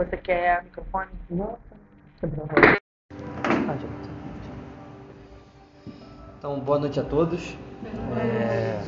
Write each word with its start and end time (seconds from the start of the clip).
Você 0.00 0.16
quer 0.16 0.64
microfone? 0.64 1.10
Não. 1.28 1.58
Então, 6.38 6.58
boa 6.58 6.78
noite 6.78 6.98
a 6.98 7.04
todos. 7.04 7.54
É, 8.18 8.80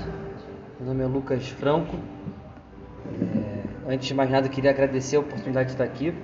meu 0.80 0.88
nome 0.88 1.04
é 1.04 1.06
Lucas 1.06 1.46
Franco. 1.50 1.94
É, 3.86 3.92
antes 3.92 4.08
de 4.08 4.14
mais 4.14 4.30
nada, 4.30 4.46
eu 4.46 4.50
queria 4.50 4.70
agradecer 4.70 5.16
a 5.16 5.20
oportunidade 5.20 5.66
de 5.66 5.72
estar 5.74 5.84
aqui. 5.84 6.14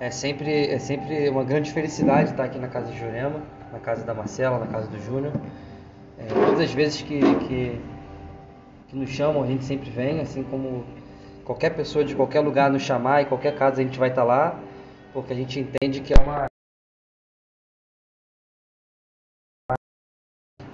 É 0.00 0.10
sempre, 0.10 0.68
é 0.68 0.78
sempre 0.78 1.28
uma 1.28 1.44
grande 1.44 1.70
felicidade 1.70 2.30
estar 2.30 2.44
aqui 2.44 2.58
na 2.58 2.68
casa 2.68 2.90
de 2.90 2.98
Jurema, 2.98 3.42
na 3.70 3.78
casa 3.78 4.06
da 4.06 4.14
Marcela, 4.14 4.58
na 4.58 4.68
casa 4.68 4.88
do 4.88 4.98
Júnior. 5.02 5.34
É, 6.18 6.24
todas 6.28 6.60
as 6.60 6.72
vezes 6.72 7.02
que, 7.02 7.20
que, 7.20 7.78
que 8.88 8.96
nos 8.96 9.10
chamam, 9.10 9.42
a 9.42 9.46
gente 9.46 9.64
sempre 9.64 9.90
vem, 9.90 10.22
assim 10.22 10.42
como 10.44 10.82
qualquer 11.50 11.70
pessoa 11.70 12.04
de 12.04 12.14
qualquer 12.14 12.38
lugar 12.38 12.70
nos 12.70 12.82
chamar, 12.82 13.22
em 13.22 13.26
qualquer 13.26 13.58
casa 13.58 13.80
a 13.80 13.84
gente 13.84 13.98
vai 13.98 14.08
estar 14.08 14.22
lá, 14.22 14.56
porque 15.12 15.32
a 15.32 15.36
gente 15.36 15.58
entende 15.58 16.00
que 16.00 16.12
é 16.12 16.16
uma 16.16 16.46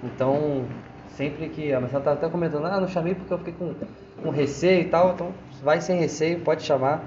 Então, 0.03 0.67
sempre 1.09 1.49
que 1.49 1.73
a 1.73 1.81
Marcela 1.81 2.01
estava 2.01 2.17
até 2.17 2.29
comentando, 2.29 2.65
ah, 2.65 2.79
não 2.79 2.87
chamei 2.87 3.15
porque 3.15 3.33
eu 3.33 3.39
fiquei 3.39 3.53
com, 3.55 3.73
com 4.21 4.29
receio 4.29 4.81
e 4.81 4.89
tal, 4.89 5.13
então 5.13 5.33
vai 5.63 5.81
sem 5.81 5.99
receio, 5.99 6.41
pode 6.41 6.61
chamar. 6.61 7.03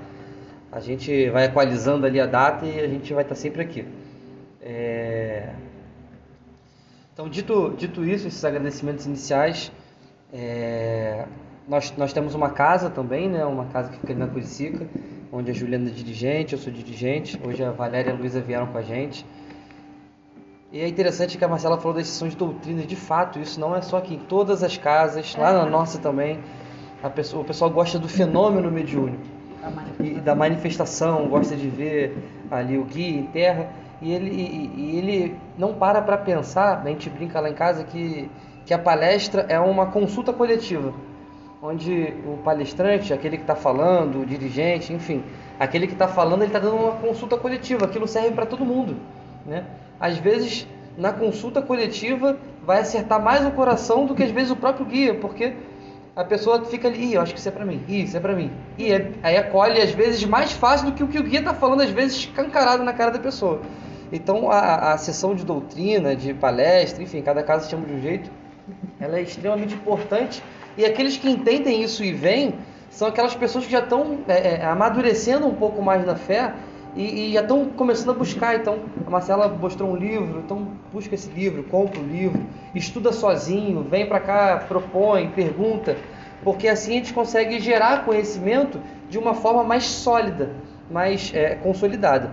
A 0.72 0.80
gente 0.80 1.30
vai 1.30 1.44
equalizando 1.44 2.04
ali 2.04 2.20
a 2.20 2.26
data 2.26 2.66
e 2.66 2.80
a 2.80 2.88
gente 2.88 3.14
vai 3.14 3.22
estar 3.22 3.36
sempre 3.36 3.62
aqui. 3.62 3.86
É... 4.60 5.54
Então, 7.12 7.28
dito, 7.28 7.72
dito 7.78 8.04
isso, 8.04 8.26
esses 8.26 8.44
agradecimentos 8.44 9.06
iniciais, 9.06 9.70
é... 10.32 11.24
nós, 11.70 11.94
nós 11.96 12.12
temos 12.12 12.34
uma 12.34 12.50
casa 12.50 12.90
também, 12.90 13.28
né? 13.28 13.44
uma 13.44 13.66
casa 13.66 13.90
que 13.90 13.98
fica 14.00 14.12
ali 14.12 14.18
na 14.18 14.26
Curicica, 14.26 14.88
onde 15.32 15.52
a 15.52 15.54
Juliana 15.54 15.88
é 15.88 15.92
dirigente, 15.92 16.54
eu 16.54 16.58
sou 16.58 16.72
dirigente, 16.72 17.40
hoje 17.46 17.62
a 17.62 17.70
Valéria 17.70 18.10
e 18.10 18.12
a 18.12 18.16
Luísa 18.16 18.40
vieram 18.40 18.66
com 18.66 18.76
a 18.76 18.82
gente. 18.82 19.24
E 20.72 20.80
é 20.80 20.88
interessante 20.88 21.38
que 21.38 21.44
a 21.44 21.48
Marcela 21.48 21.78
falou 21.78 21.96
das 21.96 22.08
sessões 22.08 22.32
de 22.32 22.38
doutrina, 22.38 22.82
de 22.82 22.96
fato, 22.96 23.38
isso 23.38 23.60
não 23.60 23.76
é 23.76 23.80
só 23.82 23.98
aqui, 23.98 24.16
em 24.16 24.18
todas 24.18 24.64
as 24.64 24.76
casas, 24.76 25.36
lá 25.36 25.52
na 25.52 25.64
nossa 25.64 26.00
também, 26.00 26.40
pessoa, 27.14 27.42
o 27.42 27.46
pessoal 27.46 27.70
gosta 27.70 28.00
do 28.00 28.08
fenômeno 28.08 28.68
mediúnico 28.68 29.22
e 30.00 30.14
da 30.14 30.34
manifestação, 30.34 31.28
gosta 31.28 31.54
de 31.54 31.68
ver 31.68 32.16
ali 32.50 32.78
o 32.78 32.84
guia 32.84 33.20
em 33.20 33.26
terra, 33.26 33.68
e 34.02 34.10
ele, 34.10 34.30
e, 34.30 34.72
e 34.76 34.98
ele 34.98 35.36
não 35.56 35.72
para 35.74 36.02
para 36.02 36.18
pensar, 36.18 36.82
a 36.84 36.88
gente 36.88 37.08
brinca 37.08 37.38
lá 37.38 37.48
em 37.48 37.54
casa 37.54 37.84
que, 37.84 38.28
que 38.66 38.74
a 38.74 38.78
palestra 38.78 39.46
é 39.48 39.60
uma 39.60 39.86
consulta 39.86 40.32
coletiva, 40.32 40.92
onde 41.62 42.14
o 42.24 42.38
palestrante, 42.38 43.12
aquele 43.12 43.36
que 43.36 43.42
está 43.42 43.54
falando, 43.54 44.22
o 44.22 44.26
dirigente, 44.26 44.92
enfim, 44.92 45.22
aquele 45.58 45.86
que 45.86 45.92
está 45.92 46.08
falando, 46.08 46.42
ele 46.42 46.48
está 46.48 46.58
dando 46.58 46.76
uma 46.76 46.92
consulta 46.92 47.36
coletiva, 47.36 47.84
aquilo 47.84 48.08
serve 48.08 48.30
para 48.30 48.46
todo 48.46 48.64
mundo, 48.64 48.96
né? 49.44 49.64
às 50.00 50.16
vezes 50.16 50.66
na 50.96 51.12
consulta 51.12 51.60
coletiva 51.60 52.36
vai 52.64 52.80
acertar 52.80 53.22
mais 53.22 53.46
o 53.46 53.50
coração 53.50 54.06
do 54.06 54.14
que 54.14 54.22
às 54.22 54.30
vezes 54.30 54.50
o 54.50 54.56
próprio 54.56 54.86
guia, 54.86 55.14
porque 55.14 55.54
a 56.16 56.24
pessoa 56.24 56.64
fica 56.64 56.88
ali, 56.88 57.14
eu 57.14 57.20
acho 57.20 57.32
que 57.32 57.38
isso 57.38 57.48
é 57.48 57.52
para 57.52 57.64
mim, 57.64 57.82
isso 57.88 58.16
é 58.16 58.20
para 58.20 58.34
mim. 58.34 58.50
E 58.76 58.92
é, 58.92 59.12
aí 59.22 59.36
acolhe 59.36 59.80
às 59.80 59.90
vezes 59.92 60.24
mais 60.24 60.52
fácil 60.52 60.86
do 60.86 60.92
que 60.92 61.04
o 61.04 61.08
que 61.08 61.18
o 61.18 61.22
guia 61.22 61.40
está 61.40 61.54
falando, 61.54 61.82
às 61.82 61.90
vezes 61.90 62.16
escancarado 62.16 62.82
na 62.82 62.92
cara 62.92 63.10
da 63.10 63.18
pessoa. 63.18 63.60
Então 64.12 64.50
a, 64.50 64.92
a 64.92 64.98
sessão 64.98 65.34
de 65.34 65.44
doutrina, 65.44 66.16
de 66.16 66.34
palestra, 66.34 67.02
enfim, 67.02 67.22
cada 67.22 67.42
caso 67.42 67.70
chama 67.70 67.86
de 67.86 67.94
um 67.94 68.00
jeito, 68.00 68.30
ela 68.98 69.18
é 69.18 69.22
extremamente 69.22 69.74
importante. 69.74 70.42
E 70.76 70.84
aqueles 70.84 71.16
que 71.16 71.28
entendem 71.28 71.82
isso 71.82 72.04
e 72.04 72.12
vêm 72.12 72.54
são 72.90 73.08
aquelas 73.08 73.34
pessoas 73.34 73.64
que 73.64 73.72
já 73.72 73.80
estão 73.80 74.18
é, 74.26 74.56
é, 74.56 74.64
amadurecendo 74.64 75.46
um 75.46 75.54
pouco 75.54 75.80
mais 75.80 76.04
na 76.04 76.16
fé 76.16 76.52
e, 76.96 77.30
e 77.30 77.32
já 77.32 77.40
estão 77.40 77.66
começando 77.66 78.10
a 78.10 78.14
buscar. 78.14 78.56
Então, 78.56 78.80
a 79.06 79.10
Marcela 79.10 79.48
mostrou 79.48 79.90
um 79.90 79.96
livro, 79.96 80.40
então 80.44 80.68
busca 80.92 81.14
esse 81.14 81.30
livro, 81.30 81.62
compra 81.64 82.00
o 82.00 82.04
livro, 82.04 82.44
estuda 82.74 83.12
sozinho, 83.12 83.82
vem 83.82 84.06
para 84.06 84.20
cá, 84.20 84.64
propõe, 84.66 85.28
pergunta, 85.28 85.96
porque 86.42 86.66
assim 86.66 86.92
a 86.92 86.96
gente 86.96 87.12
consegue 87.12 87.60
gerar 87.60 88.04
conhecimento 88.04 88.80
de 89.08 89.18
uma 89.18 89.34
forma 89.34 89.62
mais 89.62 89.84
sólida, 89.84 90.50
mais 90.90 91.32
é, 91.34 91.54
consolidada. 91.56 92.32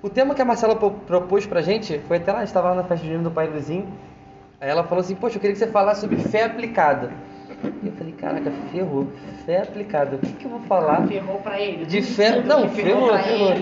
O 0.00 0.08
tema 0.08 0.32
que 0.32 0.40
a 0.40 0.44
Marcela 0.44 0.76
propôs 0.76 1.44
para 1.44 1.58
a 1.58 1.62
gente 1.62 1.98
foi 2.06 2.18
até 2.18 2.30
lá, 2.30 2.38
a 2.38 2.40
gente 2.42 2.48
estava 2.48 2.70
lá 2.70 2.76
na 2.76 2.84
festa 2.84 3.04
de 3.04 3.18
do 3.18 3.32
Pai 3.32 3.48
Luizinho, 3.48 3.88
aí 4.60 4.68
ela 4.68 4.84
falou 4.84 5.00
assim, 5.00 5.16
poxa, 5.16 5.36
eu 5.36 5.40
queria 5.40 5.54
que 5.54 5.58
você 5.58 5.66
falasse 5.66 6.02
sobre 6.02 6.18
fé 6.18 6.44
aplicada. 6.44 7.10
Eu 7.82 7.92
falei, 7.92 8.12
caraca, 8.12 8.52
ferrou. 8.72 9.08
Fé 9.44 9.62
aplicada. 9.62 10.16
O 10.16 10.18
que, 10.18 10.32
que 10.32 10.44
eu 10.44 10.50
vou 10.50 10.60
falar? 10.60 11.06
Ferrou 11.06 11.38
pra 11.40 11.60
ele. 11.60 11.84
De 11.84 12.02
fé. 12.02 12.42
Não, 12.42 12.68
ferrou, 12.68 13.16
ferrou. 13.18 13.54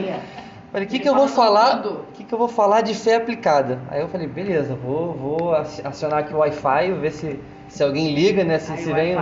Falei, 0.72 0.87
o 0.87 0.91
que, 0.91 0.99
que 0.99 1.09
eu 1.09 1.15
vou 1.15 1.28
falar? 1.28 1.87
O 1.87 2.05
que, 2.12 2.25
que 2.25 2.34
eu 2.34 2.39
vou 2.39 2.49
falar 2.49 2.81
de 2.83 2.95
fé 2.95 3.16
aplicada? 3.16 3.78
Aí 3.89 4.00
eu 4.00 4.09
falei, 4.09 4.27
beleza, 4.27 4.75
vou, 4.75 5.15
vou 5.15 5.55
acionar 5.55 6.19
aqui 6.19 6.34
o 6.34 6.39
Wi-Fi, 6.39 6.93
ver 7.00 7.12
se, 7.12 7.41
se 7.69 7.83
alguém 7.83 8.15
liga, 8.15 8.45
né? 8.45 8.59
Se, 8.59 8.77
se, 8.77 8.93
vem, 8.93 9.16
ó, 9.16 9.21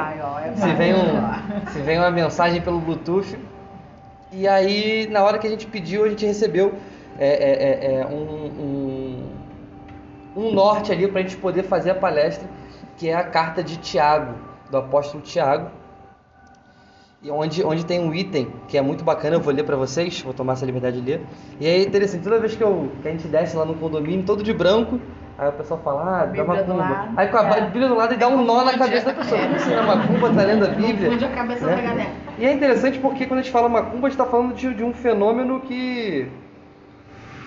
se, 0.57 0.73
vem 0.73 0.95
um, 0.95 1.71
se 1.73 1.79
vem 1.81 1.99
uma 1.99 2.11
mensagem 2.11 2.61
pelo 2.61 2.81
Bluetooth. 2.81 3.39
E 4.33 4.49
aí, 4.49 5.07
na 5.11 5.23
hora 5.23 5.39
que 5.39 5.47
a 5.47 5.51
gente 5.51 5.67
pediu, 5.67 6.05
a 6.05 6.09
gente 6.09 6.27
recebeu 6.27 6.75
é, 7.19 7.29
é, 7.29 7.97
é, 7.97 8.01
é 8.01 8.07
um, 8.07 9.29
um, 10.37 10.45
um 10.49 10.53
norte 10.53 10.91
ali 10.91 11.07
para 11.07 11.21
a 11.21 11.23
gente 11.23 11.37
poder 11.37 11.63
fazer 11.63 11.91
a 11.91 11.95
palestra, 11.95 12.49
que 12.97 13.09
é 13.09 13.15
a 13.15 13.23
carta 13.23 13.63
de 13.63 13.77
Tiago 13.77 14.35
do 14.71 14.77
apóstolo 14.77 15.23
Tiago, 15.23 15.71
e 17.25 17.31
onde, 17.31 17.65
onde 17.65 17.87
tem 17.87 17.99
um 17.99 18.15
item 18.15 18.49
que 18.69 18.77
é 18.77 18.83
muito 18.83 19.03
bacana, 19.03 19.37
eu 19.37 19.41
vou 19.41 19.53
ler 19.53 19.65
para 19.65 19.77
vocês, 19.77 20.21
vou 20.21 20.35
tomar 20.35 20.53
essa 20.53 20.67
liberdade 20.67 21.01
de 21.01 21.11
ler. 21.11 21.23
E 21.59 21.67
é 21.67 21.83
interessante, 21.83 22.23
toda 22.23 22.39
vez 22.39 22.55
que, 22.55 22.63
eu, 22.63 22.93
que 23.01 23.09
a 23.09 23.11
gente 23.11 23.27
desce 23.29 23.57
lá 23.57 23.65
no 23.65 23.75
condomínio, 23.77 24.27
todo 24.27 24.43
de 24.43 24.53
branco, 24.53 25.01
aí 25.39 25.49
o 25.49 25.53
pessoal 25.53 25.81
fala, 25.83 26.21
ah, 26.21 26.27
dá 26.27 26.45
macumba. 26.45 27.09
Aí 27.17 27.29
com 27.29 27.39
a 27.39 27.57
é. 27.57 27.61
Bíblia 27.63 27.89
do 27.89 27.95
lado 27.95 28.13
e 28.13 28.19
dá 28.19 28.29
um 28.29 28.45
nó 28.45 28.63
na 28.63 28.77
cabeça 28.77 29.07
da 29.07 29.15
pessoa. 29.15 29.41
Como 29.41 29.59
você 29.59 29.73
é 29.73 29.83
macumba, 29.83 30.35
tá 30.35 30.43
lendo 30.43 30.67
a 30.67 30.69
Bíblia? 30.69 31.09
Confunde 31.09 31.25
a 31.25 31.31
cabeça 31.31 31.67
né? 31.67 31.77
da 31.77 31.81
galera. 31.81 32.11
E 32.39 32.45
é 32.45 32.53
interessante 32.53 32.99
porque 32.99 33.25
quando 33.25 33.41
a 33.41 33.43
gente 33.43 33.53
fala 33.53 33.71
macumba, 33.71 34.07
a 34.07 34.11
gente 34.11 34.21
está 34.21 34.27
falando 34.27 34.55
de, 34.55 34.75
de 34.75 34.85
um 34.85 34.93
fenômeno 34.93 35.61
que 35.61 36.31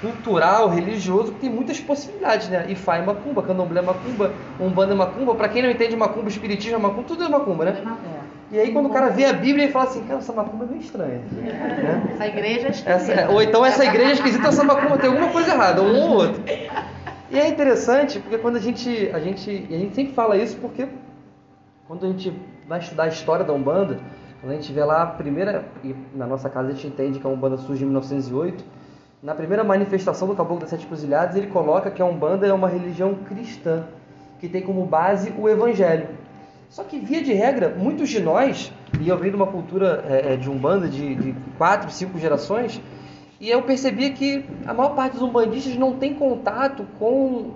cultural, 0.02 0.70
religioso, 0.70 1.34
que 1.34 1.40
tem 1.40 1.50
muitas 1.50 1.80
possibilidades, 1.80 2.50
né? 2.50 2.66
Ifá 2.70 2.98
é 2.98 3.02
macumba, 3.02 3.42
candomblé 3.42 3.80
é 3.80 3.84
macumba, 3.84 4.32
umbanda 4.60 4.94
é 4.94 4.96
macumba. 4.96 5.36
Para 5.36 5.50
quem 5.50 5.62
não 5.62 5.72
entende 5.72 5.96
macumba, 5.96 6.30
espiritismo 6.30 6.78
é 6.78 6.80
macumba, 6.80 7.04
tudo 7.08 7.24
é 7.24 7.30
macumba, 7.30 7.66
né? 7.66 7.98
E 8.52 8.60
aí 8.60 8.72
quando 8.72 8.86
o 8.86 8.90
cara 8.90 9.10
vê 9.10 9.26
a 9.26 9.34
Bíblia 9.34 9.66
e 9.66 9.72
fala 9.72 9.86
assim, 9.86 10.04
cara, 10.04 10.20
essa 10.20 10.32
macumba 10.32 10.66
é 10.66 10.68
meio 10.68 10.82
estranha. 10.82 11.22
Né? 11.32 12.12
Essa 12.14 12.28
igreja 12.28 12.68
é 12.68 12.72
esquisita. 12.72 12.92
Essa, 12.92 13.30
ou 13.30 13.42
então 13.42 13.66
essa 13.66 13.86
igreja 13.86 14.12
é 14.12 14.14
esquisita, 14.14 14.48
essa 14.48 14.64
macumba 14.64 14.98
tem 14.98 15.10
alguma 15.10 15.30
coisa 15.30 15.52
errada, 15.52 15.82
um 15.82 16.02
ou 16.02 16.10
outro. 16.14 16.44
E 17.30 17.38
é 17.38 17.48
interessante, 17.48 18.20
porque 18.20 18.38
quando 18.38 18.56
a 18.56 18.60
gente, 18.60 19.10
a 19.14 19.20
gente, 19.20 19.68
a 19.70 19.78
gente 19.78 19.96
sempre 19.96 20.14
fala 20.14 20.38
isso 20.38 20.58
porque 20.58 20.88
quando 21.88 22.06
a 22.06 22.10
gente 22.10 22.34
vai 22.68 22.80
estudar 22.80 23.04
a 23.04 23.08
história 23.08 23.44
da 23.44 23.52
Umbanda, 23.52 24.00
quando 24.40 24.54
a 24.54 24.56
gente 24.56 24.72
vê 24.72 24.84
lá 24.84 25.04
a 25.04 25.08
primeira, 25.08 25.66
e 25.84 25.96
na 26.14 26.26
nossa 26.26 26.50
casa 26.50 26.70
a 26.70 26.72
gente 26.72 26.88
entende 26.88 27.20
que 27.20 27.28
a 27.28 27.30
Umbanda 27.30 27.58
surge 27.58 27.84
em 27.84 27.88
1908, 27.88 28.64
na 29.22 29.34
primeira 29.34 29.64
manifestação 29.64 30.28
do 30.28 30.36
Caboclo 30.36 30.62
das 30.62 30.70
Sete 30.70 30.86
Cruzilhadas, 30.86 31.36
ele 31.36 31.48
coloca 31.48 31.90
que 31.90 32.02
a 32.02 32.06
Umbanda 32.06 32.46
é 32.46 32.54
uma 32.54 32.70
religião 32.70 33.16
cristã, 33.16 33.86
que 34.40 34.48
tem 34.48 34.62
como 34.62 34.86
base 34.86 35.34
o 35.38 35.50
Evangelho. 35.50 36.08
Só 36.70 36.84
que, 36.84 37.00
via 37.00 37.24
de 37.24 37.34
regra, 37.34 37.74
muitos 37.76 38.10
de 38.10 38.20
nós, 38.20 38.72
e 39.00 39.08
eu 39.10 39.18
venho 39.18 39.32
de 39.32 39.38
uma 39.38 39.48
cultura 39.48 40.06
é, 40.08 40.34
é, 40.34 40.38
de 40.38 40.50
Umbanda 40.50 40.88
de, 40.88 41.16
de 41.16 41.36
quatro, 41.58 41.90
cinco 41.90 42.20
gerações, 42.20 42.80
e 43.40 43.50
eu 43.50 43.62
percebia 43.64 44.12
que 44.12 44.46
a 44.66 44.74
maior 44.74 44.96
parte 44.96 45.14
dos 45.14 45.22
umbandistas 45.22 45.76
não 45.76 45.94
tem 45.94 46.14
contato 46.14 46.86
com, 47.00 47.52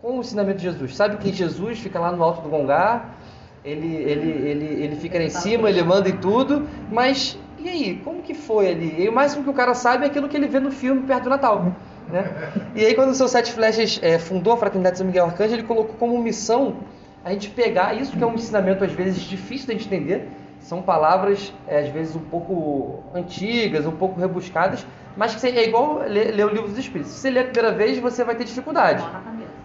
com 0.00 0.18
o 0.18 0.20
ensinamento 0.20 0.58
de 0.58 0.64
Jesus. 0.64 0.96
Sabe 0.96 1.16
que 1.18 1.32
Jesus 1.32 1.80
fica 1.80 2.00
lá 2.00 2.12
no 2.12 2.22
alto 2.22 2.42
do 2.42 2.48
Gongar, 2.48 3.16
ele, 3.64 3.94
ele, 3.94 4.30
ele, 4.48 4.84
ele 4.84 4.96
fica 4.96 5.18
lá 5.18 5.24
em 5.24 5.30
cima, 5.30 5.68
ele 5.68 5.82
manda 5.82 6.08
em 6.08 6.16
tudo, 6.16 6.66
mas 6.90 7.38
e 7.66 7.68
aí, 7.68 8.00
como 8.04 8.22
que 8.22 8.32
foi 8.32 8.68
ali? 8.68 9.02
E 9.02 9.08
o 9.08 9.12
máximo 9.12 9.42
que 9.42 9.50
o 9.50 9.52
cara 9.52 9.74
sabe 9.74 10.04
é 10.04 10.06
aquilo 10.06 10.28
que 10.28 10.36
ele 10.36 10.46
vê 10.46 10.60
no 10.60 10.70
filme 10.70 11.02
perto 11.02 11.24
do 11.24 11.30
Natal. 11.30 11.74
Né? 12.08 12.52
E 12.76 12.86
aí, 12.86 12.94
quando 12.94 13.10
o 13.10 13.14
seu 13.14 13.26
Sete 13.26 13.52
Flechas 13.52 13.98
é, 14.04 14.20
fundou 14.20 14.52
a 14.52 14.56
Fraternidade 14.56 14.94
de 14.94 14.98
São 14.98 15.06
Miguel 15.06 15.24
Arcanjo, 15.24 15.52
ele 15.52 15.64
colocou 15.64 15.96
como 15.96 16.16
missão 16.22 16.76
a 17.24 17.32
gente 17.32 17.50
pegar 17.50 17.92
isso 18.00 18.16
que 18.16 18.22
é 18.22 18.26
um 18.26 18.34
ensinamento 18.34 18.84
às 18.84 18.92
vezes 18.92 19.20
difícil 19.20 19.74
de 19.74 19.84
entender, 19.84 20.28
são 20.60 20.80
palavras 20.80 21.52
é, 21.66 21.80
às 21.80 21.88
vezes 21.88 22.14
um 22.14 22.20
pouco 22.20 23.02
antigas, 23.12 23.84
um 23.84 23.90
pouco 23.90 24.20
rebuscadas, 24.20 24.86
mas 25.16 25.34
que 25.34 25.44
é 25.44 25.66
igual 25.66 26.04
ler, 26.06 26.32
ler 26.36 26.46
o 26.46 26.50
livro 26.50 26.68
dos 26.68 26.78
Espíritos. 26.78 27.14
Se 27.14 27.22
você 27.22 27.30
ler 27.30 27.40
a 27.40 27.44
primeira 27.46 27.76
vez, 27.76 27.98
você 27.98 28.22
vai 28.22 28.36
ter 28.36 28.44
dificuldade 28.44 29.02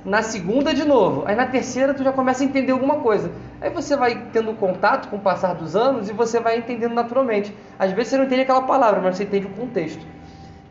na 0.03 0.23
segunda 0.23 0.73
de 0.73 0.83
novo, 0.83 1.23
aí 1.27 1.35
na 1.35 1.45
terceira 1.45 1.93
tu 1.93 2.03
já 2.03 2.11
começa 2.11 2.43
a 2.43 2.45
entender 2.45 2.71
alguma 2.71 2.97
coisa. 2.97 3.31
Aí 3.59 3.69
você 3.69 3.95
vai 3.95 4.29
tendo 4.33 4.53
contato 4.53 5.09
com 5.09 5.17
o 5.17 5.19
passar 5.19 5.53
dos 5.53 5.75
anos 5.75 6.09
e 6.09 6.13
você 6.13 6.39
vai 6.39 6.57
entendendo 6.57 6.93
naturalmente. 6.93 7.55
Às 7.77 7.91
vezes 7.91 8.09
você 8.09 8.17
não 8.17 8.25
entende 8.25 8.41
aquela 8.41 8.63
palavra, 8.63 8.99
mas 8.99 9.17
você 9.17 9.23
entende 9.23 9.45
o 9.45 9.51
contexto. 9.51 10.03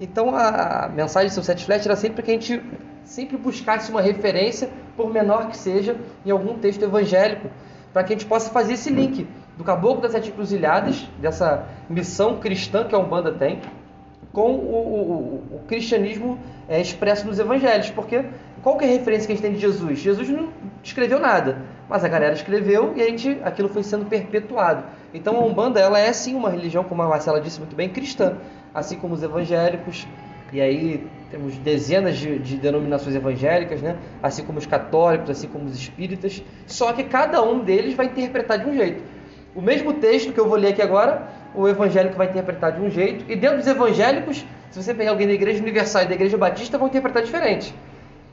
Então 0.00 0.35
a 0.35 0.88
mensagem 0.93 1.29
do 1.29 1.35
seu 1.35 1.43
set 1.43 1.65
flat 1.65 1.87
era 1.87 1.94
sempre 1.94 2.23
que 2.23 2.31
a 2.31 2.35
gente 2.35 2.62
sempre 3.05 3.37
buscasse 3.37 3.91
uma 3.91 4.00
referência, 4.00 4.71
por 4.97 5.12
menor 5.12 5.49
que 5.49 5.56
seja, 5.56 5.97
em 6.25 6.31
algum 6.31 6.59
texto 6.59 6.82
evangélico, 6.82 7.49
para 7.93 8.05
que 8.05 8.12
a 8.12 8.17
gente 8.17 8.27
possa 8.27 8.50
fazer 8.50 8.75
esse 8.75 8.91
link 8.91 9.27
do 9.56 9.65
caboclo 9.65 10.00
das 10.00 10.12
sete 10.12 10.31
cruzilhadas, 10.31 11.09
dessa 11.19 11.67
missão 11.88 12.38
cristã 12.38 12.85
que 12.85 12.94
a 12.94 12.99
Umbanda 12.99 13.32
tem, 13.32 13.61
com 14.32 14.53
o, 14.53 15.43
o, 15.53 15.56
o 15.56 15.61
cristianismo 15.67 16.38
é, 16.69 16.81
expresso 16.81 17.27
nos 17.27 17.38
evangelhos, 17.38 17.91
porque 17.91 18.25
qual 18.62 18.77
que 18.77 18.85
é 18.85 18.89
a 18.89 18.91
referência 18.91 19.27
que 19.27 19.33
a 19.33 19.37
gente 19.37 19.43
tem 19.43 19.53
de 19.53 19.61
Jesus? 19.61 19.99
Jesus 19.99 20.29
não 20.29 20.51
escreveu 20.83 21.19
nada, 21.19 21.62
mas 21.89 22.05
a 22.05 22.09
galera 22.09 22.35
escreveu 22.35 22.93
e 22.95 23.03
a 23.03 23.07
gente, 23.07 23.39
aquilo 23.43 23.69
foi 23.69 23.83
sendo 23.83 24.05
perpetuado. 24.05 24.85
Então 25.15 25.37
a 25.37 25.41
Umbanda 25.45 25.81
ela 25.81 25.99
é 25.99 26.12
sim 26.12 26.35
uma 26.35 26.51
religião, 26.51 26.85
como 26.85 27.03
a 27.03 27.09
Marcela 27.09 27.41
disse 27.41 27.59
muito 27.59 27.75
bem, 27.75 27.89
cristã, 27.89 28.37
assim 28.75 28.97
como 28.97 29.15
os 29.15 29.23
evangélicos, 29.23 30.07
e 30.53 30.61
aí 30.61 31.07
temos 31.31 31.57
dezenas 31.59 32.17
de, 32.17 32.39
de, 32.39 32.57
denominações 32.57 33.15
evangélicas, 33.15 33.81
né? 33.81 33.97
assim 34.23 34.45
como 34.45 34.59
os 34.59 34.67
católicos, 34.67 35.31
assim 35.31 35.47
como 35.47 35.65
os 35.65 35.77
espíritas, 35.77 36.43
só 36.67 36.93
que 36.93 37.05
cada 37.05 37.43
um 37.43 37.61
deles 37.61 37.95
vai 37.95 38.06
interpretar 38.06 38.59
de 38.59 38.69
um 38.69 38.75
jeito. 38.75 39.03
O 39.55 39.63
mesmo 39.63 39.95
texto 39.95 40.33
que 40.33 40.39
eu 40.39 40.49
vou 40.49 40.59
ler 40.59 40.69
aqui 40.69 40.83
agora, 40.83 41.29
o 41.55 41.69
evangélico 41.69 42.17
vai 42.17 42.29
interpretar 42.29 42.73
de 42.73 42.81
um 42.81 42.91
jeito, 42.91 43.25
e 43.29 43.37
dentro 43.37 43.59
dos 43.59 43.67
evangélicos, 43.67 44.45
se 44.71 44.83
você 44.83 44.93
pegar 44.93 45.13
alguém 45.13 45.27
da 45.27 45.33
Igreja 45.33 45.61
Universal 45.63 46.03
e 46.03 46.06
da 46.06 46.15
Igreja 46.15 46.37
Batista, 46.37 46.79
vão 46.79 46.89
interpretar 46.89 47.23
diferente. 47.23 47.75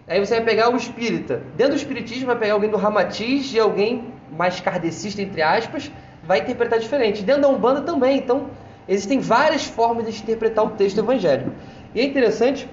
Aí 0.07 0.19
você 0.19 0.35
vai 0.35 0.45
pegar 0.45 0.71
o 0.71 0.77
espírita. 0.77 1.41
Dentro 1.57 1.73
do 1.73 1.77
espiritismo 1.77 2.27
vai 2.27 2.37
pegar 2.37 2.53
alguém 2.53 2.69
do 2.69 2.77
Ramatiz 2.77 3.53
e 3.53 3.59
alguém 3.59 4.05
mais 4.31 4.59
kardecista, 4.59 5.21
entre 5.21 5.41
aspas, 5.41 5.91
vai 6.23 6.39
interpretar 6.39 6.79
diferente. 6.79 7.23
Dentro 7.23 7.41
da 7.41 7.49
Umbanda 7.49 7.81
também. 7.81 8.17
Então, 8.17 8.49
existem 8.87 9.19
várias 9.19 9.65
formas 9.65 10.05
de 10.05 10.21
interpretar 10.21 10.65
o 10.65 10.69
texto 10.69 10.99
evangélico. 10.99 11.51
E 11.93 11.99
é 11.99 12.05
interessante 12.05 12.67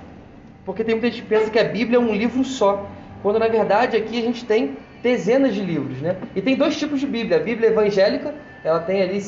porque 0.64 0.84
tem 0.84 0.94
muita 0.94 1.10
gente 1.10 1.22
que 1.22 1.28
pensa 1.28 1.50
que 1.50 1.58
a 1.58 1.64
Bíblia 1.64 1.98
é 1.98 2.00
um 2.00 2.14
livro 2.14 2.42
só, 2.44 2.88
quando 3.22 3.38
na 3.38 3.48
verdade 3.48 3.96
aqui 3.96 4.18
a 4.18 4.22
gente 4.22 4.44
tem 4.44 4.76
dezenas 5.02 5.54
de 5.54 5.60
livros, 5.60 6.00
né? 6.00 6.16
E 6.34 6.40
tem 6.40 6.56
dois 6.56 6.78
tipos 6.78 7.00
de 7.00 7.06
Bíblia. 7.06 7.36
A 7.36 7.40
Bíblia 7.40 7.68
evangélica, 7.68 8.34
ela 8.62 8.80
tem 8.80 9.02
ali 9.02 9.20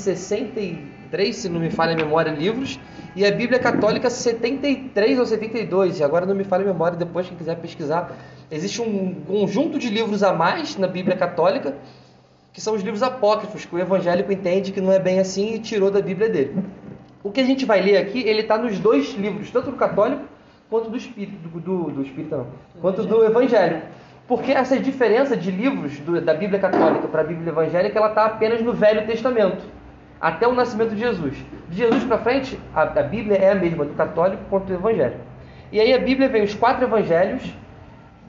63, 1.07 1.37
se 1.37 1.49
não 1.49 1.61
me 1.61 1.71
falha 1.71 1.95
a 1.95 1.97
memória, 1.97 2.31
livros, 2.31 2.79
e 3.15 3.25
a 3.25 3.31
Bíblia 3.31 3.59
Católica 3.59 4.11
73 4.11 5.19
ou 5.19 5.27
72, 5.27 6.03
agora 6.03 6.27
não 6.27 6.35
me 6.35 6.45
falha 6.45 6.65
a 6.65 6.67
memória, 6.67 6.97
depois 6.97 7.29
quem 7.29 7.37
quiser 7.37 7.57
pesquisar. 7.57 8.13
Existe 8.51 8.83
um 8.83 9.15
conjunto 9.27 9.79
de 9.79 9.89
livros 9.89 10.23
a 10.23 10.33
mais 10.33 10.77
na 10.77 10.87
Bíblia 10.87 11.17
Católica, 11.17 11.75
que 12.53 12.61
são 12.61 12.75
os 12.75 12.83
livros 12.83 13.03
apócrifos, 13.03 13.65
que 13.65 13.75
o 13.75 13.79
evangélico 13.79 14.33
entende 14.33 14.73
que 14.73 14.81
não 14.81 14.93
é 14.93 14.99
bem 14.99 15.19
assim 15.19 15.55
e 15.55 15.59
tirou 15.59 15.91
da 15.91 16.01
Bíblia 16.01 16.29
dele. 16.29 16.57
O 17.23 17.31
que 17.31 17.41
a 17.41 17.45
gente 17.45 17.65
vai 17.65 17.81
ler 17.81 17.97
aqui, 17.97 18.21
ele 18.21 18.43
está 18.43 18.57
nos 18.57 18.79
dois 18.79 19.15
livros, 19.15 19.51
tanto 19.51 19.71
do 19.71 19.77
católico 19.77 20.23
quanto 20.69 20.91
do 20.91 20.97
espírito, 20.97 21.37
do, 21.49 21.61
do, 21.61 21.91
do 21.91 22.03
espírito 22.03 22.37
não, 22.37 22.47
quanto 22.81 23.03
do 23.03 23.25
evangélico. 23.25 23.87
Porque 24.29 24.51
essa 24.51 24.79
diferença 24.79 25.37
de 25.37 25.51
livros 25.51 25.99
do, 26.01 26.21
da 26.21 26.35
Bíblia 26.35 26.59
católica 26.59 27.07
para 27.07 27.21
a 27.21 27.25
Bíblia 27.25 27.51
evangélica, 27.51 27.99
ela 27.99 28.09
está 28.09 28.27
apenas 28.27 28.61
no 28.61 28.73
Velho 28.73 29.07
Testamento 29.07 29.63
até 30.21 30.47
o 30.47 30.55
nascimento 30.55 30.95
de 30.95 31.01
Jesus. 31.01 31.37
De 31.69 31.77
Jesus 31.77 32.05
para 32.05 32.19
frente, 32.19 32.59
a, 32.75 32.83
a, 32.83 33.03
Bíblia 33.03 33.37
é 33.37 33.51
a 33.51 33.55
mesma 33.55 33.85
do 33.85 33.95
católico 33.95 34.43
quanto 34.49 34.67
do 34.67 34.75
evangélico. 34.75 35.21
E 35.71 35.81
aí 35.81 35.93
a 35.93 35.99
Bíblia 35.99 36.29
vem 36.29 36.43
os 36.43 36.55
quatro 36.55 36.85
evangelhos, 36.85 37.43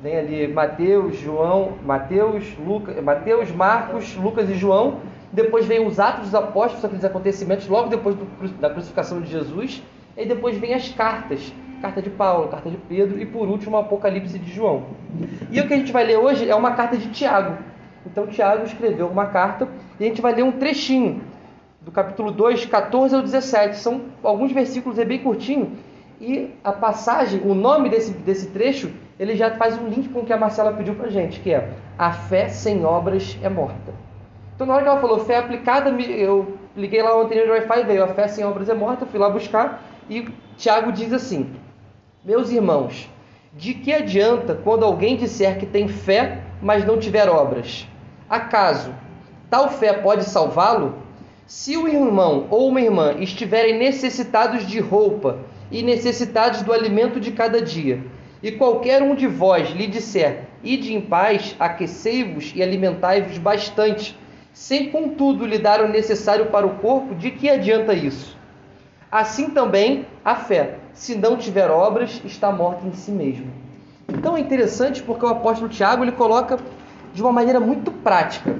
vem 0.01 0.17
ali 0.17 0.47
Mateus, 0.47 1.17
João, 1.17 1.73
Mateus, 1.85 2.43
Lucas, 2.57 3.01
Mateus, 3.03 3.51
Marcos, 3.51 4.15
Lucas 4.15 4.49
e 4.49 4.53
João. 4.53 4.99
Depois 5.31 5.65
vem 5.65 5.85
os 5.85 5.99
Atos 5.99 6.25
dos 6.25 6.35
Apóstolos, 6.35 6.83
aqueles 6.83 7.05
acontecimentos 7.05 7.67
logo 7.67 7.89
depois 7.89 8.15
do, 8.15 8.25
da 8.59 8.69
crucificação 8.69 9.21
de 9.21 9.29
Jesus. 9.29 9.83
E 10.15 10.25
depois 10.25 10.57
vem 10.57 10.73
as 10.73 10.89
cartas, 10.89 11.53
carta 11.81 12.01
de 12.01 12.09
Paulo, 12.09 12.47
carta 12.47 12.69
de 12.69 12.77
Pedro 12.77 13.19
e 13.19 13.25
por 13.25 13.47
último 13.47 13.77
o 13.77 13.79
Apocalipse 13.79 14.39
de 14.39 14.51
João. 14.51 14.85
E 15.51 15.59
o 15.59 15.67
que 15.67 15.73
a 15.73 15.77
gente 15.77 15.91
vai 15.91 16.05
ler 16.05 16.17
hoje 16.17 16.49
é 16.49 16.55
uma 16.55 16.71
carta 16.71 16.97
de 16.97 17.07
Tiago. 17.09 17.57
Então 18.05 18.25
Tiago 18.25 18.65
escreveu 18.65 19.07
uma 19.07 19.27
carta 19.27 19.67
e 19.99 20.05
a 20.05 20.07
gente 20.07 20.21
vai 20.21 20.33
ler 20.33 20.43
um 20.43 20.53
trechinho 20.53 21.21
do 21.87 21.91
capítulo 21.91 22.33
2, 22.33 22.65
14 22.65 23.15
ao 23.15 23.21
17. 23.21 23.77
São 23.77 24.01
alguns 24.21 24.51
versículos, 24.51 24.99
é 24.99 25.05
bem 25.05 25.19
curtinho. 25.19 25.71
E 26.19 26.51
a 26.61 26.73
passagem, 26.73 27.41
o 27.45 27.55
nome 27.55 27.87
desse, 27.87 28.11
desse 28.11 28.47
trecho, 28.47 28.91
ele 29.17 29.37
já 29.37 29.51
faz 29.51 29.81
um 29.81 29.87
link 29.87 30.09
com 30.09 30.19
o 30.19 30.25
que 30.25 30.33
a 30.33 30.37
Marcela 30.37 30.73
pediu 30.73 30.95
pra 30.95 31.09
gente, 31.09 31.39
que 31.39 31.53
é 31.53 31.71
a 31.97 32.11
fé 32.11 32.49
sem 32.49 32.83
obras 32.83 33.37
é 33.41 33.47
morta. 33.47 33.93
Então 34.53 34.67
na 34.67 34.73
hora 34.73 34.83
que 34.83 34.89
ela 34.89 34.99
falou 34.99 35.19
fé 35.19 35.37
aplicada, 35.37 35.89
eu 35.89 36.57
liguei 36.75 37.01
lá 37.01 37.17
ontem 37.17 37.45
no 37.45 37.53
Wi-Fi, 37.53 37.83
veio 37.83 38.03
a 38.03 38.07
fé 38.07 38.27
sem 38.27 38.43
obras 38.43 38.67
é 38.67 38.73
morta, 38.73 39.05
fui 39.05 39.17
lá 39.17 39.29
buscar 39.29 39.81
e 40.09 40.27
Tiago 40.57 40.91
diz 40.91 41.13
assim: 41.13 41.49
Meus 42.25 42.51
irmãos, 42.51 43.09
de 43.53 43.73
que 43.73 43.93
adianta 43.93 44.59
quando 44.61 44.83
alguém 44.83 45.15
disser 45.15 45.57
que 45.57 45.65
tem 45.65 45.87
fé, 45.87 46.41
mas 46.61 46.85
não 46.85 46.97
tiver 46.97 47.29
obras? 47.29 47.87
Acaso 48.29 48.93
tal 49.49 49.69
fé 49.69 49.93
pode 49.93 50.25
salvá-lo? 50.25 51.06
Se 51.47 51.77
o 51.77 51.87
irmão 51.87 52.45
ou 52.49 52.67
uma 52.67 52.81
irmã 52.81 53.15
estiverem 53.19 53.79
necessitados 53.79 54.67
de 54.67 54.81
roupa 54.81 55.39
e 55.71 55.81
necessitados 55.81 56.61
do 56.61 56.73
alimento 56.73 57.21
de 57.21 57.31
cada 57.31 57.61
dia, 57.61 58.03
e 58.43 58.51
qualquer 58.51 59.01
um 59.01 59.15
de 59.15 59.27
vós 59.27 59.69
lhe 59.69 59.87
disser: 59.87 60.43
Ide 60.61 60.93
em 60.93 60.99
paz, 60.99 61.55
aquecei-vos 61.57 62.51
e 62.53 62.61
alimentai-vos 62.61 63.37
bastante, 63.37 64.13
sem 64.51 64.91
contudo 64.91 65.45
lhe 65.45 65.57
dar 65.57 65.79
o 65.79 65.87
necessário 65.87 66.47
para 66.47 66.67
o 66.67 66.79
corpo, 66.79 67.15
de 67.15 67.31
que 67.31 67.49
adianta 67.49 67.93
isso? 67.93 68.35
Assim 69.09 69.51
também 69.51 70.05
a 70.25 70.35
fé, 70.35 70.79
se 70.93 71.15
não 71.15 71.37
tiver 71.37 71.71
obras, 71.71 72.21
está 72.25 72.51
morta 72.51 72.85
em 72.85 72.91
si 72.91 73.09
mesma. 73.09 73.47
Então 74.09 74.35
é 74.35 74.41
interessante 74.41 75.01
porque 75.01 75.25
o 75.25 75.29
apóstolo 75.29 75.69
Tiago 75.69 76.03
ele 76.03 76.11
coloca 76.11 76.59
de 77.13 77.21
uma 77.21 77.31
maneira 77.31 77.61
muito 77.61 77.89
prática 77.89 78.53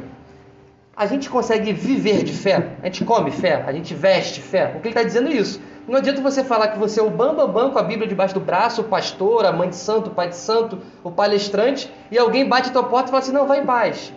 a 0.97 1.05
gente 1.05 1.29
consegue 1.29 1.71
viver 1.71 2.23
de 2.23 2.33
fé? 2.33 2.71
A 2.81 2.87
gente 2.87 3.05
come 3.05 3.29
fé? 3.29 3.63
A 3.67 3.71
gente 3.71 3.93
veste 3.93 4.41
fé? 4.41 4.73
O 4.75 4.79
que 4.79 4.87
ele 4.87 4.89
está 4.89 5.03
dizendo 5.03 5.29
é 5.29 5.33
isso. 5.33 5.61
Não 5.87 5.95
adianta 5.95 6.19
você 6.21 6.43
falar 6.43 6.69
que 6.69 6.79
você 6.79 6.99
é 6.99 7.03
o 7.03 7.09
bambambam 7.11 7.47
bam, 7.47 7.65
bam, 7.65 7.71
com 7.71 7.77
a 7.77 7.83
Bíblia 7.83 8.07
debaixo 8.07 8.33
do 8.33 8.39
braço, 8.39 8.81
o 8.81 8.85
pastor, 8.85 9.45
a 9.45 9.51
mãe 9.51 9.69
de 9.69 9.75
santo, 9.75 10.09
o 10.09 10.13
pai 10.13 10.29
de 10.29 10.35
santo, 10.35 10.79
o 11.03 11.11
palestrante, 11.11 11.89
e 12.09 12.17
alguém 12.17 12.49
bate 12.49 12.69
a 12.69 12.73
tua 12.73 12.83
porta 12.83 13.09
e 13.09 13.11
fala 13.11 13.21
assim, 13.21 13.31
não, 13.31 13.45
vai 13.45 13.59
em 13.59 13.65
paz. 13.65 14.11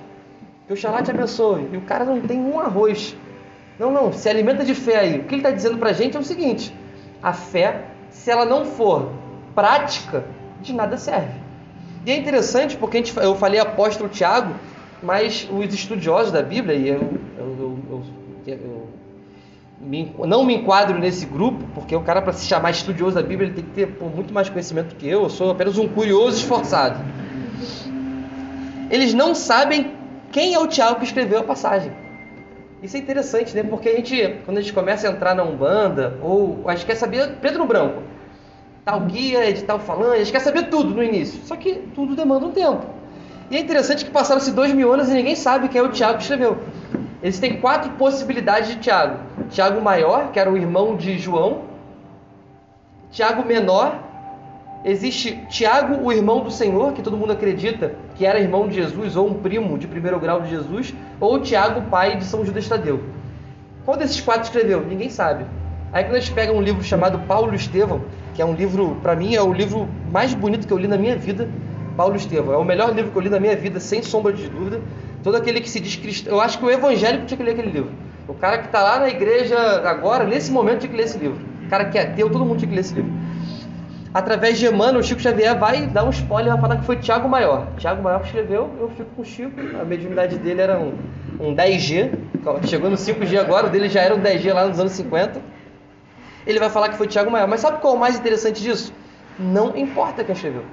Que 0.66 0.72
o 0.72 0.76
xalá 0.76 1.02
te 1.02 1.10
abençoe. 1.10 1.68
E 1.70 1.76
o 1.76 1.82
cara 1.82 2.06
não 2.06 2.18
tem 2.22 2.40
um 2.40 2.58
arroz. 2.58 3.14
Não, 3.78 3.92
não, 3.92 4.10
se 4.10 4.26
alimenta 4.28 4.64
de 4.64 4.74
fé 4.74 5.00
aí. 5.00 5.18
O 5.18 5.24
que 5.24 5.34
ele 5.34 5.42
está 5.42 5.50
dizendo 5.50 5.76
para 5.76 5.90
a 5.90 5.92
gente 5.92 6.16
é 6.16 6.20
o 6.20 6.24
seguinte, 6.24 6.74
a 7.22 7.34
fé, 7.34 7.84
se 8.08 8.30
ela 8.30 8.46
não 8.46 8.64
for 8.64 9.12
prática, 9.54 10.24
de 10.62 10.72
nada 10.72 10.96
serve. 10.96 11.34
E 12.06 12.10
é 12.10 12.16
interessante 12.16 12.78
porque 12.78 12.96
gente, 12.96 13.14
eu 13.18 13.34
falei 13.34 13.60
apóstolo 13.60 14.08
Tiago, 14.08 14.54
mas 15.02 15.48
os 15.50 15.74
estudiosos 15.74 16.32
da 16.32 16.42
Bíblia, 16.42 16.74
e 16.74 16.88
eu, 16.88 17.00
eu, 17.38 17.78
eu, 17.90 18.02
eu 18.46 18.88
me, 19.80 20.14
não 20.26 20.44
me 20.44 20.56
enquadro 20.56 20.98
nesse 20.98 21.24
grupo, 21.24 21.64
porque 21.74 21.96
o 21.96 22.02
cara, 22.02 22.20
para 22.20 22.32
se 22.32 22.46
chamar 22.46 22.70
estudioso 22.70 23.14
da 23.14 23.22
Bíblia, 23.22 23.48
ele 23.48 23.54
tem 23.54 23.64
que 23.64 23.70
ter 23.70 23.86
pô, 23.86 24.06
muito 24.06 24.32
mais 24.32 24.48
conhecimento 24.48 24.94
que 24.96 25.08
eu, 25.08 25.22
eu 25.22 25.30
sou 25.30 25.50
apenas 25.50 25.78
um 25.78 25.88
curioso 25.88 26.36
esforçado. 26.36 27.00
Eles 28.90 29.14
não 29.14 29.34
sabem 29.34 29.92
quem 30.30 30.54
é 30.54 30.58
o 30.58 30.66
Tiago 30.66 30.98
que 30.98 31.04
escreveu 31.04 31.40
a 31.40 31.44
passagem. 31.44 31.92
Isso 32.82 32.96
é 32.96 33.00
interessante, 33.00 33.54
né? 33.54 33.62
Porque 33.62 33.88
a 33.88 33.96
gente, 33.96 34.40
quando 34.44 34.58
a 34.58 34.60
gente 34.60 34.72
começa 34.72 35.08
a 35.08 35.12
entrar 35.12 35.34
na 35.34 35.42
Umbanda, 35.42 36.18
ou 36.22 36.62
a 36.66 36.74
gente 36.74 36.86
quer 36.86 36.96
saber 36.96 37.36
preto 37.36 37.58
no 37.58 37.66
branco, 37.66 38.02
tal 38.84 39.00
guia 39.00 39.52
de 39.52 39.64
tal 39.64 39.78
falando, 39.78 40.12
a 40.12 40.18
gente 40.18 40.32
quer 40.32 40.40
saber 40.40 40.68
tudo 40.68 40.94
no 40.94 41.02
início. 41.02 41.40
Só 41.44 41.56
que 41.56 41.74
tudo 41.94 42.16
demanda 42.16 42.46
um 42.46 42.50
tempo. 42.50 42.99
E 43.50 43.56
é 43.56 43.60
interessante 43.60 44.04
que 44.04 44.10
passaram-se 44.10 44.52
dois 44.52 44.72
mil 44.72 44.92
anos 44.92 45.08
e 45.08 45.12
ninguém 45.12 45.34
sabe 45.34 45.68
quem 45.68 45.80
é 45.80 45.84
o 45.84 45.90
Tiago 45.90 46.18
que 46.18 46.22
escreveu. 46.22 46.58
Existem 47.22 47.60
quatro 47.60 47.90
possibilidades 47.92 48.68
de 48.70 48.76
Tiago: 48.76 49.18
Tiago 49.50 49.80
maior, 49.80 50.30
que 50.30 50.38
era 50.38 50.50
o 50.50 50.56
irmão 50.56 50.96
de 50.96 51.18
João, 51.18 51.62
Tiago 53.10 53.44
menor, 53.44 53.98
existe 54.84 55.44
Tiago, 55.48 56.00
o 56.00 56.12
irmão 56.12 56.44
do 56.44 56.50
Senhor, 56.50 56.92
que 56.92 57.02
todo 57.02 57.16
mundo 57.16 57.32
acredita 57.32 57.96
que 58.14 58.24
era 58.24 58.38
irmão 58.38 58.68
de 58.68 58.76
Jesus 58.76 59.16
ou 59.16 59.26
um 59.26 59.34
primo 59.34 59.76
de 59.76 59.88
primeiro 59.88 60.20
grau 60.20 60.40
de 60.40 60.48
Jesus, 60.48 60.94
ou 61.18 61.40
Tiago, 61.40 61.82
pai 61.90 62.16
de 62.16 62.24
São 62.24 62.44
Judas 62.46 62.68
Tadeu. 62.68 63.02
Qual 63.84 63.96
desses 63.96 64.20
quatro 64.20 64.44
escreveu? 64.44 64.86
Ninguém 64.86 65.10
sabe. 65.10 65.44
Aí 65.92 66.04
quando 66.04 66.16
a 66.16 66.20
gente 66.20 66.32
pega 66.32 66.52
um 66.52 66.62
livro 66.62 66.84
chamado 66.84 67.18
Paulo 67.26 67.52
Estevão, 67.52 68.02
que 68.32 68.40
é 68.40 68.44
um 68.44 68.54
livro, 68.54 68.96
para 69.02 69.16
mim, 69.16 69.34
é 69.34 69.42
o 69.42 69.52
livro 69.52 69.88
mais 70.12 70.32
bonito 70.34 70.68
que 70.68 70.72
eu 70.72 70.78
li 70.78 70.86
na 70.86 70.96
minha 70.96 71.16
vida, 71.16 71.48
Paulo 72.00 72.16
Estevão. 72.16 72.54
É 72.54 72.56
o 72.56 72.64
melhor 72.64 72.94
livro 72.94 73.10
que 73.10 73.18
eu 73.18 73.20
li 73.20 73.28
na 73.28 73.38
minha 73.38 73.54
vida, 73.54 73.78
sem 73.78 74.02
sombra 74.02 74.32
de 74.32 74.48
dúvida. 74.48 74.80
Todo 75.22 75.36
aquele 75.36 75.60
que 75.60 75.68
se 75.68 75.78
diz 75.78 75.96
cristão. 75.96 76.32
Eu 76.32 76.40
acho 76.40 76.58
que 76.58 76.64
o 76.64 76.70
evangélico 76.70 77.26
tinha 77.26 77.36
que 77.36 77.44
ler 77.44 77.50
aquele 77.50 77.70
livro. 77.70 77.90
O 78.26 78.32
cara 78.32 78.56
que 78.56 78.68
está 78.68 78.82
lá 78.82 79.00
na 79.00 79.10
igreja 79.10 79.58
agora, 79.86 80.24
nesse 80.24 80.50
momento, 80.50 80.78
tinha 80.78 80.90
que 80.90 80.96
ler 80.96 81.02
esse 81.02 81.18
livro. 81.18 81.38
O 81.66 81.68
cara 81.68 81.84
que 81.84 81.98
é 81.98 82.04
ateu, 82.04 82.30
todo 82.30 82.42
mundo 82.42 82.56
tinha 82.56 82.70
que 82.70 82.74
ler 82.74 82.80
esse 82.80 82.94
livro. 82.94 83.12
Através 84.14 84.58
de 84.58 84.66
Emmanuel, 84.66 85.00
o 85.00 85.02
Chico 85.02 85.20
Xavier 85.20 85.58
vai 85.58 85.88
dar 85.88 86.04
um 86.04 86.08
spoiler, 86.08 86.52
vai 86.52 86.60
falar 86.62 86.76
que 86.78 86.86
foi 86.86 86.96
Tiago 86.96 87.28
Maior. 87.28 87.66
Tiago 87.76 88.02
Maior 88.02 88.22
escreveu, 88.24 88.70
eu 88.80 88.88
fico 88.96 89.10
com 89.14 89.20
o 89.20 89.24
Chico. 89.26 89.60
A 89.78 89.84
mediunidade 89.84 90.38
dele 90.38 90.62
era 90.62 90.78
um, 90.78 90.94
um 91.38 91.54
10G. 91.54 92.12
Chegou 92.66 92.88
no 92.88 92.96
5G 92.96 93.38
agora, 93.38 93.66
o 93.66 93.70
dele 93.70 93.90
já 93.90 94.00
era 94.00 94.14
um 94.14 94.22
10G 94.22 94.54
lá 94.54 94.66
nos 94.66 94.80
anos 94.80 94.92
50. 94.92 95.38
Ele 96.46 96.58
vai 96.58 96.70
falar 96.70 96.88
que 96.88 96.96
foi 96.96 97.06
Tiago 97.06 97.30
Maior. 97.30 97.46
Mas 97.46 97.60
sabe 97.60 97.78
qual 97.82 97.92
é 97.92 97.96
o 97.98 98.00
mais 98.00 98.18
interessante 98.18 98.62
disso? 98.62 98.90
Não 99.38 99.76
importa 99.76 100.24
quem 100.24 100.34
escreveu. 100.34 100.64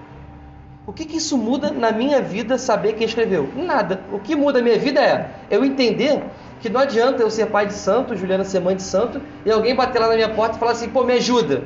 O 0.88 0.94
que, 0.94 1.04
que 1.04 1.18
isso 1.18 1.38
muda 1.38 1.70
na 1.70 1.92
minha 1.92 2.22
vida 2.22 2.58
saber 2.58 2.94
quem 2.94 3.06
escreveu? 3.06 3.50
Nada. 3.58 4.00
O 4.10 4.20
que 4.20 4.38
muda 4.38 4.60
a 4.60 4.62
minha 4.62 4.80
vida 4.80 5.02
é 5.02 5.30
eu 5.52 5.66
entender 5.66 6.24
que 6.62 6.70
não 6.70 6.80
adianta 6.80 7.22
eu 7.22 7.30
ser 7.30 7.48
pai 7.48 7.66
de 7.66 7.74
santo, 7.74 8.16
Juliana 8.16 8.46
ser 8.46 8.62
mãe 8.62 8.74
de 8.74 8.84
santo, 8.84 9.22
e 9.46 9.52
alguém 9.52 9.76
bater 9.76 10.00
lá 10.00 10.08
na 10.08 10.16
minha 10.16 10.30
porta 10.30 10.56
e 10.56 10.60
falar 10.60 10.72
assim, 10.72 10.88
pô, 10.88 11.04
me 11.04 11.12
ajuda. 11.12 11.62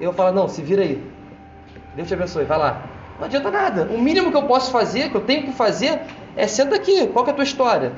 eu 0.00 0.12
falo, 0.12 0.32
não, 0.32 0.46
se 0.46 0.62
vira 0.62 0.82
aí. 0.82 1.04
Deus 1.96 2.06
te 2.06 2.14
abençoe, 2.14 2.44
vai 2.44 2.58
lá. 2.58 2.84
Não 3.18 3.26
adianta 3.26 3.50
nada. 3.50 3.88
O 3.92 4.00
mínimo 4.00 4.30
que 4.30 4.36
eu 4.36 4.44
posso 4.44 4.70
fazer, 4.70 5.10
que 5.10 5.16
eu 5.16 5.22
tenho 5.22 5.42
que 5.42 5.52
fazer, 5.52 6.02
é 6.36 6.46
senta 6.46 6.76
aqui. 6.76 7.08
Qual 7.08 7.26
é 7.26 7.30
a 7.30 7.34
tua 7.34 7.42
história? 7.42 7.92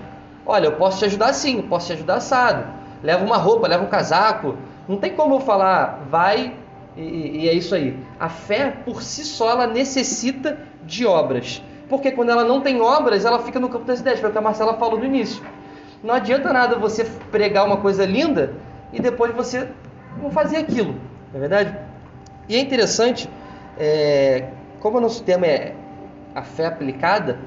Olha, 0.47 0.69
eu 0.69 0.73
posso 0.73 0.99
te 1.01 1.05
ajudar 1.05 1.27
assim, 1.27 1.61
posso 1.61 1.89
te 1.89 1.93
ajudar 1.93 2.15
assado. 2.15 2.65
Leva 3.03 3.23
uma 3.23 3.37
roupa, 3.37 3.69
leva 3.69 3.85
um 3.85 3.89
casaco. 3.89 4.57
Não 4.89 4.97
tem 4.97 5.15
como 5.15 5.35
eu 5.35 5.41
falar, 5.41 6.01
vai 6.09 6.55
e, 6.97 7.45
e 7.45 7.49
é 7.49 7.55
isso 7.55 7.75
aí. 7.75 7.97
A 8.19 8.29
fé, 8.29 8.71
por 8.85 9.03
si 9.03 9.25
só, 9.25 9.51
ela 9.51 9.67
necessita 9.67 10.59
de 10.85 11.07
obras. 11.07 11.63
Porque 11.89 12.11
quando 12.11 12.31
ela 12.31 12.45
não 12.45 12.61
tem 12.61 12.81
obras, 12.81 13.25
ela 13.25 13.39
fica 13.41 13.61
no 13.61 13.69
campo 13.69 13.85
das 13.85 14.01
ideias, 14.01 14.21
foi 14.21 14.31
o 14.31 14.33
que 14.33 14.39
a 14.39 14.43
Marcela 14.43 14.75
falou 14.75 14.99
no 14.99 15.05
início. 15.05 15.43
Não 16.03 16.15
adianta 16.15 16.53
nada 16.53 16.77
você 16.77 17.05
pregar 17.31 17.67
uma 17.67 17.77
coisa 17.77 18.05
linda 18.05 18.55
e 18.93 19.01
depois 19.01 19.35
você 19.35 19.69
não 20.21 20.31
fazer 20.31 20.57
aquilo, 20.57 20.95
não 21.33 21.37
é 21.37 21.39
verdade? 21.39 21.77
E 22.49 22.57
é 22.57 22.61
interessante, 22.61 23.29
é, 23.79 24.49
como 24.81 24.99
o 24.99 25.01
nosso 25.01 25.23
tema 25.23 25.47
é 25.47 25.75
a 26.35 26.43
fé 26.43 26.67
aplicada, 26.67 27.39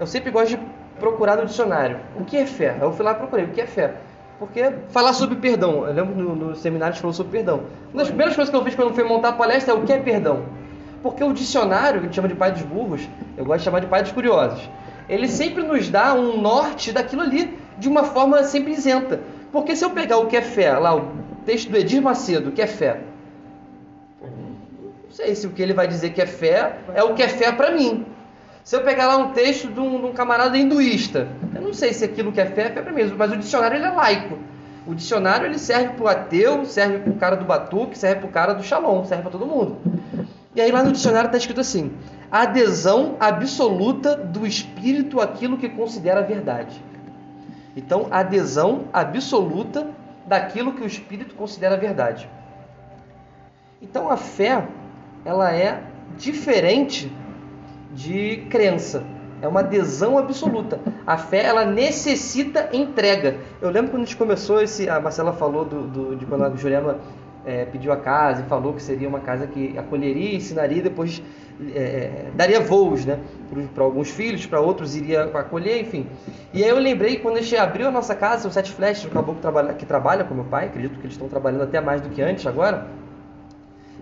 eu 0.00 0.06
sempre 0.06 0.30
gosto 0.30 0.56
de 0.56 0.58
procurar 0.98 1.36
no 1.36 1.46
dicionário. 1.46 2.00
O 2.16 2.24
que 2.24 2.36
é 2.36 2.46
fé? 2.46 2.76
Eu 2.80 2.92
fui 2.92 3.04
lá 3.04 3.12
e 3.12 3.14
procurei. 3.16 3.44
O 3.44 3.48
que 3.48 3.60
é 3.60 3.66
fé? 3.66 3.94
Porque 4.38 4.70
falar 4.88 5.12
sobre 5.14 5.36
perdão, 5.36 5.86
eu 5.86 5.94
lembro 5.94 6.14
no, 6.14 6.36
no 6.36 6.56
seminário 6.56 6.94
gente 6.94 7.00
falou 7.00 7.14
sobre 7.14 7.32
perdão. 7.32 7.62
Uma 7.92 8.00
das 8.00 8.08
primeiras 8.08 8.34
coisas 8.34 8.50
que 8.50 8.56
eu 8.56 8.64
fiz 8.64 8.74
quando 8.74 8.94
fui 8.94 9.04
montar 9.04 9.30
a 9.30 9.32
palestra 9.32 9.72
é 9.72 9.76
o 9.76 9.82
que 9.82 9.92
é 9.92 9.98
perdão. 9.98 10.44
Porque 11.02 11.24
o 11.24 11.32
dicionário, 11.32 12.00
que 12.00 12.06
a 12.06 12.08
gente 12.08 12.16
chama 12.16 12.28
de 12.28 12.34
pai 12.34 12.52
dos 12.52 12.62
burros, 12.62 13.08
eu 13.36 13.44
gosto 13.44 13.58
de 13.58 13.64
chamar 13.64 13.80
de 13.80 13.86
pai 13.86 14.02
dos 14.02 14.12
curiosos, 14.12 14.68
ele 15.08 15.28
sempre 15.28 15.62
nos 15.62 15.88
dá 15.88 16.12
um 16.14 16.40
norte 16.40 16.92
daquilo 16.92 17.22
ali, 17.22 17.56
de 17.78 17.88
uma 17.88 18.04
forma 18.04 18.42
sempre 18.44 18.72
isenta. 18.72 19.20
Porque 19.52 19.74
se 19.74 19.84
eu 19.84 19.90
pegar 19.90 20.18
o 20.18 20.26
que 20.26 20.36
é 20.36 20.42
fé, 20.42 20.72
lá 20.72 20.94
o 20.94 21.12
texto 21.46 21.70
do 21.70 21.76
Edir 21.76 22.02
Macedo, 22.02 22.50
o 22.50 22.52
que 22.52 22.60
é 22.60 22.66
fé, 22.66 23.00
não 24.22 25.10
sei 25.10 25.34
se 25.34 25.46
o 25.46 25.50
que 25.50 25.62
ele 25.62 25.72
vai 25.72 25.86
dizer 25.86 26.10
que 26.10 26.20
é 26.20 26.26
fé 26.26 26.76
é 26.94 27.02
o 27.02 27.14
que 27.14 27.22
é 27.22 27.28
fé 27.28 27.52
para 27.52 27.70
mim. 27.70 28.04
Se 28.64 28.76
eu 28.76 28.82
pegar 28.82 29.06
lá 29.06 29.16
um 29.16 29.30
texto 29.30 29.68
de 29.68 29.78
um, 29.78 30.00
de 30.00 30.06
um, 30.06 30.12
camarada 30.12 30.58
hinduísta, 30.58 31.28
não 31.66 31.74
sei 31.74 31.92
se 31.92 32.04
aquilo 32.04 32.32
que 32.32 32.40
é 32.40 32.46
fé 32.46 32.62
é 32.62 32.70
fé 32.70 32.82
para 32.82 32.92
mim, 32.92 33.02
mas 33.16 33.32
o 33.32 33.36
dicionário 33.36 33.76
ele 33.76 33.84
é 33.84 33.90
laico. 33.90 34.38
O 34.86 34.94
dicionário 34.94 35.46
ele 35.46 35.58
serve 35.58 35.94
para 35.94 36.04
o 36.04 36.08
ateu, 36.08 36.64
serve 36.64 36.98
para 36.98 37.10
o 37.10 37.16
cara 37.16 37.36
do 37.36 37.44
batuque, 37.44 37.98
serve 37.98 38.20
para 38.20 38.28
o 38.28 38.32
cara 38.32 38.52
do 38.54 38.62
shalom, 38.62 39.04
serve 39.04 39.22
para 39.22 39.32
todo 39.32 39.44
mundo. 39.44 39.78
E 40.54 40.60
aí 40.60 40.70
lá 40.70 40.82
no 40.82 40.92
dicionário 40.92 41.26
está 41.26 41.36
escrito 41.36 41.60
assim: 41.60 41.92
adesão 42.30 43.16
absoluta 43.18 44.16
do 44.16 44.46
espírito 44.46 45.20
àquilo 45.20 45.58
que 45.58 45.68
considera 45.68 46.22
verdade. 46.22 46.80
Então, 47.76 48.06
adesão 48.10 48.84
absoluta 48.92 49.88
daquilo 50.26 50.72
que 50.72 50.82
o 50.82 50.86
espírito 50.86 51.34
considera 51.34 51.76
verdade. 51.76 52.28
Então, 53.82 54.10
a 54.10 54.16
fé 54.16 54.66
ela 55.24 55.52
é 55.52 55.82
diferente 56.16 57.12
de 57.92 58.46
crença. 58.48 59.04
É 59.42 59.48
uma 59.48 59.60
adesão 59.60 60.18
absoluta. 60.18 60.80
A 61.06 61.16
fé, 61.16 61.44
ela 61.44 61.64
necessita 61.64 62.70
entrega. 62.72 63.36
Eu 63.60 63.70
lembro 63.70 63.90
quando 63.90 64.02
a 64.02 64.04
gente 64.04 64.16
começou 64.16 64.60
esse. 64.62 64.88
A 64.88 65.00
Marcela 65.00 65.32
falou 65.32 65.64
do, 65.64 65.82
do 65.82 66.16
de 66.16 66.24
quando 66.26 66.44
a 66.44 66.50
Juliana 66.56 66.98
é, 67.44 67.64
pediu 67.64 67.92
a 67.92 67.96
casa 67.96 68.42
e 68.42 68.48
falou 68.48 68.72
que 68.72 68.82
seria 68.82 69.08
uma 69.08 69.20
casa 69.20 69.46
que 69.46 69.78
acolheria, 69.78 70.34
ensinaria, 70.34 70.82
depois 70.82 71.22
é, 71.74 71.78
é 71.78 72.30
daria 72.34 72.60
voos, 72.60 73.04
né? 73.04 73.18
Para 73.74 73.84
alguns 73.84 74.10
filhos, 74.10 74.44
para 74.46 74.60
outros 74.60 74.96
iria 74.96 75.24
acolher, 75.24 75.80
enfim. 75.80 76.06
E 76.52 76.64
aí 76.64 76.68
eu 76.68 76.78
lembrei 76.78 77.18
quando 77.18 77.36
a 77.36 77.40
gente 77.40 77.56
abriu 77.56 77.86
a 77.86 77.90
nossa 77.90 78.14
casa, 78.14 78.48
o 78.48 78.50
Sete 78.50 78.72
Flashes, 78.72 79.04
o 79.04 79.10
caboclo 79.10 79.36
que 79.36 79.42
trabalha, 79.42 79.74
que 79.74 79.86
trabalha 79.86 80.24
com 80.24 80.34
meu 80.34 80.44
pai, 80.44 80.66
acredito 80.66 80.98
que 80.98 81.06
eles 81.06 81.12
estão 81.12 81.28
trabalhando 81.28 81.62
até 81.62 81.80
mais 81.80 82.00
do 82.00 82.08
que 82.08 82.20
antes 82.20 82.46
agora 82.46 82.86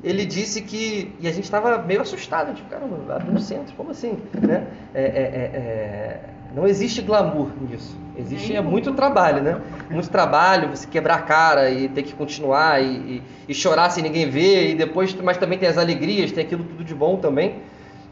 ele 0.05 0.27
disse 0.27 0.61
que. 0.61 1.13
E 1.19 1.27
a 1.27 1.33
gente 1.33 1.45
estava 1.45 1.79
meio 1.79 2.03
assustado, 2.03 2.55
tipo, 2.55 2.69
caramba, 2.69 3.17
abre 3.17 3.31
um 3.31 3.39
centro, 3.39 3.75
como 3.75 3.91
assim? 3.91 4.19
Né? 4.39 4.67
É, 4.95 5.03
é, 5.03 5.07
é, 5.07 5.57
é, 5.57 6.21
não 6.55 6.67
existe 6.67 7.01
glamour 7.01 7.49
nisso. 7.59 7.97
Existe 8.17 8.55
é 8.55 8.61
muito 8.61 8.93
trabalho, 8.93 9.43
né? 9.43 9.61
Muito 9.91 10.11
trabalho, 10.11 10.69
você 10.69 10.87
quebrar 10.87 11.17
a 11.17 11.23
cara 11.23 11.71
e 11.71 11.89
ter 11.89 12.03
que 12.03 12.13
continuar 12.13 12.83
e, 12.83 12.87
e, 12.87 13.23
e 13.49 13.55
chorar 13.55 13.89
sem 13.91 14.03
ninguém 14.05 14.29
ver, 14.29 14.71
e 14.71 14.75
depois, 14.75 15.15
mas 15.15 15.39
também 15.39 15.59
tem 15.59 15.69
as 15.69 15.79
alegrias, 15.79 16.31
tem 16.31 16.45
aquilo 16.45 16.63
tudo 16.63 16.85
de 16.85 16.95
bom 16.95 17.17
também. 17.17 17.63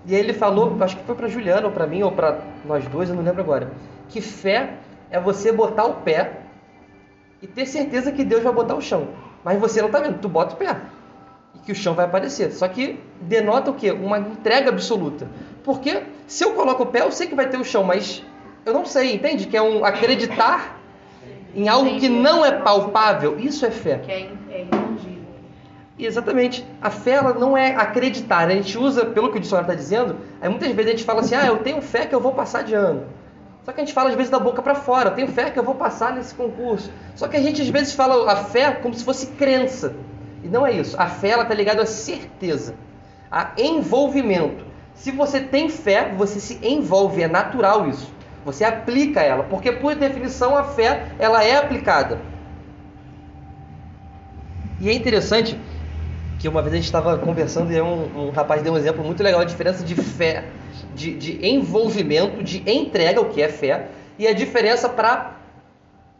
E 0.06 0.14
aí 0.14 0.20
ele 0.20 0.32
falou, 0.32 0.76
acho 0.80 0.96
que 0.96 1.04
foi 1.04 1.14
para 1.14 1.28
Juliana 1.28 1.66
ou 1.66 1.72
para 1.72 1.86
mim 1.86 2.02
ou 2.02 2.10
para 2.10 2.40
nós 2.64 2.84
dois, 2.88 3.10
eu 3.10 3.14
não 3.14 3.22
lembro 3.22 3.42
agora, 3.42 3.70
que 4.08 4.20
fé 4.20 4.70
é 5.10 5.20
você 5.20 5.52
botar 5.52 5.84
o 5.84 5.94
pé 5.96 6.40
e 7.40 7.46
ter 7.46 7.66
certeza 7.66 8.10
que 8.10 8.24
Deus 8.24 8.42
vai 8.42 8.52
botar 8.52 8.74
o 8.74 8.80
chão. 8.80 9.08
Mas 9.44 9.60
você 9.60 9.80
não 9.80 9.88
está 9.88 10.00
vendo, 10.00 10.18
tu 10.18 10.28
bota 10.28 10.54
o 10.54 10.56
pé 10.56 10.76
que 11.64 11.72
o 11.72 11.74
chão 11.74 11.94
vai 11.94 12.04
aparecer. 12.04 12.52
Só 12.52 12.66
que 12.68 12.98
denota 13.20 13.70
o 13.70 13.74
quê? 13.74 13.90
Uma 13.90 14.18
entrega 14.18 14.70
absoluta. 14.70 15.28
Porque 15.64 16.02
se 16.26 16.44
eu 16.44 16.54
coloco 16.54 16.82
o 16.82 16.86
pé, 16.86 17.02
eu 17.02 17.12
sei 17.12 17.26
que 17.26 17.34
vai 17.34 17.48
ter 17.48 17.58
o 17.58 17.64
chão, 17.64 17.84
mas 17.84 18.24
eu 18.64 18.72
não 18.72 18.84
sei, 18.84 19.14
entende? 19.14 19.46
Que 19.46 19.56
é 19.56 19.62
um 19.62 19.84
acreditar 19.84 20.80
em 21.54 21.68
algo 21.68 21.98
que 21.98 22.08
não 22.08 22.44
é 22.44 22.52
palpável. 22.52 23.38
Isso 23.38 23.64
é 23.64 23.70
fé. 23.70 23.98
Que 23.98 24.12
é, 24.12 24.30
é 24.50 24.62
intangível. 24.62 25.22
Exatamente. 25.98 26.66
A 26.80 26.90
fé 26.90 27.12
ela 27.12 27.34
não 27.34 27.56
é 27.56 27.74
acreditar. 27.76 28.48
A 28.48 28.54
gente 28.54 28.76
usa, 28.76 29.04
pelo 29.06 29.30
que 29.30 29.38
o 29.38 29.40
dicionário 29.40 29.70
está 29.70 29.80
dizendo, 29.80 30.16
aí 30.40 30.48
muitas 30.48 30.68
vezes 30.72 30.86
a 30.86 30.96
gente 30.96 31.04
fala 31.04 31.20
assim, 31.20 31.34
ah, 31.34 31.46
eu 31.46 31.58
tenho 31.58 31.80
fé 31.80 32.06
que 32.06 32.14
eu 32.14 32.20
vou 32.20 32.32
passar 32.32 32.62
de 32.62 32.74
ano. 32.74 33.04
Só 33.64 33.70
que 33.70 33.80
a 33.80 33.84
gente 33.84 33.94
fala 33.94 34.10
às 34.10 34.16
vezes 34.16 34.30
da 34.30 34.40
boca 34.40 34.60
para 34.60 34.74
fora, 34.74 35.10
eu 35.10 35.14
tenho 35.14 35.28
fé 35.28 35.48
que 35.50 35.58
eu 35.58 35.62
vou 35.62 35.76
passar 35.76 36.14
nesse 36.14 36.34
concurso. 36.34 36.90
Só 37.14 37.28
que 37.28 37.36
a 37.36 37.40
gente 37.40 37.62
às 37.62 37.68
vezes 37.68 37.92
fala 37.92 38.32
a 38.32 38.36
fé 38.36 38.72
como 38.72 38.92
se 38.92 39.04
fosse 39.04 39.28
crença. 39.28 39.94
E 40.42 40.48
não 40.48 40.66
é 40.66 40.72
isso. 40.72 40.96
A 40.98 41.06
fé 41.06 41.30
ela 41.30 41.42
está 41.42 41.54
ligada 41.54 41.82
à 41.82 41.86
certeza, 41.86 42.74
a 43.30 43.52
envolvimento. 43.56 44.64
Se 44.94 45.10
você 45.10 45.40
tem 45.40 45.68
fé, 45.68 46.12
você 46.16 46.38
se 46.38 46.58
envolve, 46.62 47.22
é 47.22 47.28
natural 47.28 47.88
isso. 47.88 48.12
Você 48.44 48.64
aplica 48.64 49.20
ela, 49.20 49.44
porque 49.44 49.70
por 49.70 49.94
definição 49.94 50.56
a 50.56 50.64
fé 50.64 51.08
ela 51.18 51.44
é 51.44 51.56
aplicada. 51.56 52.20
E 54.80 54.90
é 54.90 54.92
interessante 54.92 55.58
que 56.40 56.48
uma 56.48 56.60
vez 56.60 56.72
a 56.72 56.76
gente 56.76 56.86
estava 56.86 57.16
conversando 57.18 57.72
e 57.72 57.80
um, 57.80 58.26
um, 58.26 58.30
rapaz 58.30 58.62
deu 58.62 58.72
um 58.72 58.76
exemplo 58.76 59.04
muito 59.04 59.22
legal, 59.22 59.40
a 59.40 59.44
diferença 59.44 59.84
de 59.84 59.94
fé, 59.94 60.44
de, 60.92 61.16
de 61.16 61.46
envolvimento, 61.46 62.42
de 62.42 62.68
entrega, 62.68 63.20
o 63.20 63.26
que 63.26 63.40
é 63.40 63.48
fé, 63.48 63.86
e 64.18 64.26
a 64.26 64.32
diferença 64.32 64.88
para 64.88 65.36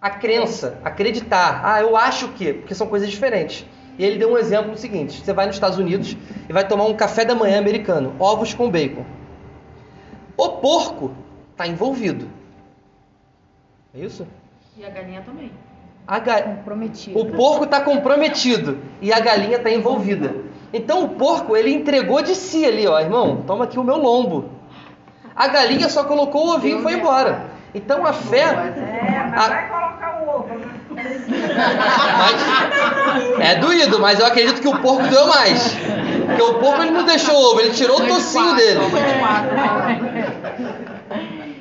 a 0.01 0.11
crença, 0.11 0.79
acreditar. 0.85 1.61
Ah, 1.65 1.81
eu 1.81 1.97
acho 1.97 2.29
que, 2.29 2.53
porque 2.53 2.73
são 2.73 2.87
coisas 2.87 3.11
diferentes. 3.11 3.67
E 3.99 4.05
ele 4.05 4.19
deu 4.19 4.33
um 4.33 4.39
exemplo 4.39 4.77
seguinte: 4.77 5.23
você 5.23 5.33
vai 5.33 5.47
nos 5.47 5.57
Estados 5.57 5.79
Unidos 5.79 6.17
e 6.49 6.53
vai 6.53 6.67
tomar 6.67 6.85
um 6.85 6.95
café 6.95 7.25
da 7.25 7.35
manhã 7.35 7.59
americano, 7.59 8.15
ovos 8.19 8.55
com 8.55 8.71
bacon. 8.71 9.05
O 10.37 10.49
porco 10.49 11.13
está 11.53 11.67
envolvido. 11.67 12.29
É 13.95 14.01
isso? 14.01 14.27
E 14.77 14.85
a 14.85 14.91
galinha 14.91 15.21
também. 15.21 15.53
A 16.07 16.19
ga... 16.19 16.59
O 17.15 17.27
porco 17.27 17.65
está 17.65 17.81
comprometido 17.81 18.79
e 19.01 19.13
a 19.13 19.21
galinha 19.21 19.57
está 19.59 19.71
envolvida. 19.71 20.35
Então 20.73 21.05
o 21.05 21.11
porco 21.11 21.57
ele 21.57 21.73
entregou 21.73 22.23
de 22.23 22.35
si 22.35 22.65
ali, 22.65 22.87
ó, 22.87 22.99
irmão. 22.99 23.45
Toma 23.47 23.65
aqui 23.65 23.79
o 23.79 23.85
meu 23.85 23.97
lombo. 23.97 24.51
A 25.37 25.49
galinha 25.49 25.89
só 25.89 26.05
colocou 26.05 26.47
o 26.47 26.55
ovinho 26.55 26.81
e 26.81 26.83
foi 26.83 26.95
embora. 26.95 27.51
Então 27.75 28.05
a 28.05 28.13
fé. 28.13 28.41
É, 28.41 29.29
mas 29.31 29.45
a... 29.45 29.49
vai 29.49 29.69
colocar 29.69 30.23
o 30.23 30.29
ovo. 30.29 30.49
Né? 30.49 31.22
Mas, 32.19 33.41
é 33.41 33.55
doído, 33.57 34.01
mas 34.01 34.21
eu 34.21 34.27
acredito 34.27 34.61
que 34.61 34.69
o 34.69 34.79
porco 34.79 35.07
doeu 35.09 35.27
mais. 35.27 35.77
Porque 36.27 36.43
o 36.43 36.55
porco 36.55 36.83
ele 36.83 36.91
não 36.91 37.05
deixou 37.05 37.35
ovo, 37.35 37.61
ele 37.61 37.71
tirou 37.71 38.01
o 38.01 38.07
tocinho 38.07 38.55
dele. 38.55 38.81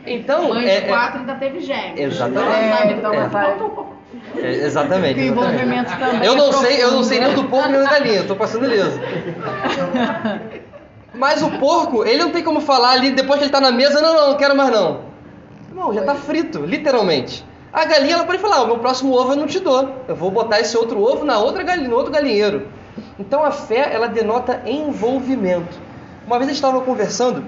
Então, 0.05 0.49
Mãe 0.49 0.67
é, 0.67 0.81
de 0.81 0.87
quatro 0.87 1.19
ainda 1.19 1.35
teve 1.35 1.59
gêmeos. 1.61 1.99
Exatamente. 1.99 2.53
É, 2.53 2.91
então 2.91 3.13
É. 3.13 4.01
É, 4.37 4.65
exatamente. 4.65 5.19
O 5.19 5.23
envolvimento 5.23 5.89
exatamente. 5.89 6.11
também 6.11 6.27
Eu 6.27 6.33
é 6.33 6.35
não 6.35 6.53
sei, 6.53 6.83
eu 6.83 6.91
não 6.91 7.03
sei 7.03 7.19
nem 7.19 7.33
do 7.33 7.43
porco 7.45 7.69
nem 7.69 7.79
da 7.81 7.89
galinha, 7.89 8.17
eu 8.17 8.27
tô 8.27 8.35
passando 8.35 8.65
liso. 8.65 8.99
Mas 11.13 11.41
o 11.41 11.51
porco, 11.51 12.05
ele 12.05 12.23
não 12.23 12.31
tem 12.31 12.43
como 12.43 12.61
falar 12.61 12.91
ali 12.91 13.11
depois 13.11 13.37
que 13.37 13.45
ele 13.45 13.51
tá 13.51 13.59
na 13.61 13.71
mesa, 13.71 14.01
não, 14.01 14.13
não, 14.13 14.29
não 14.29 14.37
quero 14.37 14.55
mais 14.55 14.71
não. 14.71 15.01
Não, 15.73 15.93
já 15.93 16.03
tá 16.03 16.15
frito, 16.15 16.65
literalmente. 16.65 17.45
A 17.73 17.85
galinha 17.85 18.15
ela 18.15 18.25
pode 18.25 18.39
falar, 18.39 18.63
o 18.63 18.67
meu 18.67 18.79
próximo 18.79 19.13
ovo 19.13 19.31
eu 19.31 19.37
não 19.37 19.47
te 19.47 19.59
dou. 19.59 19.95
Eu 20.05 20.15
vou 20.15 20.29
botar 20.29 20.59
esse 20.59 20.75
outro 20.77 21.01
ovo 21.01 21.23
na 21.23 21.39
outra 21.39 21.63
galinha, 21.63 21.87
no 21.87 21.95
outro 21.95 22.11
galinheiro. 22.11 22.67
Então 23.17 23.43
a 23.43 23.51
fé 23.51 23.93
ela 23.93 24.07
denota 24.07 24.61
envolvimento. 24.65 25.79
Uma 26.27 26.37
vez 26.37 26.49
a 26.49 26.53
gente 26.53 26.63
estava 26.63 26.81
conversando 26.81 27.45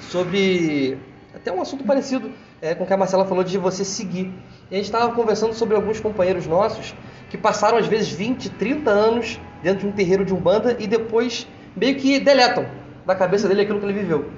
sobre 0.00 0.98
até 1.34 1.52
um 1.52 1.60
assunto 1.60 1.84
parecido 1.84 2.32
é, 2.62 2.74
com 2.74 2.84
o 2.84 2.86
que 2.86 2.92
a 2.94 2.96
Marcela 2.96 3.26
falou 3.26 3.44
de 3.44 3.58
você 3.58 3.84
seguir. 3.84 4.32
E 4.70 4.74
a 4.74 4.78
gente 4.78 4.86
estava 4.86 5.12
conversando 5.12 5.52
sobre 5.52 5.76
alguns 5.76 6.00
companheiros 6.00 6.46
nossos 6.46 6.94
que 7.28 7.36
passaram 7.36 7.76
às 7.76 7.86
vezes 7.86 8.08
20, 8.08 8.48
30 8.48 8.90
anos 8.90 9.38
dentro 9.62 9.80
de 9.80 9.86
um 9.88 9.92
terreiro 9.92 10.24
de 10.24 10.32
umbanda 10.32 10.74
e 10.78 10.86
depois 10.86 11.46
meio 11.76 11.96
que 11.96 12.18
deletam 12.18 12.66
da 13.04 13.14
cabeça 13.14 13.46
dele 13.46 13.60
aquilo 13.60 13.78
que 13.78 13.84
ele 13.84 13.92
viveu. 13.92 14.30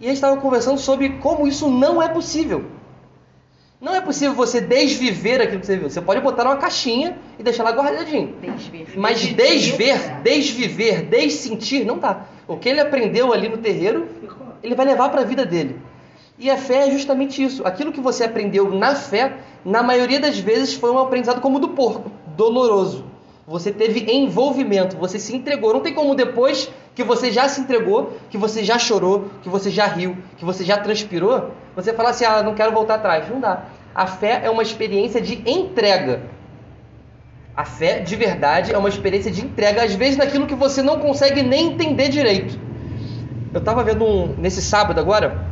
E 0.00 0.04
a 0.04 0.08
gente 0.08 0.16
estava 0.16 0.36
conversando 0.36 0.78
sobre 0.78 1.08
como 1.18 1.48
isso 1.48 1.68
não 1.68 2.00
é 2.00 2.08
possível. 2.08 2.79
Não 3.80 3.94
é 3.94 4.00
possível 4.02 4.34
você 4.34 4.60
desviver 4.60 5.40
aquilo 5.40 5.60
que 5.60 5.66
você 5.66 5.76
viu. 5.76 5.88
Você 5.88 6.02
pode 6.02 6.20
botar 6.20 6.44
numa 6.44 6.58
caixinha 6.58 7.16
e 7.38 7.42
deixar 7.42 7.62
lá 7.62 7.70
guardadinho. 7.70 8.34
Desver. 8.38 8.86
Mas 8.94 9.20
desver, 9.22 10.20
desviver, 10.22 11.02
dessentir, 11.06 11.86
não 11.86 11.98
dá. 11.98 12.26
O 12.46 12.58
que 12.58 12.68
ele 12.68 12.78
aprendeu 12.78 13.32
ali 13.32 13.48
no 13.48 13.56
terreiro, 13.56 14.06
ele 14.62 14.74
vai 14.74 14.84
levar 14.84 15.08
para 15.08 15.22
a 15.22 15.24
vida 15.24 15.46
dele. 15.46 15.80
E 16.38 16.50
a 16.50 16.58
fé 16.58 16.88
é 16.88 16.90
justamente 16.90 17.42
isso. 17.42 17.66
Aquilo 17.66 17.90
que 17.90 18.00
você 18.00 18.24
aprendeu 18.24 18.70
na 18.70 18.94
fé, 18.94 19.38
na 19.64 19.82
maioria 19.82 20.20
das 20.20 20.38
vezes 20.38 20.74
foi 20.74 20.90
um 20.90 20.98
aprendizado 20.98 21.40
como 21.40 21.56
o 21.56 21.60
do 21.60 21.68
porco, 21.68 22.12
doloroso. 22.36 23.06
Você 23.46 23.72
teve 23.72 24.12
envolvimento, 24.12 24.96
você 24.98 25.18
se 25.18 25.34
entregou. 25.34 25.72
Não 25.72 25.80
tem 25.80 25.94
como 25.94 26.14
depois 26.14 26.70
que 27.00 27.04
você 27.04 27.32
já 27.32 27.48
se 27.48 27.62
entregou, 27.62 28.12
que 28.28 28.36
você 28.36 28.62
já 28.62 28.78
chorou, 28.78 29.30
que 29.42 29.48
você 29.48 29.70
já 29.70 29.86
riu, 29.86 30.18
que 30.36 30.44
você 30.44 30.62
já 30.62 30.76
transpirou, 30.76 31.50
você 31.74 31.94
falar 31.94 32.10
assim: 32.10 32.26
ah, 32.26 32.42
não 32.42 32.54
quero 32.54 32.72
voltar 32.72 32.96
atrás. 32.96 33.26
Não 33.26 33.40
dá. 33.40 33.62
A 33.94 34.06
fé 34.06 34.42
é 34.44 34.50
uma 34.50 34.62
experiência 34.62 35.18
de 35.18 35.42
entrega. 35.50 36.20
A 37.56 37.64
fé 37.64 38.00
de 38.00 38.14
verdade 38.16 38.72
é 38.74 38.76
uma 38.76 38.88
experiência 38.90 39.30
de 39.30 39.42
entrega, 39.42 39.82
às 39.82 39.94
vezes 39.94 40.18
naquilo 40.18 40.46
que 40.46 40.54
você 40.54 40.82
não 40.82 40.98
consegue 40.98 41.42
nem 41.42 41.72
entender 41.72 42.08
direito. 42.10 42.58
Eu 43.52 43.60
estava 43.60 43.82
vendo 43.82 44.04
um, 44.04 44.34
nesse 44.36 44.60
sábado 44.60 45.00
agora, 45.00 45.42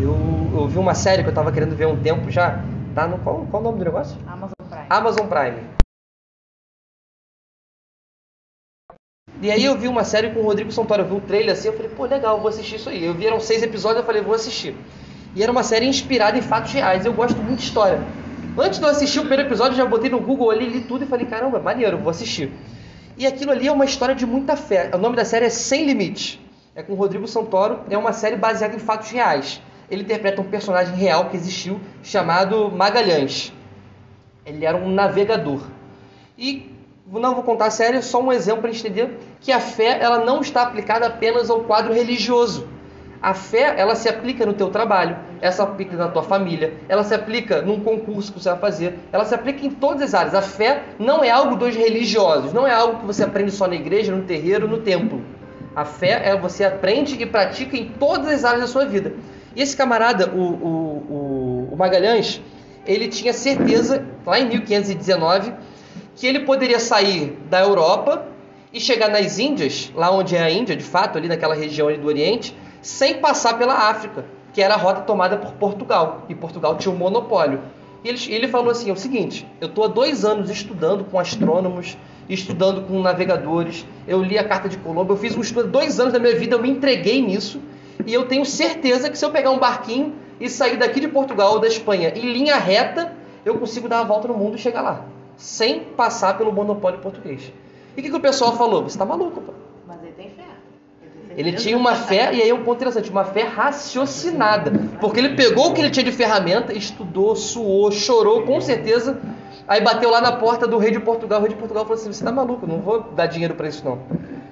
eu, 0.00 0.16
eu 0.52 0.68
vi 0.68 0.78
uma 0.78 0.94
série 0.94 1.22
que 1.22 1.28
eu 1.28 1.32
estava 1.32 1.52
querendo 1.52 1.76
ver 1.76 1.84
há 1.84 1.88
um 1.88 1.96
tempo 1.96 2.28
já. 2.28 2.60
Tá 2.92 3.06
no 3.06 3.18
qual, 3.18 3.46
qual 3.50 3.62
o 3.62 3.64
nome 3.64 3.78
do 3.78 3.84
negócio? 3.84 4.16
Amazon 4.26 4.52
Prime. 4.68 4.86
Amazon 4.90 5.26
Prime. 5.28 5.71
E 9.42 9.50
aí 9.50 9.64
eu 9.64 9.76
vi 9.76 9.88
uma 9.88 10.04
série 10.04 10.30
com 10.30 10.38
o 10.38 10.44
Rodrigo 10.44 10.70
Santoro, 10.70 11.02
eu 11.02 11.06
vi 11.06 11.14
um 11.14 11.20
trailer 11.20 11.52
assim, 11.52 11.66
eu 11.66 11.72
falei, 11.72 11.90
pô, 11.90 12.04
legal, 12.04 12.38
vou 12.38 12.48
assistir 12.48 12.76
isso 12.76 12.88
aí. 12.88 13.04
Eu 13.04 13.12
vi, 13.12 13.26
eram 13.26 13.40
seis 13.40 13.60
episódios, 13.60 13.98
eu 13.98 14.06
falei, 14.06 14.22
vou 14.22 14.36
assistir. 14.36 14.72
E 15.34 15.42
era 15.42 15.50
uma 15.50 15.64
série 15.64 15.84
inspirada 15.84 16.38
em 16.38 16.40
fatos 16.40 16.72
reais, 16.72 17.04
eu 17.04 17.12
gosto 17.12 17.36
muito 17.38 17.58
de 17.58 17.64
história. 17.64 18.00
Antes 18.56 18.78
de 18.78 18.84
eu 18.84 18.88
assistir 18.88 19.18
o 19.18 19.22
primeiro 19.22 19.48
episódio, 19.48 19.76
já 19.76 19.84
botei 19.84 20.08
no 20.08 20.20
Google 20.20 20.52
ali, 20.52 20.68
li 20.68 20.82
tudo 20.82 21.02
e 21.02 21.08
falei, 21.08 21.26
caramba, 21.26 21.58
maneiro, 21.58 21.98
vou 21.98 22.10
assistir. 22.10 22.52
E 23.18 23.26
aquilo 23.26 23.50
ali 23.50 23.66
é 23.66 23.72
uma 23.72 23.84
história 23.84 24.14
de 24.14 24.24
muita 24.24 24.54
fé. 24.54 24.92
O 24.94 24.98
nome 24.98 25.16
da 25.16 25.24
série 25.24 25.46
é 25.46 25.50
Sem 25.50 25.86
Limites. 25.86 26.38
É 26.76 26.82
com 26.84 26.92
o 26.92 26.96
Rodrigo 26.96 27.26
Santoro, 27.26 27.80
é 27.90 27.98
uma 27.98 28.12
série 28.12 28.36
baseada 28.36 28.76
em 28.76 28.78
fatos 28.78 29.10
reais. 29.10 29.60
Ele 29.90 30.02
interpreta 30.02 30.40
um 30.40 30.44
personagem 30.44 30.94
real 30.94 31.30
que 31.30 31.36
existiu, 31.36 31.80
chamado 32.00 32.70
Magalhães. 32.70 33.52
Ele 34.46 34.64
era 34.64 34.76
um 34.76 34.88
navegador. 34.88 35.62
E 36.38 36.70
não 37.20 37.34
vou 37.34 37.42
contar 37.42 37.66
a 37.66 37.70
série, 37.70 38.00
só 38.00 38.22
um 38.22 38.32
exemplo 38.32 38.62
para 38.62 38.70
entender 38.70 39.18
que 39.42 39.50
a 39.50 39.60
fé 39.60 39.98
ela 40.00 40.24
não 40.24 40.40
está 40.40 40.62
aplicada 40.62 41.06
apenas 41.06 41.50
ao 41.50 41.60
quadro 41.60 41.92
religioso. 41.92 42.68
A 43.20 43.34
fé, 43.34 43.74
ela 43.76 43.94
se 43.94 44.08
aplica 44.08 44.44
no 44.44 44.52
teu 44.52 44.68
trabalho, 44.68 45.16
ela 45.40 45.52
se 45.52 45.62
aplica 45.62 45.96
na 45.96 46.08
tua 46.08 46.24
família, 46.24 46.74
ela 46.88 47.04
se 47.04 47.14
aplica 47.14 47.62
num 47.62 47.78
concurso 47.78 48.32
que 48.32 48.40
você 48.40 48.50
vai 48.50 48.58
fazer, 48.58 48.98
ela 49.12 49.24
se 49.24 49.32
aplica 49.32 49.64
em 49.64 49.70
todas 49.70 50.02
as 50.02 50.14
áreas. 50.14 50.34
A 50.34 50.42
fé 50.42 50.82
não 50.98 51.22
é 51.22 51.30
algo 51.30 51.54
dos 51.54 51.74
religiosos, 51.74 52.52
não 52.52 52.66
é 52.66 52.72
algo 52.72 52.98
que 52.98 53.06
você 53.06 53.22
aprende 53.22 53.52
só 53.52 53.68
na 53.68 53.76
igreja, 53.76 54.14
no 54.14 54.22
terreiro, 54.22 54.66
no 54.66 54.78
templo. 54.78 55.22
A 55.74 55.84
fé 55.84 56.20
é 56.24 56.36
você 56.36 56.64
aprende 56.64 57.20
e 57.20 57.24
pratica 57.24 57.76
em 57.76 57.90
todas 57.90 58.28
as 58.28 58.44
áreas 58.44 58.62
da 58.62 58.66
sua 58.66 58.86
vida. 58.86 59.14
E 59.54 59.62
esse 59.62 59.76
camarada, 59.76 60.28
o, 60.28 60.40
o, 60.40 61.68
o 61.72 61.76
Magalhães, 61.76 62.42
ele 62.84 63.06
tinha 63.06 63.32
certeza, 63.32 64.04
lá 64.26 64.40
em 64.40 64.48
1519, 64.48 65.52
que 66.16 66.26
ele 66.26 66.40
poderia 66.40 66.80
sair 66.80 67.38
da 67.48 67.60
Europa 67.60 68.31
e 68.72 68.80
chegar 68.80 69.08
nas 69.08 69.38
Índias, 69.38 69.92
lá 69.94 70.10
onde 70.10 70.34
é 70.34 70.42
a 70.42 70.50
Índia, 70.50 70.74
de 70.74 70.84
fato, 70.84 71.18
ali 71.18 71.28
naquela 71.28 71.54
região 71.54 71.88
ali 71.88 71.98
do 71.98 72.06
Oriente, 72.06 72.56
sem 72.80 73.18
passar 73.18 73.58
pela 73.58 73.74
África, 73.74 74.24
que 74.52 74.62
era 74.62 74.74
a 74.74 74.76
rota 74.76 75.02
tomada 75.02 75.36
por 75.36 75.52
Portugal. 75.52 76.24
E 76.28 76.34
Portugal 76.34 76.76
tinha 76.76 76.92
um 76.92 76.96
monopólio. 76.96 77.60
E 78.02 78.08
ele, 78.08 78.18
ele 78.28 78.48
falou 78.48 78.70
assim: 78.70 78.90
é 78.90 78.92
o 78.92 78.96
seguinte, 78.96 79.46
eu 79.60 79.68
estou 79.68 79.84
há 79.84 79.88
dois 79.88 80.24
anos 80.24 80.50
estudando 80.50 81.04
com 81.04 81.18
astrônomos, 81.18 81.96
estudando 82.28 82.82
com 82.82 83.00
navegadores, 83.00 83.86
eu 84.06 84.22
li 84.22 84.38
a 84.38 84.44
Carta 84.44 84.68
de 84.68 84.76
Colombo, 84.78 85.12
eu 85.12 85.16
fiz 85.16 85.36
um 85.36 85.40
estudo, 85.40 85.68
dois 85.68 86.00
anos 86.00 86.12
da 86.12 86.18
minha 86.18 86.34
vida, 86.36 86.54
eu 86.54 86.62
me 86.62 86.70
entreguei 86.70 87.20
nisso, 87.20 87.60
e 88.06 88.12
eu 88.12 88.26
tenho 88.26 88.44
certeza 88.44 89.10
que 89.10 89.18
se 89.18 89.24
eu 89.24 89.30
pegar 89.30 89.50
um 89.50 89.58
barquinho 89.58 90.14
e 90.40 90.48
sair 90.48 90.76
daqui 90.76 90.98
de 90.98 91.08
Portugal 91.08 91.52
ou 91.52 91.58
da 91.60 91.68
Espanha 91.68 92.12
em 92.16 92.32
linha 92.32 92.56
reta, 92.56 93.12
eu 93.44 93.58
consigo 93.58 93.88
dar 93.88 94.00
a 94.00 94.04
volta 94.04 94.28
no 94.28 94.34
mundo 94.34 94.56
e 94.56 94.58
chegar 94.58 94.82
lá, 94.82 95.04
sem 95.36 95.80
passar 95.80 96.38
pelo 96.38 96.52
monopólio 96.52 97.00
português. 97.00 97.52
E 97.96 98.00
o 98.00 98.02
que, 98.02 98.10
que 98.10 98.16
o 98.16 98.20
pessoal 98.20 98.56
falou? 98.56 98.82
Você 98.82 98.94
está 98.94 99.04
maluco, 99.04 99.40
pô. 99.40 99.52
Mas 99.86 100.02
ele 100.02 100.12
tem 100.12 100.30
fé. 100.30 100.42
Ele 101.36 101.52
tinha 101.52 101.76
uma 101.76 101.94
fé, 101.94 102.34
e 102.34 102.42
aí 102.42 102.50
é 102.50 102.54
um 102.54 102.62
ponto 102.62 102.76
interessante, 102.76 103.10
uma 103.10 103.24
fé 103.24 103.42
raciocinada. 103.44 104.72
Porque 105.00 105.18
ele 105.18 105.30
pegou 105.30 105.70
o 105.70 105.74
que 105.74 105.80
ele 105.80 105.90
tinha 105.90 106.04
de 106.04 106.12
ferramenta, 106.12 106.72
estudou, 106.72 107.34
suou, 107.34 107.90
chorou, 107.90 108.42
com 108.42 108.60
certeza. 108.60 109.18
Aí 109.66 109.80
bateu 109.80 110.10
lá 110.10 110.20
na 110.20 110.32
porta 110.32 110.66
do 110.66 110.76
rei 110.78 110.90
de 110.90 111.00
Portugal. 111.00 111.38
O 111.38 111.42
rei 111.42 111.50
de 111.50 111.56
Portugal 111.56 111.84
falou 111.84 111.98
assim: 111.98 112.12
Você 112.12 112.24
tá 112.24 112.32
maluco, 112.32 112.66
não 112.66 112.80
vou 112.80 113.00
dar 113.00 113.26
dinheiro 113.26 113.54
para 113.54 113.68
isso 113.68 113.84
não. 113.84 113.98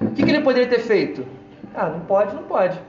O 0.00 0.12
que, 0.12 0.22
que 0.22 0.30
ele 0.30 0.40
poderia 0.40 0.68
ter 0.68 0.80
feito? 0.80 1.26
Ah, 1.74 1.88
não 1.88 2.00
pode, 2.00 2.34
não 2.34 2.42
pode. 2.44 2.80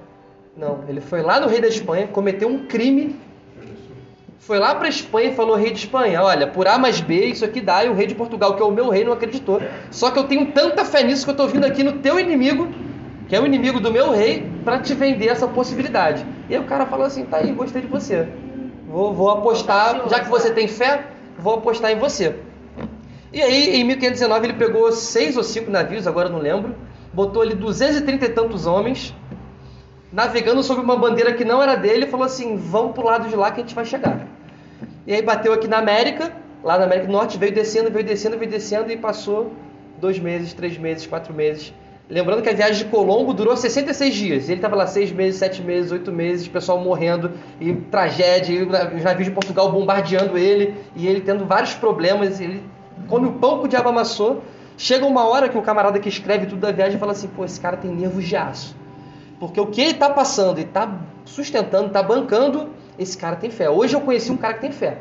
Não, 0.56 0.80
ele 0.88 1.02
foi 1.02 1.22
lá 1.22 1.40
no 1.40 1.48
rei 1.48 1.62
da 1.62 1.68
Espanha, 1.68 2.08
cometeu 2.08 2.48
um 2.48 2.66
crime. 2.66 3.20
Foi 4.42 4.58
lá 4.58 4.74
para 4.74 4.90
Espanha 4.90 5.30
e 5.30 5.36
falou: 5.36 5.56
Rei 5.56 5.70
de 5.70 5.78
Espanha, 5.78 6.24
olha, 6.24 6.48
por 6.48 6.68
A 6.68 6.80
mais 6.80 7.00
B, 7.00 7.26
isso 7.26 7.46
aqui 7.46 7.62
dá. 7.62 7.86
E 7.86 7.90
o 7.90 7.94
rei 7.94 8.08
de 8.08 8.16
Portugal, 8.16 8.56
que 8.56 8.62
é 8.62 8.66
o 8.66 8.72
meu 8.72 8.90
rei, 8.90 9.04
não 9.04 9.14
acreditou. 9.14 9.62
Só 9.92 10.10
que 10.10 10.18
eu 10.18 10.24
tenho 10.24 10.48
tanta 10.48 10.84
fé 10.84 11.04
nisso 11.04 11.24
que 11.24 11.30
eu 11.30 11.34
estou 11.34 11.48
vindo 11.48 11.64
aqui 11.64 11.84
no 11.84 12.00
teu 12.00 12.20
inimigo, 12.20 12.68
que 13.30 13.36
é 13.36 13.40
o 13.40 13.46
inimigo 13.46 13.80
do 13.80 13.92
meu 13.92 14.10
rei, 14.10 14.50
para 14.66 14.80
te 14.80 14.96
vender 14.96 15.28
essa 15.28 15.48
possibilidade. 15.48 16.26
E 16.50 16.56
aí 16.56 16.60
o 16.60 16.64
cara 16.64 16.88
falou 16.88 17.06
assim: 17.06 17.24
Tá 17.24 17.38
aí, 17.38 17.52
gostei 17.52 17.84
de 17.84 17.88
você. 17.88 18.28
Vou, 18.88 19.14
vou 19.14 19.30
apostar, 19.30 20.10
já 20.10 20.20
que 20.20 20.28
você 20.28 20.50
tem 20.50 20.68
fé, 20.68 21.06
vou 21.38 21.54
apostar 21.54 21.92
em 21.92 22.00
você. 22.00 22.36
E 23.32 23.40
aí, 23.44 23.80
em 23.80 23.84
1519, 23.84 24.48
ele 24.48 24.54
pegou 24.54 24.92
seis 24.92 25.38
ou 25.38 25.44
cinco 25.44 25.70
navios, 25.70 26.08
agora 26.08 26.30
não 26.30 26.40
lembro, 26.40 26.76
botou 27.14 27.44
ali 27.44 27.54
230 27.54 28.26
e 28.26 28.30
tantos 28.30 28.66
homens, 28.66 29.16
navegando 30.12 30.64
sob 30.64 30.82
uma 30.82 30.98
bandeira 30.98 31.32
que 31.32 31.46
não 31.46 31.62
era 31.62 31.76
dele, 31.76 32.06
e 32.06 32.10
falou 32.10 32.26
assim: 32.26 32.58
vamos 32.58 32.94
pro 32.94 33.06
lado 33.06 33.30
de 33.30 33.36
lá 33.36 33.52
que 33.52 33.62
a 33.62 33.64
gente 33.64 33.76
vai 33.76 33.86
chegar. 33.86 34.31
E 35.06 35.14
aí 35.14 35.22
bateu 35.22 35.54
aqui 35.54 35.68
na 35.68 35.78
América, 35.78 36.32
lá 36.64 36.78
na 36.78 36.86
América 36.86 37.08
do 37.08 37.14
Norte, 37.14 37.38
veio 37.38 37.54
descendo, 37.54 37.90
veio 37.90 38.06
descendo, 38.06 38.38
veio 38.38 38.52
descendo 38.52 38.92
e 38.92 38.98
passou 38.98 39.52
dois 40.00 40.20
meses, 40.20 40.54
três 40.54 40.78
meses, 40.78 41.08
quatro 41.08 41.34
meses. 41.34 41.74
Lembrando 42.10 42.42
que 42.42 42.50
a 42.50 42.54
viagem 42.54 42.84
de 42.84 42.92
Colombo 42.92 43.34
durou 43.34 43.56
66 43.56 44.14
dias. 44.14 44.50
Ele 44.50 44.56
estava 44.56 44.76
lá 44.76 44.86
seis 44.86 45.14
meses, 45.14 45.40
sete 45.40 45.62
meses, 45.62 45.94
oito 45.94 46.12
meses, 46.12 46.46
pessoal 46.46 46.78
morrendo, 46.78 47.32
e 47.60 47.74
tragédia, 47.74 48.54
e 48.54 48.64
os 48.64 49.04
navios 49.04 49.30
de 49.30 49.32
Portugal 49.32 49.72
bombardeando 49.72 50.38
ele, 50.38 50.76
e 50.94 51.08
ele 51.08 51.22
tendo 51.22 51.46
vários 51.46 51.74
problemas. 51.74 52.42
Ele 52.42 52.62
come 53.08 53.28
o 53.28 53.34
pão 53.34 53.60
que 53.60 53.66
o 53.66 53.68
diabo 53.70 53.90
amassou. 53.90 54.44
Chega 54.78 55.06
uma 55.06 55.26
hora 55.26 55.48
que 55.48 55.58
o 55.58 55.62
camarada 55.62 56.00
que 56.00 56.10
escreve 56.10 56.48
tudo 56.48 56.60
da 56.60 56.72
viagem 56.74 57.00
fala 57.00 57.14
assim: 57.14 57.30
pô, 57.30 57.46
esse 57.46 57.62
cara 57.62 57.78
tem 57.78 57.90
nervos 57.90 58.28
de 58.28 58.36
aço. 58.36 58.76
Porque 59.40 59.62
o 59.62 59.68
que 59.68 59.80
ele 59.80 59.92
está 59.92 60.10
passando 60.10 60.60
e 60.60 60.64
está 60.64 61.00
sustentando, 61.24 61.88
está 61.88 62.04
bancando, 62.04 62.72
esse 62.98 63.18
cara 63.18 63.36
tem 63.36 63.50
fé. 63.50 63.70
Hoje 63.70 63.96
eu 63.96 64.02
conheci 64.02 64.32
um 64.32 64.38
cara 64.38 64.54
que 64.56 64.62
tem 64.62 64.72
fé. 64.72 64.98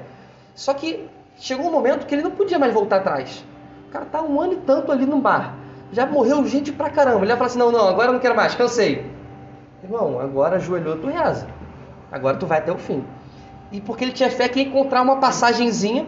Só 0.54 0.74
que 0.74 1.08
chegou 1.36 1.68
um 1.68 1.72
momento 1.72 2.06
que 2.06 2.14
ele 2.14 2.22
não 2.22 2.30
podia 2.30 2.58
mais 2.58 2.72
voltar 2.72 2.96
atrás. 2.96 3.44
O 3.88 3.92
cara 3.92 4.04
está 4.04 4.22
um 4.22 4.40
ano 4.40 4.54
e 4.54 4.56
tanto 4.56 4.92
ali 4.92 5.06
no 5.06 5.20
mar. 5.20 5.56
Já 5.92 6.06
morreu 6.06 6.46
gente 6.46 6.72
pra 6.72 6.90
caramba. 6.90 7.18
Ele 7.18 7.26
vai 7.26 7.36
falar 7.36 7.46
assim: 7.46 7.58
não, 7.58 7.72
não, 7.72 7.88
agora 7.88 8.08
eu 8.08 8.12
não 8.12 8.20
quero 8.20 8.36
mais, 8.36 8.54
cansei. 8.54 9.04
Irmão, 9.82 10.20
agora 10.20 10.56
ajoelhou, 10.56 10.96
tu 10.98 11.08
reza. 11.08 11.46
Agora 12.12 12.36
tu 12.36 12.46
vai 12.46 12.58
até 12.58 12.70
o 12.70 12.78
fim. 12.78 13.04
E 13.72 13.80
porque 13.80 14.04
ele 14.04 14.12
tinha 14.12 14.30
fé 14.30 14.48
que 14.48 14.60
ia 14.60 14.66
encontrar 14.66 15.02
uma 15.02 15.16
passagenzinha. 15.16 16.06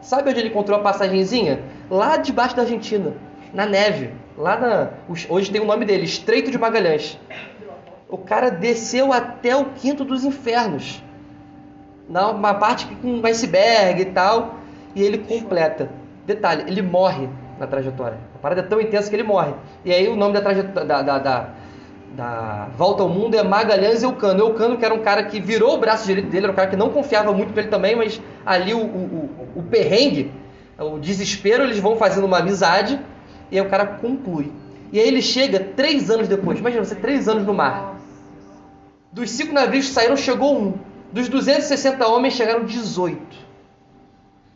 Sabe 0.00 0.30
onde 0.30 0.40
ele 0.40 0.48
encontrou 0.48 0.78
a 0.78 0.82
passagenzinha? 0.82 1.62
Lá 1.90 2.16
debaixo 2.16 2.56
da 2.56 2.62
Argentina, 2.62 3.12
na 3.52 3.66
neve. 3.66 4.14
Lá 4.36 4.58
na. 4.58 4.90
Hoje 5.28 5.50
tem 5.50 5.60
o 5.60 5.66
nome 5.66 5.84
dele, 5.84 6.04
Estreito 6.04 6.50
de 6.50 6.58
Magalhães. 6.58 7.18
O 8.08 8.18
cara 8.18 8.50
desceu 8.50 9.12
até 9.12 9.54
o 9.54 9.66
quinto 9.66 10.04
dos 10.04 10.24
infernos. 10.24 11.02
Uma 12.10 12.54
parte 12.54 12.86
com 12.96 13.08
um 13.08 13.26
iceberg 13.26 14.02
e 14.02 14.04
tal. 14.06 14.56
E 14.94 15.02
ele 15.02 15.18
completa. 15.18 15.88
Detalhe, 16.26 16.64
ele 16.66 16.82
morre 16.82 17.28
na 17.58 17.66
trajetória. 17.66 18.18
A 18.34 18.38
parada 18.38 18.60
é 18.60 18.64
tão 18.64 18.80
intensa 18.80 19.08
que 19.08 19.16
ele 19.16 19.22
morre. 19.22 19.52
E 19.84 19.92
aí 19.92 20.08
o 20.08 20.16
nome 20.16 20.34
da 20.34 20.40
trajetória. 20.40 20.86
Da, 20.86 21.02
da, 21.02 21.18
da, 21.18 21.48
da 22.12 22.68
volta 22.76 23.02
ao 23.02 23.08
mundo 23.08 23.36
é 23.36 23.42
Magalhães 23.42 24.02
Eucano. 24.02 24.40
Eucano, 24.40 24.76
que 24.76 24.84
era 24.84 24.92
um 24.92 25.00
cara 25.00 25.24
que 25.24 25.40
virou 25.40 25.74
o 25.74 25.78
braço 25.78 26.06
direito 26.06 26.28
dele, 26.28 26.46
era 26.46 26.52
um 26.52 26.56
cara 26.56 26.68
que 26.68 26.76
não 26.76 26.90
confiava 26.90 27.32
muito 27.32 27.54
nele 27.54 27.68
também, 27.68 27.94
mas 27.94 28.20
ali 28.44 28.74
o, 28.74 28.80
o, 28.80 29.30
o, 29.54 29.60
o 29.60 29.62
perrengue, 29.62 30.32
o 30.78 30.98
desespero, 30.98 31.62
eles 31.62 31.78
vão 31.78 31.96
fazendo 31.96 32.24
uma 32.24 32.38
amizade 32.38 32.98
e 33.50 33.58
aí 33.58 33.64
o 33.64 33.68
cara 33.68 33.86
conclui. 33.86 34.52
E 34.92 34.98
aí 34.98 35.06
ele 35.06 35.22
chega 35.22 35.60
três 35.60 36.10
anos 36.10 36.26
depois. 36.26 36.58
Imagina 36.58 36.84
você, 36.84 36.94
três 36.94 37.28
anos 37.28 37.44
no 37.44 37.54
mar. 37.54 37.96
Dos 39.12 39.30
cinco 39.30 39.52
navios 39.52 39.86
que 39.86 39.92
saíram, 39.92 40.16
chegou 40.16 40.56
um. 40.56 40.74
Dos 41.12 41.28
260 41.28 42.06
homens, 42.06 42.34
chegaram 42.34 42.64
18. 42.64 43.20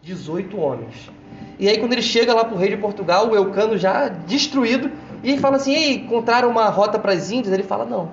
18 0.02 0.58
homens. 0.58 1.10
E 1.58 1.68
aí 1.68 1.78
quando 1.78 1.92
ele 1.92 2.02
chega 2.02 2.34
lá 2.34 2.44
pro 2.44 2.56
rei 2.56 2.70
de 2.70 2.76
Portugal, 2.76 3.28
o 3.28 3.34
Eucano 3.34 3.76
já 3.76 4.08
destruído, 4.08 4.90
e 5.22 5.30
ele 5.30 5.40
fala 5.40 5.56
assim, 5.56 5.74
ei, 5.74 5.94
encontraram 5.94 6.50
uma 6.50 6.68
rota 6.68 6.98
para 6.98 7.12
as 7.12 7.30
Índias? 7.30 7.52
Ele 7.52 7.62
fala, 7.62 7.84
não, 7.84 8.10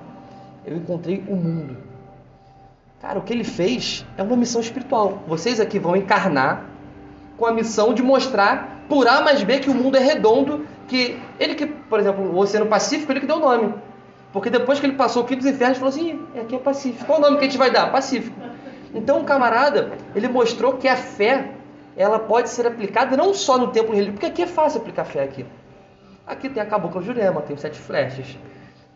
eu 0.65 0.77
encontrei 0.77 1.23
o 1.27 1.35
mundo. 1.35 1.77
Cara, 3.01 3.17
o 3.17 3.21
que 3.23 3.33
ele 3.33 3.43
fez 3.43 4.05
é 4.15 4.23
uma 4.23 4.35
missão 4.35 4.61
espiritual. 4.61 5.23
Vocês 5.27 5.59
aqui 5.59 5.79
vão 5.79 5.95
encarnar 5.95 6.65
com 7.35 7.45
a 7.45 7.51
missão 7.51 7.93
de 7.93 8.03
mostrar 8.03 8.83
por 8.87 9.07
A 9.07 9.21
mais 9.21 9.43
B 9.43 9.59
que 9.59 9.69
o 9.69 9.73
mundo 9.73 9.97
é 9.97 9.99
redondo, 9.99 10.65
que 10.87 11.19
ele 11.39 11.55
que, 11.55 11.65
por 11.65 11.99
exemplo, 11.99 12.23
o 12.23 12.37
Oceano 12.37 12.67
Pacífico, 12.67 13.11
ele 13.11 13.21
que 13.21 13.25
deu 13.25 13.37
o 13.37 13.39
nome. 13.39 13.73
Porque 14.31 14.49
depois 14.49 14.79
que 14.79 14.85
ele 14.85 14.95
passou 14.95 15.23
o 15.23 15.25
quinto 15.25 15.41
dos 15.41 15.51
infernos, 15.51 15.77
ele 15.77 15.79
falou 15.79 15.89
assim, 15.89 16.29
"Ih, 16.35 16.39
aqui 16.39 16.55
é 16.55 16.59
Pacífico. 16.59 17.05
Qual 17.05 17.19
o 17.19 17.21
nome 17.21 17.37
que 17.37 17.41
a 17.41 17.47
gente 17.47 17.57
vai 17.57 17.69
dar? 17.69 17.91
Pacífico. 17.91 18.35
Então 18.93 19.21
o 19.21 19.23
camarada, 19.23 19.91
ele 20.15 20.27
mostrou 20.27 20.73
que 20.73 20.87
a 20.87 20.95
fé, 20.95 21.51
ela 21.95 22.19
pode 22.19 22.49
ser 22.49 22.65
aplicada 22.67 23.15
não 23.17 23.33
só 23.33 23.57
no 23.57 23.67
templo 23.67 23.91
religioso, 23.91 24.13
porque 24.13 24.25
aqui 24.25 24.43
é 24.43 24.47
fácil 24.47 24.81
aplicar 24.81 25.05
fé 25.05 25.23
aqui. 25.23 25.45
Aqui 26.25 26.49
tem 26.49 26.61
a 26.61 26.65
Cabocla 26.65 27.01
Jurema, 27.01 27.41
tem 27.41 27.55
os 27.55 27.61
Sete 27.61 27.79
Flechas, 27.79 28.37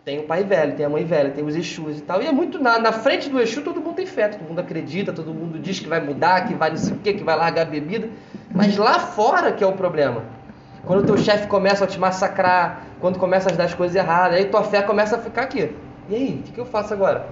tem 0.05 0.19
o 0.19 0.23
Pai 0.23 0.43
Velho, 0.43 0.75
tem 0.75 0.85
a 0.85 0.89
Mãe 0.89 1.03
Velha, 1.03 1.31
tem 1.31 1.43
os 1.43 1.55
Exus 1.55 1.99
e 1.99 2.01
tal. 2.01 2.21
E 2.21 2.27
é 2.27 2.31
muito 2.31 2.59
na, 2.59 2.77
na 2.77 2.91
frente 2.91 3.29
do 3.29 3.41
Exu 3.41 3.61
todo 3.61 3.81
mundo 3.81 3.95
tem 3.95 4.05
fé, 4.05 4.27
todo 4.27 4.47
mundo 4.47 4.59
acredita, 4.59 5.11
todo 5.11 5.33
mundo 5.33 5.59
diz 5.59 5.79
que 5.79 5.87
vai 5.87 5.99
mudar, 5.99 6.47
que 6.47 6.53
vai 6.53 6.69
não 6.69 6.77
sei 6.77 6.93
o 6.93 6.99
quê, 6.99 7.13
que 7.13 7.23
vai 7.23 7.35
largar 7.35 7.63
a 7.63 7.65
bebida. 7.65 8.07
Mas 8.53 8.77
lá 8.77 8.99
fora 8.99 9.51
que 9.51 9.63
é 9.63 9.67
o 9.67 9.73
problema. 9.73 10.23
Quando 10.85 10.99
o 11.01 11.05
teu 11.05 11.17
chefe 11.17 11.47
começa 11.47 11.83
a 11.85 11.87
te 11.87 11.99
massacrar, 11.99 12.83
quando 13.05 13.19
começa 13.19 13.51
a 13.51 13.53
dar 13.53 13.65
as 13.65 13.73
coisas 13.75 13.95
erradas, 13.95 14.35
aí 14.35 14.45
tua 14.45 14.63
fé 14.63 14.81
começa 14.81 15.15
a 15.15 15.19
ficar 15.19 15.43
aqui. 15.43 15.71
E 16.09 16.15
aí, 16.15 16.39
o 16.39 16.41
que, 16.41 16.53
que 16.53 16.59
eu 16.59 16.65
faço 16.65 16.91
agora? 16.91 17.27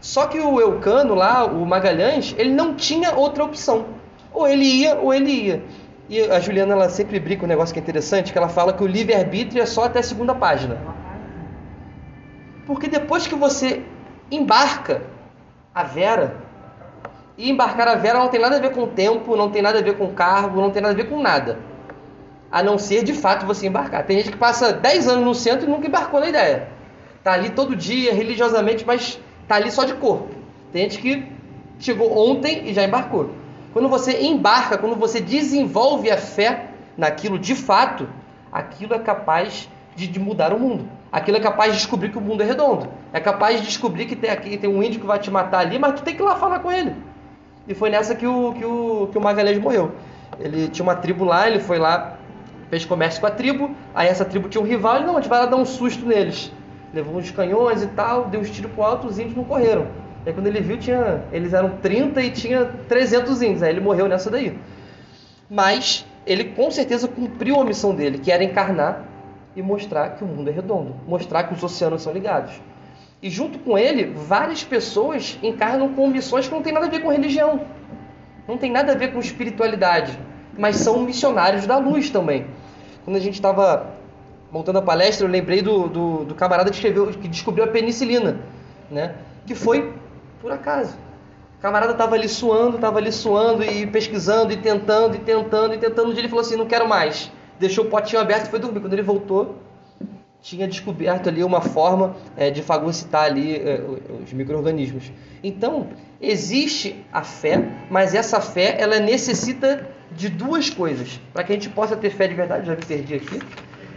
Só 0.00 0.28
que 0.28 0.38
o 0.38 0.60
Eucano 0.60 1.12
lá, 1.12 1.44
o 1.44 1.66
Magalhães, 1.66 2.36
ele 2.38 2.52
não 2.52 2.76
tinha 2.76 3.16
outra 3.16 3.42
opção. 3.42 3.86
Ou 4.32 4.46
ele 4.46 4.64
ia, 4.64 4.94
ou 4.94 5.12
ele 5.12 5.32
ia. 5.32 5.64
E 6.08 6.20
a 6.20 6.38
Juliana, 6.38 6.74
ela 6.74 6.88
sempre 6.88 7.18
brinca 7.18 7.44
um 7.44 7.48
negócio 7.48 7.72
que 7.72 7.80
é 7.80 7.82
interessante, 7.82 8.30
que 8.30 8.38
ela 8.38 8.48
fala 8.48 8.72
que 8.72 8.84
o 8.84 8.86
livre-arbítrio 8.86 9.60
é 9.60 9.66
só 9.66 9.86
até 9.86 9.98
a 9.98 10.04
segunda 10.04 10.36
página. 10.36 10.78
Porque 12.64 12.86
depois 12.86 13.26
que 13.26 13.34
você 13.34 13.82
embarca 14.30 15.02
a 15.74 15.82
Vera, 15.82 16.36
e 17.36 17.50
embarcar 17.50 17.88
a 17.88 17.96
Vera 17.96 18.20
não 18.20 18.28
tem 18.28 18.40
nada 18.40 18.54
a 18.54 18.60
ver 18.60 18.70
com 18.70 18.84
o 18.84 18.86
tempo, 18.86 19.34
não 19.34 19.50
tem 19.50 19.62
nada 19.62 19.80
a 19.80 19.82
ver 19.82 19.98
com 19.98 20.14
cargo, 20.14 20.60
não 20.60 20.70
tem 20.70 20.80
nada 20.80 20.94
a 20.94 20.96
ver 20.96 21.08
com 21.08 21.20
nada. 21.20 21.58
A 22.50 22.62
não 22.62 22.78
ser 22.78 23.04
de 23.04 23.12
fato 23.12 23.46
você 23.46 23.66
embarcar. 23.66 24.04
Tem 24.04 24.18
gente 24.18 24.32
que 24.32 24.38
passa 24.38 24.72
10 24.72 25.08
anos 25.08 25.24
no 25.24 25.34
centro 25.34 25.66
e 25.66 25.70
nunca 25.70 25.86
embarcou 25.86 26.20
na 26.20 26.28
ideia. 26.28 26.68
Tá 27.22 27.32
ali 27.32 27.50
todo 27.50 27.76
dia, 27.76 28.14
religiosamente, 28.14 28.84
mas 28.86 29.20
tá 29.46 29.56
ali 29.56 29.70
só 29.70 29.84
de 29.84 29.94
corpo. 29.94 30.28
Tem 30.72 30.82
gente 30.82 30.98
que 31.00 31.26
chegou 31.78 32.16
ontem 32.16 32.68
e 32.68 32.74
já 32.74 32.84
embarcou. 32.84 33.30
Quando 33.72 33.88
você 33.88 34.22
embarca, 34.22 34.78
quando 34.78 34.96
você 34.96 35.20
desenvolve 35.20 36.10
a 36.10 36.16
fé 36.16 36.70
naquilo 36.96 37.38
de 37.38 37.54
fato, 37.54 38.08
aquilo 38.50 38.94
é 38.94 38.98
capaz 38.98 39.68
de, 39.94 40.06
de 40.06 40.18
mudar 40.18 40.52
o 40.52 40.58
mundo. 40.58 40.88
Aquilo 41.10 41.36
é 41.36 41.40
capaz 41.40 41.72
de 41.72 41.78
descobrir 41.78 42.10
que 42.10 42.18
o 42.18 42.20
mundo 42.20 42.42
é 42.42 42.46
redondo. 42.46 42.88
É 43.12 43.20
capaz 43.20 43.60
de 43.60 43.66
descobrir 43.66 44.06
que 44.06 44.16
tem 44.16 44.30
aqui 44.30 44.56
tem 44.56 44.68
um 44.68 44.82
índio 44.82 45.00
que 45.00 45.06
vai 45.06 45.18
te 45.18 45.30
matar 45.30 45.60
ali, 45.60 45.78
mas 45.78 45.94
tu 45.94 46.02
tem 46.02 46.14
que 46.14 46.22
ir 46.22 46.24
lá 46.24 46.36
falar 46.36 46.58
com 46.58 46.70
ele. 46.70 46.94
E 47.66 47.74
foi 47.74 47.90
nessa 47.90 48.14
que 48.14 48.26
o, 48.26 48.52
que 48.52 48.64
o, 48.64 49.08
que 49.12 49.18
o 49.18 49.20
Magalhães 49.20 49.58
morreu. 49.58 49.92
Ele 50.38 50.68
tinha 50.68 50.82
uma 50.82 50.94
tribo 50.94 51.24
lá, 51.24 51.48
ele 51.48 51.60
foi 51.60 51.78
lá, 51.78 52.17
fez 52.70 52.84
comércio 52.84 53.20
com 53.20 53.26
a 53.26 53.30
tribo, 53.30 53.74
aí 53.94 54.08
essa 54.08 54.24
tribo 54.24 54.48
tinha 54.48 54.62
um 54.62 54.66
rival, 54.66 54.96
ele 54.96 55.06
não, 55.06 55.16
a 55.16 55.20
gente 55.20 55.28
vai 55.28 55.40
lá 55.40 55.46
dar 55.46 55.56
um 55.56 55.64
susto 55.64 56.06
neles. 56.06 56.52
Levou 56.92 57.16
uns 57.16 57.30
canhões 57.30 57.82
e 57.82 57.86
tal, 57.88 58.26
deu 58.26 58.40
uns 58.40 58.50
tiros 58.50 58.70
pro 58.72 58.82
alto, 58.82 59.06
os 59.06 59.18
índios 59.18 59.36
não 59.36 59.44
correram. 59.44 59.86
Aí 60.26 60.32
quando 60.32 60.46
ele 60.46 60.60
viu, 60.60 60.76
tinha, 60.78 61.22
eles 61.32 61.52
eram 61.52 61.70
30 61.78 62.20
e 62.22 62.30
tinha 62.30 62.66
300 62.88 63.42
índios, 63.42 63.62
aí 63.62 63.70
ele 63.70 63.80
morreu 63.80 64.08
nessa 64.08 64.30
daí. 64.30 64.58
Mas 65.50 66.04
ele 66.26 66.44
com 66.44 66.70
certeza 66.70 67.08
cumpriu 67.08 67.60
a 67.60 67.64
missão 67.64 67.94
dele, 67.94 68.18
que 68.18 68.30
era 68.30 68.44
encarnar 68.44 69.04
e 69.56 69.62
mostrar 69.62 70.10
que 70.10 70.24
o 70.24 70.26
mundo 70.26 70.50
é 70.50 70.52
redondo, 70.52 70.94
mostrar 71.06 71.44
que 71.44 71.54
os 71.54 71.62
oceanos 71.62 72.02
são 72.02 72.12
ligados. 72.12 72.60
E 73.22 73.30
junto 73.30 73.58
com 73.58 73.76
ele, 73.76 74.04
várias 74.04 74.62
pessoas 74.62 75.38
encarnam 75.42 75.92
com 75.94 76.06
missões 76.06 76.46
que 76.46 76.54
não 76.54 76.62
tem 76.62 76.72
nada 76.72 76.86
a 76.86 76.90
ver 76.90 77.00
com 77.00 77.08
religião, 77.08 77.62
não 78.46 78.56
tem 78.56 78.70
nada 78.70 78.92
a 78.92 78.94
ver 78.94 79.12
com 79.12 79.18
espiritualidade, 79.18 80.18
mas 80.56 80.76
são 80.76 81.02
missionários 81.02 81.66
da 81.66 81.78
luz 81.78 82.10
também. 82.10 82.46
Quando 83.08 83.16
a 83.16 83.20
gente 83.20 83.36
estava 83.36 83.86
montando 84.52 84.80
a 84.80 84.82
palestra, 84.82 85.26
eu 85.26 85.30
lembrei 85.30 85.62
do, 85.62 85.88
do, 85.88 86.24
do, 86.26 86.34
camarada 86.34 86.68
que, 86.68 86.76
escreveu, 86.76 87.06
que 87.06 87.26
descobriu 87.26 87.64
a 87.64 87.66
penicilina, 87.66 88.38
né? 88.90 89.14
que 89.46 89.54
foi 89.54 89.94
por 90.42 90.52
acaso. 90.52 90.94
O 91.56 91.62
camarada 91.62 91.92
estava 91.92 92.16
ali 92.16 92.28
suando, 92.28 92.74
estava 92.74 92.98
ali 92.98 93.10
suando 93.10 93.64
e 93.64 93.86
pesquisando 93.86 94.52
e 94.52 94.58
tentando 94.58 95.16
e 95.16 95.20
tentando 95.20 95.72
e 95.72 95.78
tentando. 95.78 96.10
Um 96.10 96.12
dia 96.12 96.20
ele 96.20 96.28
falou 96.28 96.42
assim: 96.42 96.54
não 96.54 96.66
quero 96.66 96.86
mais. 96.86 97.32
Deixou 97.58 97.86
o 97.86 97.88
potinho 97.88 98.20
aberto 98.20 98.48
e 98.48 98.50
foi 98.50 98.58
dormir. 98.58 98.80
Quando 98.80 98.92
ele 98.92 99.00
voltou, 99.00 99.56
tinha 100.42 100.68
descoberto 100.68 101.30
ali 101.30 101.42
uma 101.42 101.62
forma 101.62 102.14
é, 102.36 102.50
de 102.50 102.60
fagocitar 102.62 103.24
ali 103.24 103.56
é, 103.56 103.80
os 104.22 104.34
micro-organismos. 104.34 105.10
Então, 105.42 105.86
existe 106.20 107.02
a 107.10 107.22
fé, 107.22 107.70
mas 107.88 108.14
essa 108.14 108.38
fé 108.38 108.76
ela 108.78 109.00
necessita 109.00 109.96
de 110.12 110.28
duas 110.28 110.70
coisas. 110.70 111.20
Para 111.32 111.44
que 111.44 111.52
a 111.52 111.54
gente 111.54 111.68
possa 111.68 111.96
ter 111.96 112.10
fé 112.10 112.26
de 112.26 112.34
verdade, 112.34 112.66
já 112.66 112.74
me 112.74 112.84
perdi 112.84 113.14
aqui. 113.14 113.40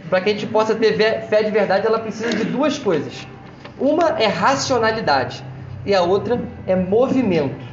Para 0.08 0.20
que 0.20 0.30
a 0.30 0.32
gente 0.32 0.46
possa 0.46 0.74
ter 0.74 0.96
fé 1.28 1.42
de 1.42 1.50
verdade, 1.50 1.86
ela 1.86 1.98
precisa 1.98 2.30
de 2.30 2.44
duas 2.44 2.78
coisas. 2.78 3.26
Uma 3.78 4.20
é 4.20 4.26
racionalidade 4.26 5.42
e 5.84 5.94
a 5.94 6.02
outra 6.02 6.40
é 6.66 6.76
movimento. 6.76 7.64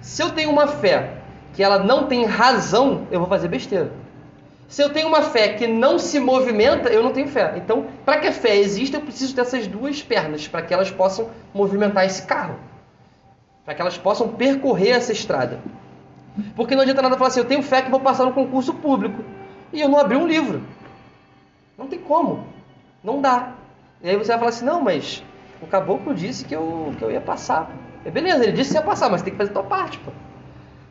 Se 0.00 0.22
eu 0.22 0.30
tenho 0.30 0.50
uma 0.50 0.66
fé 0.66 1.10
que 1.54 1.62
ela 1.62 1.78
não 1.78 2.06
tem 2.06 2.24
razão, 2.24 3.06
eu 3.10 3.18
vou 3.18 3.28
fazer 3.28 3.48
besteira. 3.48 3.90
Se 4.68 4.82
eu 4.82 4.90
tenho 4.90 5.08
uma 5.08 5.22
fé 5.22 5.50
que 5.50 5.66
não 5.66 5.98
se 5.98 6.18
movimenta, 6.18 6.88
eu 6.88 7.02
não 7.02 7.12
tenho 7.12 7.28
fé. 7.28 7.54
Então, 7.56 7.86
para 8.04 8.20
que 8.20 8.26
a 8.26 8.32
fé 8.32 8.56
exista, 8.56 8.96
eu 8.96 9.00
preciso 9.00 9.34
dessas 9.34 9.66
duas 9.66 10.02
pernas, 10.02 10.48
para 10.48 10.62
que 10.62 10.74
elas 10.74 10.90
possam 10.90 11.28
movimentar 11.54 12.04
esse 12.04 12.22
carro. 12.22 12.56
Para 13.64 13.74
que 13.74 13.80
elas 13.80 13.96
possam 13.96 14.28
percorrer 14.28 14.90
essa 14.90 15.12
estrada. 15.12 15.60
Porque 16.54 16.74
não 16.74 16.82
adianta 16.82 17.02
nada 17.02 17.16
falar 17.16 17.28
assim, 17.28 17.40
eu 17.40 17.46
tenho 17.46 17.62
fé 17.62 17.82
que 17.82 17.90
vou 17.90 18.00
passar 18.00 18.24
no 18.24 18.32
concurso 18.32 18.74
público. 18.74 19.24
E 19.72 19.80
eu 19.80 19.88
não 19.88 19.98
abri 19.98 20.16
um 20.16 20.26
livro. 20.26 20.62
Não 21.76 21.86
tem 21.86 21.98
como. 21.98 22.46
Não 23.02 23.20
dá. 23.20 23.52
E 24.02 24.08
aí 24.08 24.16
você 24.16 24.28
vai 24.28 24.38
falar 24.38 24.50
assim, 24.50 24.64
não, 24.64 24.80
mas 24.82 25.22
o 25.60 25.66
caboclo 25.66 26.14
disse 26.14 26.44
que 26.44 26.54
eu, 26.54 26.94
que 26.98 27.04
eu 27.04 27.10
ia 27.10 27.20
passar. 27.20 27.70
É 28.04 28.10
beleza, 28.10 28.44
ele 28.44 28.52
disse 28.52 28.70
que 28.70 28.76
ia 28.76 28.82
passar, 28.82 29.10
mas 29.10 29.22
tem 29.22 29.32
que 29.32 29.38
fazer 29.38 29.50
a 29.50 29.54
tua 29.54 29.64
parte, 29.64 29.98
pô. 29.98 30.10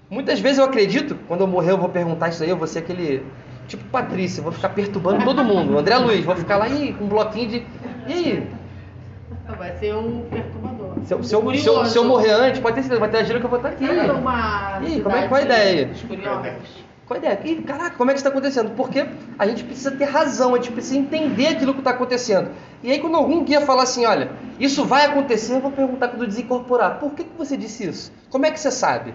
Muitas 0.10 0.40
vezes 0.40 0.60
eu 0.60 0.66
acredito, 0.66 1.18
quando 1.28 1.42
eu 1.42 1.48
morrer 1.48 1.72
eu 1.72 1.78
vou 1.78 1.90
perguntar 1.90 2.30
isso 2.30 2.44
aí, 2.44 2.50
eu 2.50 2.58
vou 2.58 2.68
ser 2.68 2.80
aquele 2.80 3.26
tipo 3.68 3.84
Patrícia, 3.86 4.44
vou 4.44 4.52
ficar 4.52 4.70
perturbando 4.70 5.24
todo 5.24 5.44
mundo. 5.44 5.78
André 5.78 5.98
Luiz, 5.98 6.24
vou 6.24 6.36
ficar 6.36 6.58
lá 6.58 6.66
aí 6.66 6.94
com 6.94 7.06
um 7.06 7.08
bloquinho 7.08 7.50
de. 7.50 7.66
E 8.08 8.14
aí? 8.14 8.48
Vai 9.58 9.76
ser 9.78 9.96
um 9.96 10.22
perturbador. 10.30 10.75
Se 11.06 11.14
eu, 11.14 11.24
se 11.24 11.36
eu, 11.36 11.56
se 11.56 11.68
eu, 11.68 11.86
se 11.86 11.98
eu 11.98 12.04
morrer 12.04 12.32
antes, 12.32 12.60
pode 12.60 12.76
ter 12.76 12.82
certeza, 12.82 13.00
vai 13.00 13.10
ter 13.10 13.18
a 13.18 13.24
gira 13.24 13.40
que 13.40 13.46
eu 13.46 13.50
vou 13.50 13.60
estar 13.60 13.70
aqui. 13.70 13.86
Sabe 13.86 14.12
uma 14.12 14.80
Ih, 14.82 15.02
como 15.02 15.16
é, 15.16 15.28
qual 15.28 15.40
a 15.40 15.44
ideia? 15.44 15.92
Qual 17.06 17.16
a 17.16 17.18
ideia? 17.18 17.40
Ih, 17.44 17.62
caraca, 17.62 17.96
como 17.96 18.10
é 18.10 18.14
que 18.14 18.20
isso 18.20 18.28
está 18.28 18.36
acontecendo? 18.36 18.72
Porque 18.76 19.06
a 19.38 19.48
gente 19.48 19.64
precisa 19.64 19.92
ter 19.92 20.06
razão, 20.06 20.56
a 20.56 20.58
gente 20.58 20.72
precisa 20.72 20.98
entender 20.98 21.48
aquilo 21.48 21.74
que 21.74 21.80
está 21.80 21.92
acontecendo. 21.92 22.50
E 22.82 22.92
aí, 22.92 23.00
quando 23.00 23.16
algum 23.16 23.44
guia 23.44 23.62
falar 23.62 23.84
assim, 23.84 24.04
olha, 24.06 24.32
isso 24.60 24.84
vai 24.84 25.06
acontecer, 25.06 25.54
eu 25.54 25.62
vou 25.62 25.72
perguntar 25.72 26.08
quando 26.08 26.26
desincorporar. 26.26 26.98
Por 27.00 27.12
que, 27.12 27.24
que 27.24 27.38
você 27.38 27.56
disse 27.56 27.88
isso? 27.88 28.12
Como 28.32 28.48
é 28.48 28.52
que 28.52 28.60
você 28.60 28.72
sabe? 28.72 29.14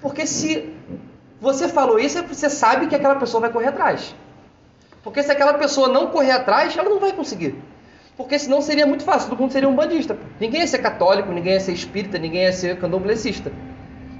Porque 0.00 0.24
se 0.24 0.72
você 1.40 1.68
falou 1.68 1.98
isso, 1.98 2.22
você 2.22 2.48
sabe 2.48 2.86
que 2.86 2.94
aquela 2.94 3.16
pessoa 3.16 3.40
vai 3.40 3.50
correr 3.50 3.68
atrás. 3.68 4.14
Porque 5.02 5.20
se 5.20 5.32
aquela 5.32 5.54
pessoa 5.54 5.88
não 5.88 6.06
correr 6.06 6.30
atrás, 6.30 6.76
ela 6.76 6.88
não 6.88 7.00
vai 7.00 7.12
conseguir. 7.12 7.60
Porque 8.22 8.38
senão 8.38 8.62
seria 8.62 8.86
muito 8.86 9.02
fácil, 9.02 9.30
todo 9.30 9.40
mundo 9.40 9.52
seria 9.52 9.68
um 9.68 9.74
bandista. 9.74 10.16
Ninguém 10.38 10.60
ia 10.60 10.66
ser 10.68 10.78
católico, 10.78 11.32
ninguém 11.32 11.54
ia 11.54 11.60
ser 11.60 11.72
espírita, 11.72 12.18
ninguém 12.18 12.44
ia 12.44 12.52
ser 12.52 12.78
candomblessista. 12.78 13.50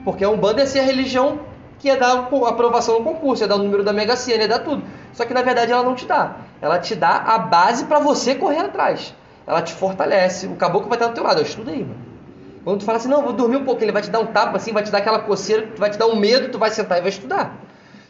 Porque 0.05 0.25
a 0.25 0.29
Umbanda 0.29 0.63
ia 0.63 0.67
ser 0.67 0.81
a 0.81 0.83
religião 0.83 1.39
que 1.79 1.87
ia 1.87 1.97
dar 1.97 2.29
aprovação 2.49 2.99
no 2.99 3.05
concurso, 3.05 3.45
ia 3.45 3.49
dar 3.49 3.55
o 3.55 3.59
número 3.63 3.85
da 3.85 3.93
Mega 3.93 4.17
Sena, 4.17 4.43
ia 4.43 4.49
dar 4.49 4.59
tudo. 4.59 4.83
Só 5.13 5.25
que 5.25 5.33
na 5.33 5.41
verdade 5.41 5.71
ela 5.71 5.85
não 5.85 5.95
te 5.95 6.05
dá. 6.05 6.35
Ela 6.61 6.81
te 6.81 6.97
dá 6.97 7.11
a 7.11 7.39
base 7.39 7.85
para 7.85 8.01
você 8.01 8.35
correr 8.35 8.59
atrás. 8.59 9.15
Ela 9.47 9.63
te 9.63 9.73
fortalece. 9.73 10.49
O 10.49 10.57
caboclo 10.57 10.89
vai 10.89 10.99
estar 10.99 11.07
do 11.07 11.15
teu 11.15 11.23
lado. 11.23 11.39
Eu 11.39 11.45
estudo 11.45 11.71
aí, 11.71 11.85
mano. 11.85 12.01
Quando 12.65 12.81
tu 12.81 12.85
fala 12.85 12.99
assim, 12.99 13.09
não, 13.09 13.23
vou 13.23 13.33
dormir 13.33 13.59
um 13.59 13.65
pouco, 13.65 13.85
ele 13.85 13.93
vai 13.93 14.03
te 14.03 14.11
dar 14.11 14.19
um 14.19 14.27
tapa 14.27 14.57
assim, 14.57 14.73
vai 14.73 14.83
te 14.83 14.91
dar 14.91 14.99
aquela 14.99 15.21
coceira, 15.21 15.69
vai 15.77 15.91
te 15.91 15.99
dar 15.99 16.09
um 16.09 16.17
medo, 16.17 16.49
tu 16.49 16.59
vai 16.59 16.71
sentar 16.71 16.99
e 16.99 17.03
vai 17.03 17.11
estudar. 17.11 17.57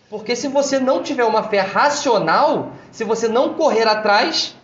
Porque 0.08 0.34
se 0.34 0.48
você 0.48 0.78
não 0.78 1.02
tiver 1.02 1.24
uma 1.24 1.42
fé 1.42 1.60
racional, 1.60 2.72
se 2.90 3.04
você 3.04 3.28
não 3.28 3.52
correr 3.54 3.86
atrás, 3.86 4.56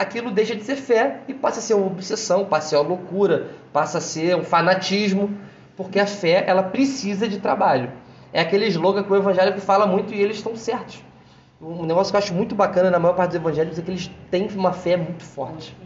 aquilo 0.00 0.30
deixa 0.30 0.56
de 0.56 0.64
ser 0.64 0.76
fé 0.76 1.20
e 1.28 1.34
passa 1.34 1.60
a 1.60 1.62
ser 1.62 1.74
uma 1.74 1.86
obsessão, 1.86 2.46
passa 2.46 2.66
a 2.66 2.68
ser 2.70 2.76
uma 2.76 2.88
loucura, 2.88 3.50
passa 3.70 3.98
a 3.98 4.00
ser 4.00 4.34
um 4.34 4.42
fanatismo, 4.42 5.38
porque 5.76 6.00
a 6.00 6.06
fé, 6.06 6.42
ela 6.46 6.62
precisa 6.62 7.28
de 7.28 7.38
trabalho. 7.38 7.92
É 8.32 8.40
aquele 8.40 8.66
slogan 8.68 9.02
que 9.02 9.12
o 9.12 9.16
evangélico 9.16 9.60
fala 9.60 9.86
muito 9.86 10.14
e 10.14 10.18
eles 10.18 10.38
estão 10.38 10.56
certos. 10.56 11.04
Um 11.60 11.84
negócio 11.84 12.10
que 12.10 12.16
eu 12.16 12.18
acho 12.18 12.32
muito 12.32 12.54
bacana 12.54 12.90
na 12.90 12.98
maior 12.98 13.14
parte 13.14 13.32
dos 13.32 13.40
evangélicos 13.40 13.78
é 13.78 13.82
que 13.82 13.90
eles 13.90 14.10
têm 14.30 14.48
uma 14.54 14.72
fé 14.72 14.96
muito 14.96 15.22
forte. 15.22 15.76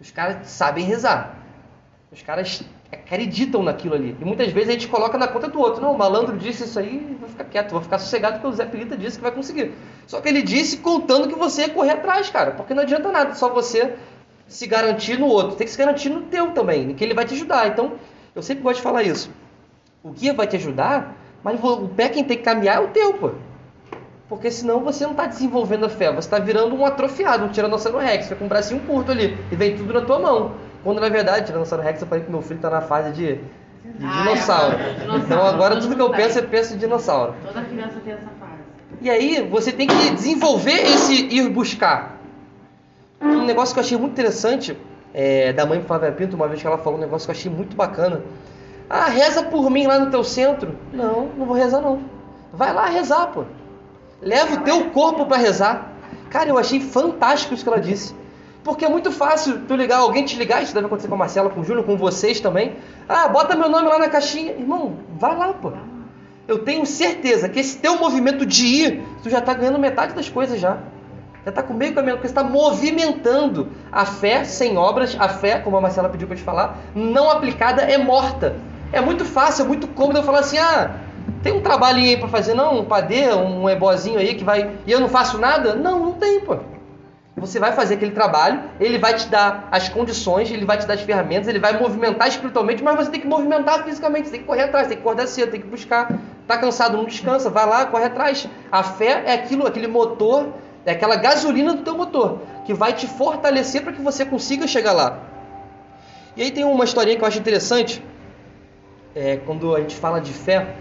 Os 0.00 0.10
caras 0.10 0.48
sabem 0.48 0.86
rezar. 0.86 1.36
Os 2.10 2.22
caras 2.22 2.64
acreditam 2.92 3.62
naquilo 3.62 3.94
ali. 3.94 4.16
E 4.20 4.24
muitas 4.24 4.50
vezes 4.52 4.68
a 4.68 4.72
gente 4.72 4.88
coloca 4.88 5.18
na 5.18 5.26
conta 5.28 5.48
do 5.48 5.58
outro. 5.58 5.82
Não, 5.82 5.92
o 5.92 5.98
malandro 5.98 6.36
disse 6.36 6.64
isso 6.64 6.78
aí, 6.78 7.16
vou 7.18 7.28
ficar 7.28 7.44
quieto, 7.44 7.72
vou 7.72 7.80
ficar 7.80 7.98
sossegado 7.98 8.34
porque 8.34 8.48
o 8.48 8.52
Zé 8.52 8.64
Pelita 8.64 8.96
disse 8.96 9.16
que 9.16 9.22
vai 9.22 9.32
conseguir. 9.32 9.72
Só 10.06 10.20
que 10.20 10.28
ele 10.28 10.42
disse 10.42 10.78
contando 10.78 11.28
que 11.28 11.34
você 11.34 11.62
ia 11.62 11.68
correr 11.70 11.92
atrás, 11.92 12.30
cara. 12.30 12.52
Porque 12.52 12.74
não 12.74 12.82
adianta 12.82 13.10
nada, 13.10 13.34
só 13.34 13.48
você 13.48 13.94
se 14.46 14.66
garantir 14.66 15.18
no 15.18 15.26
outro. 15.26 15.56
Tem 15.56 15.66
que 15.66 15.72
se 15.72 15.78
garantir 15.78 16.08
no 16.08 16.22
teu 16.22 16.52
também, 16.52 16.94
que 16.94 17.02
ele 17.02 17.14
vai 17.14 17.24
te 17.24 17.34
ajudar. 17.34 17.68
Então, 17.68 17.92
Eu 18.34 18.42
sempre 18.42 18.64
gosto 18.64 18.76
de 18.76 18.82
falar 18.82 19.04
isso. 19.04 19.30
O 20.02 20.10
guia 20.10 20.34
vai 20.34 20.46
te 20.46 20.56
ajudar, 20.56 21.16
mas 21.42 21.62
o 21.62 21.88
pé 21.88 22.08
quem 22.08 22.24
tem 22.24 22.36
que 22.36 22.42
caminhar 22.42 22.76
é 22.76 22.80
o 22.80 22.88
teu, 22.88 23.14
pô. 23.14 23.30
Porque 24.28 24.50
senão 24.50 24.80
você 24.80 25.04
não 25.04 25.12
está 25.12 25.26
desenvolvendo 25.26 25.86
a 25.86 25.88
fé, 25.88 26.10
você 26.10 26.26
está 26.26 26.38
virando 26.38 26.74
um 26.74 26.84
atrofiado, 26.84 27.44
um 27.44 27.48
Tiranossauro 27.48 27.98
Rex, 27.98 28.24
fica 28.24 28.36
com 28.36 28.46
um 28.46 28.48
bracinho 28.48 28.80
curto 28.80 29.12
ali 29.12 29.38
e 29.52 29.54
vem 29.54 29.76
tudo 29.76 29.92
na 29.92 30.00
tua 30.00 30.18
mão. 30.18 30.54
Quando 30.84 31.00
na 31.00 31.08
verdade, 31.08 31.46
Tiranossauro 31.46 31.82
Rex, 31.82 32.00
eu 32.00 32.06
falei 32.06 32.22
que 32.24 32.30
meu 32.30 32.42
filho 32.42 32.56
está 32.56 32.70
na 32.70 32.82
fase 32.82 33.10
de, 33.12 33.34
de 33.36 33.40
Ah, 34.06 34.22
dinossauro. 34.22 34.76
é, 34.76 34.92
dinossauro. 34.92 35.18
Então 35.24 35.46
agora 35.46 35.80
tudo 35.80 35.96
que 35.96 36.02
eu 36.02 36.10
penso, 36.10 36.38
eu 36.38 36.48
penso 36.48 36.74
em 36.74 36.76
dinossauro. 36.76 37.34
Toda 37.44 37.62
criança 37.62 38.00
tem 38.04 38.12
essa 38.12 38.28
fase. 38.38 38.52
E 39.00 39.10
aí 39.10 39.48
você 39.50 39.72
tem 39.72 39.86
que 39.86 40.10
desenvolver 40.10 40.72
esse 40.82 41.14
ir 41.34 41.48
buscar. 41.48 42.18
Um 43.20 43.44
negócio 43.44 43.74
que 43.74 43.80
eu 43.80 43.84
achei 43.84 43.96
muito 43.98 44.12
interessante 44.12 44.76
é, 45.12 45.52
da 45.52 45.64
mãe 45.64 45.82
Flávia 45.82 46.12
Pinto, 46.12 46.36
uma 46.36 46.46
vez 46.46 46.60
que 46.60 46.66
ela 46.66 46.78
falou 46.78 46.98
um 46.98 47.02
negócio 47.02 47.26
que 47.26 47.30
eu 47.32 47.36
achei 47.38 47.50
muito 47.50 47.74
bacana. 47.74 48.20
Ah, 48.88 49.06
reza 49.06 49.42
por 49.44 49.70
mim 49.70 49.86
lá 49.86 49.98
no 49.98 50.10
teu 50.10 50.22
centro. 50.22 50.76
Não, 50.92 51.30
não 51.36 51.46
vou 51.46 51.56
rezar 51.56 51.80
não. 51.80 52.00
Vai 52.52 52.72
lá 52.74 52.86
rezar, 52.86 53.28
pô. 53.28 53.44
Leva 54.20 54.54
o 54.54 54.60
teu 54.60 54.90
corpo 54.90 55.24
para 55.26 55.38
rezar. 55.38 55.92
Cara, 56.30 56.50
eu 56.50 56.58
achei 56.58 56.80
fantástico 56.80 57.54
isso 57.54 57.62
que 57.64 57.68
ela 57.68 57.80
disse. 57.80 58.14
Porque 58.64 58.82
é 58.82 58.88
muito 58.88 59.12
fácil 59.12 59.60
tu 59.68 59.76
ligar, 59.76 59.98
alguém 59.98 60.24
te 60.24 60.36
ligar, 60.36 60.62
isso 60.62 60.74
deve 60.74 60.86
acontecer 60.86 61.06
com 61.06 61.14
a 61.14 61.18
Marcela, 61.18 61.50
com 61.50 61.60
o 61.60 61.64
Júnior, 61.64 61.84
com 61.84 61.98
vocês 61.98 62.40
também. 62.40 62.76
Ah, 63.06 63.28
bota 63.28 63.54
meu 63.54 63.68
nome 63.68 63.86
lá 63.86 63.98
na 63.98 64.08
caixinha. 64.08 64.52
Irmão, 64.52 64.96
vai 65.18 65.36
lá, 65.36 65.52
pô. 65.52 65.70
Eu 66.48 66.60
tenho 66.60 66.86
certeza 66.86 67.46
que 67.48 67.60
esse 67.60 67.76
teu 67.78 67.98
movimento 67.98 68.46
de 68.46 68.66
ir, 68.66 69.02
tu 69.22 69.28
já 69.28 69.38
está 69.38 69.52
ganhando 69.52 69.78
metade 69.78 70.14
das 70.14 70.30
coisas 70.30 70.58
já. 70.58 70.78
Já 71.44 71.50
está 71.50 71.62
com 71.62 71.74
meio 71.74 71.94
caminho, 71.94 72.16
porque 72.16 72.28
você 72.28 72.32
está 72.32 72.42
movimentando. 72.42 73.68
A 73.92 74.06
fé 74.06 74.44
sem 74.44 74.78
obras, 74.78 75.14
a 75.18 75.28
fé, 75.28 75.58
como 75.58 75.76
a 75.76 75.80
Marcela 75.82 76.08
pediu 76.08 76.26
para 76.26 76.36
te 76.36 76.42
falar, 76.42 76.78
não 76.94 77.30
aplicada 77.30 77.82
é 77.82 77.98
morta. 77.98 78.56
É 78.92 79.00
muito 79.00 79.26
fácil, 79.26 79.66
é 79.66 79.68
muito 79.68 79.88
cômodo 79.88 80.20
eu 80.20 80.22
falar 80.22 80.38
assim, 80.38 80.56
ah, 80.56 80.96
tem 81.42 81.52
um 81.52 81.60
trabalhinho 81.60 82.08
aí 82.08 82.16
para 82.16 82.28
fazer, 82.28 82.54
não? 82.54 82.80
Um 82.80 82.84
padê, 82.86 83.30
um 83.34 83.68
ebozinho 83.68 84.18
aí 84.18 84.34
que 84.34 84.44
vai... 84.44 84.70
E 84.86 84.92
eu 84.92 85.00
não 85.00 85.08
faço 85.08 85.36
nada? 85.36 85.74
Não, 85.74 85.98
não 85.98 86.12
tem, 86.12 86.40
pô. 86.40 86.56
Você 87.36 87.58
vai 87.58 87.72
fazer 87.72 87.94
aquele 87.94 88.12
trabalho, 88.12 88.62
ele 88.78 88.96
vai 88.96 89.14
te 89.14 89.26
dar 89.26 89.68
as 89.70 89.88
condições, 89.88 90.50
ele 90.52 90.64
vai 90.64 90.78
te 90.78 90.86
dar 90.86 90.94
as 90.94 91.00
ferramentas, 91.00 91.48
ele 91.48 91.58
vai 91.58 91.76
movimentar 91.76 92.28
espiritualmente, 92.28 92.82
mas 92.82 92.94
você 92.94 93.10
tem 93.10 93.20
que 93.20 93.26
movimentar 93.26 93.82
fisicamente, 93.82 94.26
você 94.26 94.32
tem 94.32 94.40
que 94.40 94.46
correr 94.46 94.62
atrás, 94.62 94.86
tem 94.86 94.96
que 94.96 95.02
acordar 95.02 95.26
cedo, 95.26 95.50
tem 95.50 95.60
que 95.60 95.66
buscar. 95.66 96.12
Tá 96.46 96.56
cansado, 96.56 96.96
não 96.96 97.04
descansa, 97.04 97.50
vai 97.50 97.66
lá, 97.66 97.86
corre 97.86 98.04
atrás. 98.04 98.48
A 98.70 98.84
fé 98.84 99.24
é 99.26 99.32
aquilo, 99.32 99.66
aquele 99.66 99.88
motor, 99.88 100.54
é 100.86 100.92
aquela 100.92 101.16
gasolina 101.16 101.74
do 101.74 101.82
teu 101.82 101.96
motor, 101.96 102.38
que 102.64 102.72
vai 102.72 102.92
te 102.92 103.08
fortalecer 103.08 103.82
para 103.82 103.92
que 103.92 104.00
você 104.00 104.24
consiga 104.24 104.68
chegar 104.68 104.92
lá. 104.92 105.18
E 106.36 106.42
aí 106.42 106.52
tem 106.52 106.64
uma 106.64 106.84
historinha 106.84 107.16
que 107.16 107.24
eu 107.24 107.28
acho 107.28 107.38
interessante, 107.38 108.00
é, 109.12 109.38
quando 109.38 109.74
a 109.74 109.80
gente 109.80 109.96
fala 109.96 110.20
de 110.20 110.32
fé. 110.32 110.74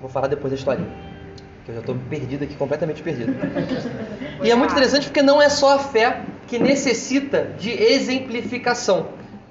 Vou 0.00 0.08
falar 0.08 0.28
depois 0.28 0.52
da 0.52 0.56
historinha. 0.56 1.07
Eu 1.68 1.74
já 1.74 1.80
estou 1.80 1.96
perdido 2.08 2.44
aqui, 2.44 2.54
completamente 2.54 3.02
perdido. 3.02 3.34
E 4.42 4.50
é 4.50 4.54
muito 4.54 4.72
interessante 4.72 5.06
porque 5.08 5.20
não 5.20 5.40
é 5.40 5.50
só 5.50 5.74
a 5.74 5.78
fé 5.78 6.22
que 6.46 6.58
necessita 6.58 7.52
de 7.58 7.70
exemplificação. 7.70 9.08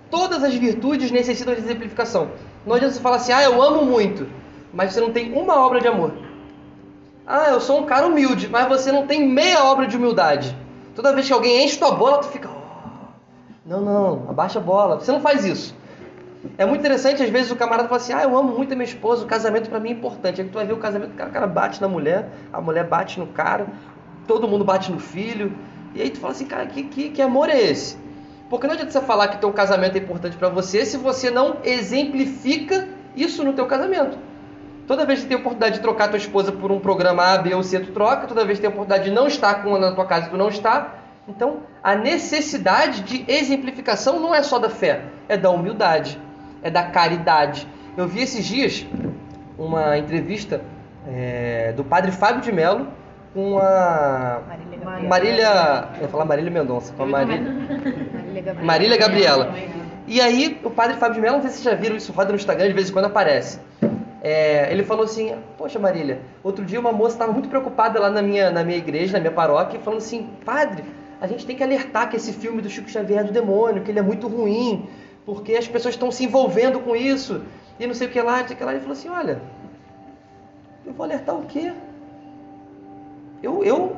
Todas 0.10 0.44
as 0.44 0.56
virtudes 0.56 1.12
necessitam 1.12 1.54
de 1.54 1.62
exemplificação. 1.62 2.32
Não 2.66 2.74
adianta 2.74 2.96
você 2.96 3.02
falar 3.02 3.18
assim, 3.18 3.32
ah, 3.32 3.44
eu 3.44 3.62
amo 3.62 3.86
muito, 3.86 4.28
mas 4.74 4.94
você 4.94 5.00
não 5.00 5.12
tem 5.12 5.32
uma 5.32 5.64
obra 5.64 5.80
de 5.80 5.88
amor. 5.88 6.14
Ah, 7.26 7.50
eu 7.50 7.62
sou 7.62 7.82
um 7.82 7.86
cara 7.86 8.08
humilde, 8.08 8.48
mas 8.48 8.68
você 8.68 8.92
não 8.92 9.06
tem 9.06 9.28
meia 9.28 9.64
obra 9.66 9.86
de 9.86 9.96
humildade. 9.96 10.56
Toda 10.96 11.14
vez 11.14 11.28
que 11.28 11.34
alguém 11.34 11.64
enche 11.64 11.78
tua 11.78 11.92
bola, 11.92 12.18
tu 12.20 12.30
fica, 12.30 12.50
oh, 12.50 13.06
não, 13.64 13.82
não, 13.82 14.30
abaixa 14.30 14.58
a 14.58 14.62
bola. 14.62 14.96
Você 14.96 15.12
não 15.12 15.22
faz 15.22 15.46
isso. 15.46 15.76
É 16.58 16.66
muito 16.66 16.80
interessante, 16.80 17.24
às 17.24 17.30
vezes 17.30 17.52
o 17.52 17.56
camarada 17.56 17.88
fala 17.88 18.02
assim, 18.02 18.14
ah, 18.14 18.24
eu 18.24 18.38
amo 18.38 18.56
muito 18.56 18.72
a 18.72 18.76
minha 18.76 18.88
esposa, 18.88 19.24
o 19.24 19.28
casamento 19.28 19.70
pra 19.70 19.80
mim 19.80 19.90
é 19.90 19.92
importante. 19.94 20.42
Aí 20.42 20.48
tu 20.48 20.54
vai 20.54 20.66
ver 20.66 20.74
o 20.74 20.78
casamento, 20.78 21.14
o 21.14 21.16
cara, 21.16 21.48
bate 21.48 21.82
na 21.82 21.88
mulher, 21.88 22.30
a 22.54 22.62
mulher 22.62 22.86
bate 22.86 23.20
no 23.20 23.28
cara, 23.28 23.68
todo 24.28 24.48
mundo 24.48 24.64
bate 24.64 24.92
no 24.92 25.00
filho. 25.00 25.52
E 25.96 26.02
aí 26.02 26.10
tu 26.10 26.20
fala 26.20 26.34
assim, 26.34 26.46
cara, 26.46 26.66
que, 26.68 26.84
que, 26.84 27.10
que 27.10 27.22
amor 27.22 27.50
é 27.50 27.60
esse? 27.60 27.98
Porque 28.50 28.68
não 28.68 28.74
adianta 28.74 28.92
você 28.92 29.02
falar 29.02 29.28
que 29.30 29.38
teu 29.38 29.52
casamento 29.52 29.96
é 29.96 30.00
importante 30.00 30.38
pra 30.38 30.50
você 30.50 30.86
se 30.86 30.98
você 30.98 31.30
não 31.30 31.58
exemplifica 31.64 32.88
isso 33.16 33.44
no 33.44 33.54
teu 33.54 33.66
casamento. 33.66 34.18
Toda 34.86 35.06
vez 35.06 35.22
que 35.22 35.26
tem 35.26 35.36
a 35.36 35.40
oportunidade 35.40 35.76
de 35.76 35.82
trocar 35.82 36.08
tua 36.08 36.18
esposa 36.18 36.52
por 36.52 36.72
um 36.72 36.80
programa 36.80 37.24
A, 37.34 37.38
B 37.40 37.54
ou 37.54 37.62
C, 37.62 37.80
tu 37.80 37.92
troca. 37.92 38.26
Toda 38.26 38.46
vez 38.46 38.58
que 38.58 38.62
tem 38.62 38.70
a 38.70 38.74
oportunidade 38.74 39.10
de 39.10 39.16
não 39.16 39.28
estar 39.28 39.56
com 39.56 39.76
ela 39.76 39.90
na 39.90 39.96
tua 39.96 40.06
casa, 40.06 40.30
tu 40.30 40.38
não 40.38 40.48
está. 40.48 40.94
Então, 41.28 41.64
a 41.84 41.94
necessidade 41.94 43.02
de 43.02 43.26
exemplificação 43.28 44.18
não 44.20 44.34
é 44.34 44.42
só 44.42 44.58
da 44.60 44.70
fé, 44.70 45.04
é 45.28 45.36
da 45.36 45.50
humildade, 45.50 46.18
é 46.62 46.70
da 46.70 46.84
caridade. 46.84 47.68
Eu 47.96 48.08
vi 48.08 48.22
esses 48.22 48.46
dias 48.46 48.86
uma 49.58 49.98
entrevista 49.98 50.62
é, 51.08 51.74
do 51.76 51.84
padre 51.84 52.12
Fábio 52.12 52.42
de 52.42 52.52
Mello 52.52 52.88
com 53.34 53.60
a 53.60 54.42
Marília. 54.48 55.08
Marília. 55.08 55.90
Eu 55.96 56.02
ia 56.04 56.08
falar 56.08 56.26
Marília 56.26 56.52
Mendonça, 56.52 56.94
com 56.94 57.04
a 57.04 57.06
Marília. 57.06 57.56
Marília 58.64 58.98
Gabriela. 58.98 59.54
E 60.08 60.22
aí, 60.22 60.60
o 60.64 60.70
padre 60.70 60.96
Fábio 60.98 61.16
de 61.16 61.22
Mello, 61.22 61.36
não 61.36 61.42
sei 61.42 61.52
se 61.52 61.58
vocês 61.58 61.76
já 61.76 61.80
viram 61.80 61.96
isso, 61.96 62.12
roda 62.12 62.30
no 62.30 62.36
Instagram, 62.36 62.68
de 62.68 62.74
vez 62.74 62.90
em 62.90 62.94
quando 62.94 63.06
aparece. 63.06 63.60
É, 64.22 64.72
ele 64.72 64.84
falou 64.84 65.04
assim: 65.06 65.36
Poxa, 65.58 65.78
Marília, 65.78 66.20
outro 66.44 66.66
dia 66.66 66.80
uma 66.80 66.92
moça 66.92 67.16
estava 67.16 67.32
muito 67.32 67.50
preocupada 67.50 68.00
lá 68.00 68.10
na 68.10 68.22
minha, 68.22 68.50
na 68.50 68.64
minha 68.64 68.78
igreja, 68.78 69.14
na 69.14 69.20
minha 69.20 69.32
paróquia, 69.32 69.80
falando 69.80 70.00
assim: 70.00 70.30
Padre, 70.46 70.84
a 71.22 71.28
gente 71.28 71.46
tem 71.46 71.56
que 71.56 71.64
alertar 71.64 72.10
que 72.10 72.16
esse 72.16 72.34
filme 72.34 72.62
do 72.62 72.70
Chico 72.70 72.90
Xavier 72.90 73.20
é 73.20 73.24
do 73.24 73.32
demônio, 73.32 73.84
que 73.84 73.92
ele 73.92 74.00
é 74.00 74.02
muito 74.04 74.28
ruim, 74.28 74.88
porque 75.28 75.58
as 75.58 75.68
pessoas 75.68 75.96
estão 75.96 76.10
se 76.10 76.24
envolvendo 76.24 76.80
com 76.80 76.96
isso, 76.96 77.44
e 77.78 77.86
não 77.86 77.94
sei 77.94 78.08
o 78.08 78.10
que 78.10 78.22
lá, 78.22 78.40
não 78.40 78.48
sei 78.48 78.56
o 78.56 78.58
que 78.58 78.64
lá. 78.64 78.72
Ele 78.72 78.80
falou 78.80 78.94
assim: 78.94 79.10
Olha, 79.10 79.42
eu 80.86 80.94
vou 80.94 81.04
alertar 81.04 81.36
o 81.36 81.44
quê? 81.44 81.74
Eu, 83.44 83.62
eu 83.62 83.98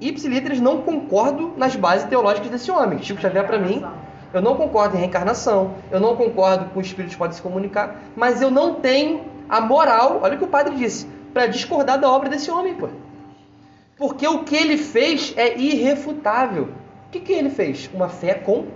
ipsiliteres, 0.00 0.60
não 0.60 0.82
concordo 0.82 1.52
nas 1.56 1.74
bases 1.74 2.08
teológicas 2.08 2.52
desse 2.52 2.70
homem. 2.70 3.02
Chico 3.02 3.20
Xavier, 3.20 3.44
para 3.44 3.58
mim, 3.58 3.84
eu 4.32 4.40
não 4.40 4.54
concordo 4.54 4.94
em 4.96 5.00
reencarnação, 5.00 5.74
eu 5.90 5.98
não 5.98 6.14
concordo 6.14 6.66
com 6.66 6.78
os 6.78 6.86
espíritos 6.86 7.16
podem 7.16 7.34
se 7.34 7.42
comunicar, 7.42 8.00
mas 8.14 8.40
eu 8.40 8.50
não 8.50 8.74
tenho 8.74 9.24
a 9.48 9.60
moral, 9.60 10.20
olha 10.22 10.36
o 10.36 10.38
que 10.38 10.44
o 10.44 10.48
padre 10.48 10.76
disse, 10.76 11.08
para 11.32 11.48
discordar 11.48 11.98
da 11.98 12.08
obra 12.08 12.28
desse 12.28 12.48
homem, 12.48 12.74
pô. 12.74 12.88
Porque 13.96 14.26
o 14.28 14.44
que 14.44 14.54
ele 14.54 14.76
fez 14.76 15.34
é 15.36 15.58
irrefutável. 15.58 16.68
O 17.08 17.10
que, 17.10 17.18
que 17.18 17.32
ele 17.32 17.50
fez? 17.50 17.90
Uma 17.92 18.08
fé 18.08 18.34
com 18.34 18.66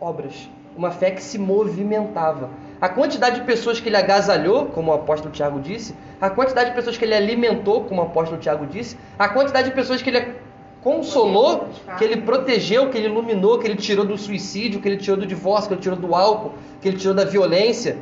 obras. 0.00 0.48
Uma 0.76 0.90
fé 0.90 1.10
que 1.10 1.22
se 1.22 1.38
movimentava. 1.38 2.50
A 2.80 2.88
quantidade 2.88 3.40
de 3.40 3.46
pessoas 3.46 3.80
que 3.80 3.88
ele 3.88 3.96
agasalhou, 3.96 4.66
como 4.66 4.90
o 4.90 4.94
apóstolo 4.94 5.32
Tiago 5.32 5.58
disse, 5.58 5.94
a 6.20 6.28
quantidade 6.28 6.70
de 6.70 6.76
pessoas 6.76 6.98
que 6.98 7.04
ele 7.04 7.14
alimentou, 7.14 7.84
como 7.84 8.02
o 8.02 8.04
apóstolo 8.04 8.40
Tiago 8.40 8.66
disse, 8.66 8.98
a 9.18 9.28
quantidade 9.28 9.70
de 9.70 9.74
pessoas 9.74 10.02
que 10.02 10.10
ele 10.10 10.34
consolou, 10.82 11.68
que 11.98 12.04
ele 12.04 12.18
protegeu, 12.18 12.90
que 12.90 12.98
ele 12.98 13.06
iluminou, 13.06 13.58
que 13.58 13.66
ele 13.66 13.76
tirou 13.76 14.04
do 14.04 14.16
suicídio, 14.16 14.80
que 14.80 14.88
ele 14.88 14.98
tirou 14.98 15.18
do 15.18 15.26
divórcio, 15.26 15.68
que 15.68 15.74
ele 15.74 15.82
tirou 15.82 15.98
do 15.98 16.14
álcool, 16.14 16.52
que 16.80 16.86
ele 16.88 16.96
tirou 16.96 17.14
da 17.14 17.24
violência, 17.24 17.98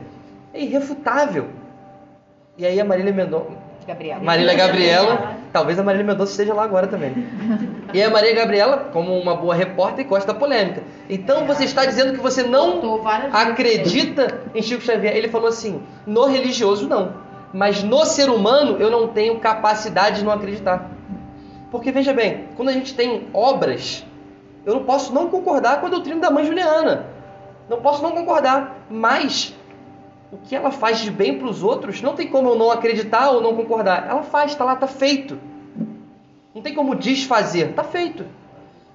é 0.53 0.61
irrefutável. 0.61 1.47
E 2.59 2.67
aí 2.67 2.79
a 2.79 2.85
Marília 2.85 3.13
Mendonça, 3.13 3.64
Gabriela. 3.87 4.21
Marília 4.23 4.55
Gabriela, 4.55 5.37
talvez 5.53 5.79
a 5.79 5.83
Marília 5.83 6.07
Mendonça 6.07 6.33
esteja 6.33 6.55
lá 6.55 6.65
agora 6.65 6.87
também. 6.87 7.13
E 7.93 8.03
a 8.03 8.11
Maria 8.11 8.35
Gabriela, 8.35 8.91
como 8.93 9.19
uma 9.19 9.37
boa 9.37 9.55
repórter, 9.55 10.07
gosta 10.07 10.33
da 10.33 10.39
polêmica. 10.39 10.83
Então 11.09 11.45
você 11.47 11.65
está 11.65 11.85
dizendo 11.85 12.13
que 12.13 12.19
você 12.19 12.43
não 12.43 13.01
acredita 13.33 14.41
em 14.55 14.63
Chico 14.63 14.83
Xavier? 14.83 15.17
Ele 15.17 15.29
falou 15.29 15.49
assim: 15.49 15.83
no 16.07 16.27
religioso 16.27 16.89
não, 16.89 17.15
mas 17.53 17.83
no 17.83 18.05
ser 18.05 18.29
humano 18.29 18.77
eu 18.79 18.91
não 18.91 19.09
tenho 19.09 19.39
capacidade 19.39 20.19
de 20.19 20.25
não 20.25 20.33
acreditar. 20.33 20.91
Porque 21.71 21.93
veja 21.93 22.13
bem, 22.13 22.49
quando 22.57 22.69
a 22.69 22.73
gente 22.73 22.95
tem 22.95 23.29
obras, 23.33 24.05
eu 24.65 24.75
não 24.75 24.85
posso 24.85 25.13
não 25.13 25.29
concordar 25.29 25.81
com 25.81 25.87
a 25.87 25.91
doutrina 25.91 26.21
da 26.21 26.31
mãe 26.31 26.45
Juliana. 26.45 27.07
Não 27.69 27.81
posso 27.81 28.03
não 28.03 28.13
concordar, 28.13 28.77
mas 28.91 29.55
o 30.35 30.39
que 30.43 30.57
ela 30.57 30.73
faz 30.73 30.99
de 30.99 31.11
bem 31.13 31.39
para 31.39 31.49
os 31.49 31.63
outros, 31.63 32.03
não 32.03 32.15
tem 32.15 32.27
como 32.27 32.49
eu 32.49 32.57
não 32.57 32.71
acreditar 32.71 33.31
ou 33.31 33.41
não 33.41 33.55
concordar. 33.55 34.09
Ela 34.09 34.25
faz, 34.25 34.51
está 34.51 34.65
lá, 34.65 34.75
está 34.75 34.89
feito. 34.89 35.39
Não 36.53 36.61
tem 36.61 36.75
como 36.75 36.97
desfazer, 36.97 37.71
está 37.71 37.85
feito. 37.85 38.27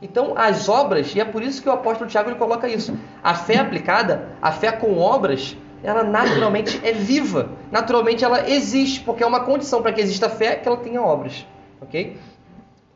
Então, 0.01 0.33
as 0.35 0.67
obras, 0.67 1.15
e 1.15 1.19
é 1.19 1.25
por 1.25 1.41
isso 1.41 1.61
que 1.61 1.69
o 1.69 1.71
apóstolo 1.71 2.09
Tiago 2.09 2.29
ele 2.29 2.37
coloca 2.37 2.67
isso. 2.67 2.97
A 3.23 3.33
fé 3.33 3.57
aplicada, 3.57 4.29
a 4.41 4.51
fé 4.51 4.71
com 4.71 4.97
obras, 4.97 5.55
ela 5.81 6.03
naturalmente 6.03 6.79
é 6.83 6.91
viva. 6.91 7.49
Naturalmente 7.71 8.23
ela 8.23 8.49
existe, 8.49 8.99
porque 9.01 9.23
é 9.23 9.27
uma 9.27 9.41
condição 9.41 9.81
para 9.81 9.93
que 9.93 10.01
exista 10.01 10.29
fé 10.29 10.57
que 10.57 10.67
ela 10.67 10.77
tenha 10.77 11.01
obras. 11.01 11.45
Ok? 11.81 12.17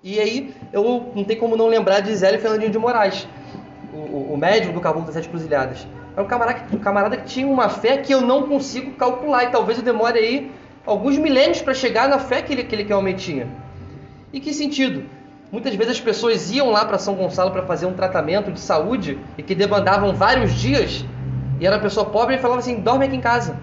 E 0.04 0.20
aí, 0.20 0.54
eu 0.74 1.12
não 1.16 1.24
tem 1.24 1.38
como 1.38 1.56
não 1.56 1.68
lembrar 1.68 2.02
de 2.02 2.14
Zélio 2.14 2.42
Fernandinho 2.42 2.72
de 2.72 2.78
Moraes, 2.78 3.26
o, 3.94 4.34
o, 4.34 4.38
médium 4.38 4.74
do 4.74 4.82
Caboclo 4.82 5.06
das 5.06 5.16
Sete 5.16 5.30
Cruzilhadas. 5.30 5.88
É 6.16 6.22
um 6.22 6.26
camarada, 6.26 6.60
que, 6.60 6.76
um 6.76 6.80
camarada 6.80 7.18
que 7.18 7.26
tinha 7.26 7.48
uma 7.48 7.70
fé 7.70 7.98
que 7.98 8.14
eu 8.14 8.22
não 8.22 8.44
consigo 8.44 8.92
calcular, 8.92 9.46
e 9.46 9.48
talvez 9.50 9.80
eu 9.80 9.84
demore 9.84 10.20
aí 10.20 10.52
alguns 10.86 11.18
milênios 11.18 11.62
para 11.62 11.74
chegar 11.74 12.08
na 12.08 12.20
fé 12.20 12.42
que 12.42 12.54
ele, 12.54 12.64
que 12.64 12.76
ele 12.76 12.84
realmente 12.84 13.24
tinha. 13.24 13.48
Em 14.32 14.40
que 14.40 14.54
sentido? 14.54 15.06
Muitas 15.52 15.74
vezes 15.76 15.94
as 15.94 16.00
pessoas 16.00 16.52
iam 16.52 16.72
lá 16.72 16.84
para 16.86 16.98
São 16.98 17.16
Gonçalo 17.16 17.52
para 17.52 17.64
fazer 17.64 17.86
um 17.86 17.94
tratamento 17.94 18.52
de 18.52 18.60
saúde 18.60 19.20
e 19.38 19.44
que 19.44 19.54
demandavam 19.54 20.14
vários 20.14 20.54
dias, 20.54 21.06
e 21.60 21.66
era 21.66 21.76
uma 21.76 21.82
pessoa 21.82 22.06
pobre 22.08 22.36
e 22.36 22.40
falava 22.40 22.60
assim: 22.60 22.80
dorme 22.80 23.06
aqui 23.06 23.16
em 23.16 23.22
casa. 23.22 23.58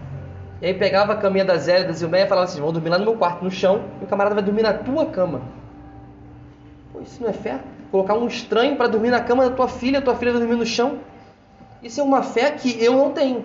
E 0.63 0.67
aí 0.67 0.75
pegava 0.75 1.15
a 1.15 1.17
caminha 1.17 1.45
da 1.45 1.57
Zélia, 1.57 1.87
da 1.87 1.93
Zilmeia 1.93 2.25
e 2.25 2.29
falava 2.29 2.45
assim: 2.45 2.61
vão 2.61 2.73
dormir 2.73 2.91
lá 2.91 2.99
no 2.99 3.05
meu 3.05 3.15
quarto, 3.15 3.45
no 3.45 3.51
chão, 3.51 3.83
e 4.01 4.05
o 4.05 4.07
camarada 4.07 4.35
vai 4.35 4.45
dormir 4.45 4.63
na 4.63 4.73
tua 4.73 5.07
cama. 5.07 5.43
Pô, 6.93 7.01
isso 7.01 7.23
não 7.23 7.31
é 7.31 7.33
fé? 7.33 7.59
Colocar 7.91 8.15
um 8.15 8.27
estranho 8.27 8.77
para 8.77 8.87
dormir 8.87 9.11
na 9.11 9.21
cama 9.21 9.49
da 9.49 9.57
tua 9.57 9.69
filha, 9.69 10.01
tua 10.01 10.15
filha 10.15 10.33
vai 10.33 10.41
dormir 10.41 10.57
no 10.57 10.67
chão? 10.67 10.99
Isso 11.83 12.01
é 12.01 12.03
uma 12.03 12.23
fé 12.23 12.51
que 12.51 12.83
eu 12.83 12.93
não 12.93 13.11
tenho. 13.11 13.45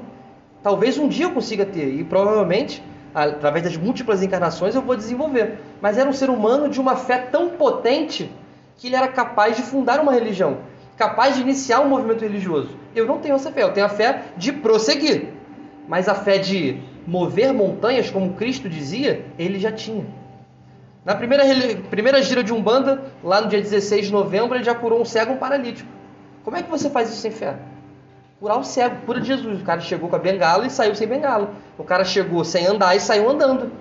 Talvez 0.62 0.98
um 0.98 1.08
dia 1.08 1.26
eu 1.26 1.32
consiga 1.32 1.66
ter, 1.66 1.88
e 1.88 2.04
provavelmente, 2.04 2.84
através 3.14 3.64
das 3.64 3.78
múltiplas 3.78 4.22
encarnações, 4.24 4.76
eu 4.76 4.82
vou 4.82 4.96
desenvolver. 4.96 5.60
Mas 5.80 5.98
era 5.98 6.10
um 6.10 6.14
ser 6.14 6.30
humano 6.30 6.68
de 6.68 6.82
uma 6.82 6.96
fé 6.96 7.18
tão 7.18 7.50
potente 7.50 8.30
que 8.78 8.88
ele 8.88 8.96
era 8.96 9.08
capaz 9.08 9.56
de 9.56 9.62
fundar 9.62 10.02
uma 10.02 10.12
religião, 10.12 10.58
capaz 10.98 11.36
de 11.36 11.42
iniciar 11.42 11.80
um 11.80 11.88
movimento 11.88 12.22
religioso. 12.22 12.70
Eu 12.96 13.06
não 13.06 13.20
tenho 13.20 13.36
essa 13.36 13.52
fé, 13.52 13.64
eu 13.64 13.72
tenho 13.72 13.86
a 13.86 13.90
fé 13.90 14.24
de 14.36 14.52
prosseguir. 14.52 15.30
Mas 15.88 16.10
a 16.10 16.16
fé 16.16 16.38
de 16.38 16.82
mover 17.08 17.54
montanhas, 17.54 18.10
como 18.10 18.34
Cristo 18.34 18.68
dizia, 18.68 19.26
ele 19.38 19.60
já 19.60 19.72
tinha. 19.72 20.06
Na 21.06 21.14
primeira, 21.14 21.44
primeira 21.92 22.22
gira 22.24 22.44
de 22.44 22.52
Umbanda, 22.52 23.04
lá 23.24 23.40
no 23.40 23.48
dia 23.48 23.62
16 23.62 24.08
de 24.08 24.12
novembro, 24.12 24.56
ele 24.56 24.64
já 24.64 24.74
curou 24.74 25.00
um 25.00 25.06
cego 25.06 25.34
um 25.34 25.38
paralítico. 25.38 25.88
Como 26.44 26.58
é 26.58 26.64
que 26.64 26.70
você 26.70 26.90
faz 26.90 27.10
isso 27.10 27.22
sem 27.22 27.30
fé? 27.30 27.56
Curar 28.40 28.60
o 28.60 28.64
cego, 28.64 29.06
cura 29.06 29.22
de 29.22 29.28
Jesus. 29.28 29.62
O 29.62 29.66
cara 29.66 29.80
chegou 29.80 30.10
com 30.10 30.16
a 30.16 30.20
bengala 30.20 30.66
e 30.66 30.70
saiu 30.70 30.94
sem 30.94 31.08
bengala. 31.08 31.52
O 31.78 31.84
cara 31.84 32.04
chegou 32.04 32.44
sem 32.44 32.68
andar 32.68 32.96
e 32.96 33.00
saiu 33.00 33.30
andando. 33.30 33.72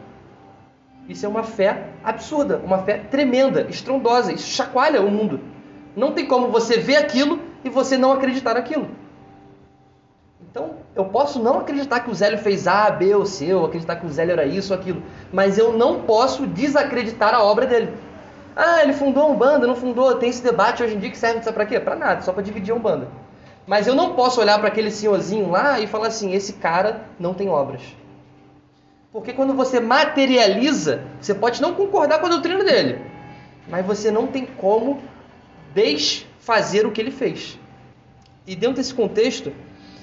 Isso 1.08 1.26
é 1.26 1.28
uma 1.28 1.42
fé 1.42 1.88
absurda, 2.02 2.60
uma 2.64 2.78
fé 2.78 2.98
tremenda, 2.98 3.66
estrondosa. 3.68 4.32
Isso 4.32 4.48
chacoalha 4.48 5.02
o 5.02 5.10
mundo. 5.10 5.40
Não 5.96 6.12
tem 6.12 6.26
como 6.26 6.48
você 6.48 6.78
ver 6.78 6.96
aquilo 6.96 7.40
e 7.62 7.68
você 7.68 7.98
não 7.98 8.12
acreditar 8.12 8.54
naquilo. 8.54 8.88
Então, 10.40 10.76
eu 10.94 11.06
posso 11.06 11.42
não 11.42 11.58
acreditar 11.58 12.00
que 12.00 12.10
o 12.10 12.14
Zélio 12.14 12.38
fez 12.38 12.68
A, 12.68 12.88
B 12.90 13.12
ou 13.14 13.26
C, 13.26 13.52
ou 13.52 13.66
acreditar 13.66 13.96
que 13.96 14.06
o 14.06 14.08
Zélio 14.08 14.32
era 14.32 14.46
isso 14.46 14.72
ou 14.72 14.78
aquilo, 14.78 15.02
mas 15.32 15.58
eu 15.58 15.72
não 15.72 16.02
posso 16.02 16.46
desacreditar 16.46 17.34
a 17.34 17.42
obra 17.42 17.66
dele. 17.66 17.92
Ah, 18.54 18.80
ele 18.82 18.92
fundou 18.92 19.28
um 19.28 19.36
banda, 19.36 19.66
não 19.66 19.74
fundou? 19.74 20.14
Tem 20.14 20.28
esse 20.28 20.42
debate 20.42 20.80
hoje 20.80 20.94
em 20.94 21.00
dia 21.00 21.10
que 21.10 21.18
serve 21.18 21.40
para 21.50 21.66
quê? 21.66 21.80
Para 21.80 21.96
nada, 21.96 22.22
só 22.22 22.32
para 22.32 22.42
dividir 22.42 22.72
um 22.72 22.78
banda. 22.78 23.08
Mas 23.66 23.86
eu 23.86 23.94
não 23.94 24.14
posso 24.14 24.40
olhar 24.40 24.58
para 24.58 24.68
aquele 24.68 24.90
senhorzinho 24.90 25.50
lá 25.50 25.80
e 25.80 25.86
falar 25.86 26.08
assim: 26.08 26.32
esse 26.32 26.54
cara 26.54 27.06
não 27.18 27.32
tem 27.32 27.48
obras. 27.48 27.82
Porque 29.12 29.32
quando 29.32 29.54
você 29.54 29.78
materializa, 29.80 31.02
você 31.20 31.34
pode 31.34 31.62
não 31.62 31.74
concordar 31.74 32.18
com 32.18 32.26
a 32.26 32.30
doutrina 32.30 32.64
dele, 32.64 33.00
mas 33.68 33.86
você 33.86 34.10
não 34.10 34.26
tem 34.26 34.44
como 34.44 35.00
desfazer 35.72 36.84
o 36.84 36.90
que 36.90 37.00
ele 37.00 37.12
fez. 37.12 37.58
E 38.46 38.54
dentro 38.56 38.76
desse 38.76 38.92
contexto, 38.92 39.52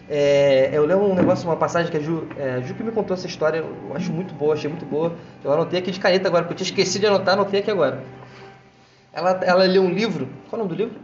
é, 0.09 0.69
eu 0.73 0.85
lembro 0.85 1.05
um 1.05 1.13
negócio, 1.13 1.47
uma 1.47 1.55
passagem 1.55 1.91
que 1.91 1.97
a 1.97 1.99
Ju, 1.99 2.27
é, 2.37 2.53
a 2.53 2.59
Ju 2.61 2.73
que 2.73 2.83
me 2.83 2.91
contou 2.91 3.13
essa 3.13 3.27
história, 3.27 3.59
eu 3.59 3.95
acho 3.95 4.11
muito 4.11 4.33
boa, 4.33 4.55
achei 4.55 4.69
muito 4.69 4.85
boa. 4.85 5.15
Eu 5.43 5.51
anotei 5.51 5.79
aqui 5.79 5.91
de 5.91 5.99
caneta 5.99 6.27
agora, 6.27 6.43
porque 6.43 6.53
eu 6.53 6.57
tinha 6.57 6.69
esquecido 6.69 7.01
de 7.01 7.07
anotar, 7.07 7.35
anotei 7.35 7.59
aqui 7.59 7.69
agora. 7.69 8.03
Ela, 9.13 9.39
ela 9.43 9.63
leu 9.65 9.83
um 9.83 9.89
livro, 9.89 10.27
qual 10.49 10.61
é 10.61 10.63
o 10.63 10.67
nome 10.67 10.77
do 10.77 10.83
livro? 10.83 10.99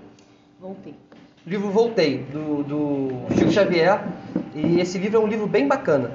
Voltei. 0.60 0.96
Livro 1.48 1.70
Voltei, 1.70 2.26
do, 2.30 2.62
do 2.62 3.34
Chico 3.34 3.50
Xavier, 3.50 4.04
e 4.54 4.82
esse 4.82 4.98
livro 4.98 5.16
é 5.16 5.20
um 5.22 5.28
livro 5.28 5.48
bem 5.48 5.66
bacana. 5.66 6.12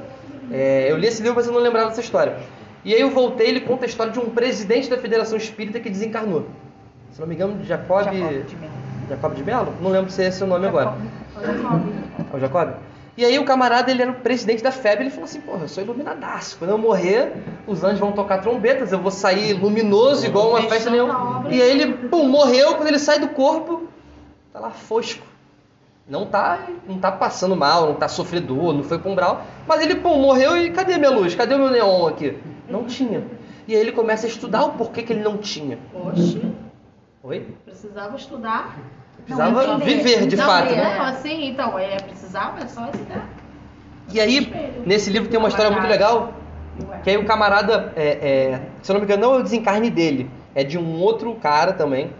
É, 0.50 0.90
eu 0.90 0.98
li 0.98 1.06
esse 1.06 1.22
livro, 1.22 1.36
mas 1.36 1.46
eu 1.46 1.54
não 1.54 1.60
lembrava 1.60 1.88
dessa 1.88 2.02
história. 2.02 2.36
E 2.84 2.92
aí 2.92 3.00
eu 3.00 3.08
voltei, 3.08 3.48
ele 3.48 3.62
conta 3.62 3.86
a 3.86 3.88
história 3.88 4.12
de 4.12 4.18
um 4.18 4.26
presidente 4.26 4.90
da 4.90 4.98
Federação 4.98 5.38
Espírita 5.38 5.80
que 5.80 5.88
desencarnou. 5.88 6.48
Se 7.12 7.18
não 7.18 7.26
me 7.26 7.34
engano, 7.34 7.64
Jacob... 7.64 8.04
Jacob 8.04 8.12
de 8.46 8.56
Mello. 8.56 8.76
Jacob 9.08 9.34
de 9.34 9.42
Mello? 9.42 9.74
Não 9.80 9.90
lembro 9.90 10.10
se 10.10 10.22
é 10.22 10.26
esse 10.26 10.44
o 10.44 10.46
nome 10.46 10.66
agora. 10.66 10.98
Jacob. 11.40 11.80
É 12.30 12.36
o 12.36 12.38
Jacob? 12.38 12.74
E 13.16 13.24
aí 13.24 13.38
o 13.38 13.44
camarada, 13.46 13.90
ele 13.90 14.02
era 14.02 14.10
o 14.10 14.16
presidente 14.16 14.62
da 14.62 14.70
FEB, 14.70 15.00
ele 15.00 15.10
falou 15.10 15.24
assim, 15.24 15.40
porra, 15.40 15.62
eu 15.62 15.68
sou 15.68 15.82
iluminadaço. 15.82 16.58
Quando 16.58 16.72
eu 16.72 16.78
morrer, 16.78 17.32
os 17.66 17.82
anjos 17.82 18.00
vão 18.00 18.12
tocar 18.12 18.42
trombetas, 18.42 18.92
eu 18.92 18.98
vou 18.98 19.10
sair 19.10 19.54
luminoso 19.54 20.26
igual 20.26 20.50
uma 20.50 20.62
festa 20.62 20.90
obra. 20.90 21.54
E 21.54 21.62
aí 21.62 21.70
ele, 21.70 21.94
pum, 22.08 22.28
morreu, 22.28 22.74
quando 22.74 22.88
ele 22.88 22.98
sai 22.98 23.18
do 23.18 23.28
corpo, 23.28 23.81
tá 24.52 24.60
lá 24.60 24.70
fosco. 24.70 25.26
Não 26.08 26.26
tá, 26.26 26.66
não 26.86 26.98
tá 26.98 27.12
passando 27.12 27.54
mal, 27.56 27.86
não 27.86 27.94
tá 27.94 28.08
sofredor, 28.08 28.72
não 28.72 28.82
foi 28.82 28.98
pro 28.98 29.10
umbral. 29.10 29.44
Mas 29.66 29.80
ele, 29.82 29.96
pum, 29.96 30.18
morreu 30.18 30.56
e 30.56 30.70
cadê 30.70 30.98
minha 30.98 31.10
luz? 31.10 31.34
Cadê 31.34 31.54
o 31.54 31.58
meu 31.58 31.70
neon 31.70 32.08
aqui? 32.08 32.36
Não 32.68 32.84
tinha. 32.84 33.24
E 33.66 33.74
aí 33.74 33.80
ele 33.80 33.92
começa 33.92 34.26
a 34.26 34.28
estudar 34.28 34.64
o 34.64 34.72
porquê 34.72 35.02
que 35.02 35.12
ele 35.12 35.22
não 35.22 35.38
tinha. 35.38 35.78
Oxe, 35.94 36.42
Oi? 37.22 37.46
precisava 37.64 38.16
estudar. 38.16 38.76
Precisava 39.24 39.66
Não, 39.66 39.76
entender. 39.76 39.94
viver 39.94 40.26
de 40.26 40.36
Não, 40.36 40.44
fato, 40.44 40.72
é, 40.72 40.76
né? 40.76 40.98
assim, 40.98 41.46
então, 41.46 41.78
é, 41.78 41.96
precisava, 41.96 42.60
é 42.60 42.66
só 42.66 42.86
estudar. 42.86 43.28
E 44.12 44.20
aí, 44.20 44.52
nesse 44.84 45.10
livro 45.10 45.28
tem 45.28 45.38
uma 45.38 45.48
história 45.48 45.70
muito 45.70 45.86
legal, 45.86 46.34
que 47.04 47.10
aí 47.10 47.16
o 47.16 47.24
camarada, 47.24 47.92
é, 47.94 48.08
é, 48.10 48.60
se 48.82 48.90
eu 48.90 48.94
não 48.94 49.00
me 49.00 49.06
engano, 49.06 49.22
não 49.22 49.34
é 49.36 49.38
o 49.38 49.42
desencarne 49.42 49.90
dele, 49.90 50.28
é 50.54 50.64
de 50.64 50.76
um 50.76 51.00
outro 51.00 51.32
cara 51.36 51.72
também. 51.72 52.10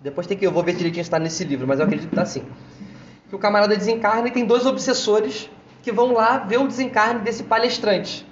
Depois 0.00 0.26
tem 0.26 0.36
que 0.36 0.46
eu 0.46 0.52
vou 0.52 0.62
ver 0.62 0.74
direitinho 0.74 1.04
se 1.04 1.08
está 1.08 1.18
nesse 1.18 1.44
livro, 1.44 1.66
mas 1.66 1.78
eu 1.78 1.84
acredito 1.84 2.08
que 2.08 2.14
está 2.14 2.22
assim. 2.22 2.42
Que 3.28 3.36
o 3.36 3.38
camarada 3.38 3.76
desencarna 3.76 4.28
e 4.28 4.30
tem 4.30 4.46
dois 4.46 4.64
obsessores 4.64 5.50
que 5.82 5.92
vão 5.92 6.12
lá 6.12 6.38
ver 6.38 6.58
o 6.58 6.66
desencarne 6.66 7.20
desse 7.20 7.42
palestrante. 7.42 8.26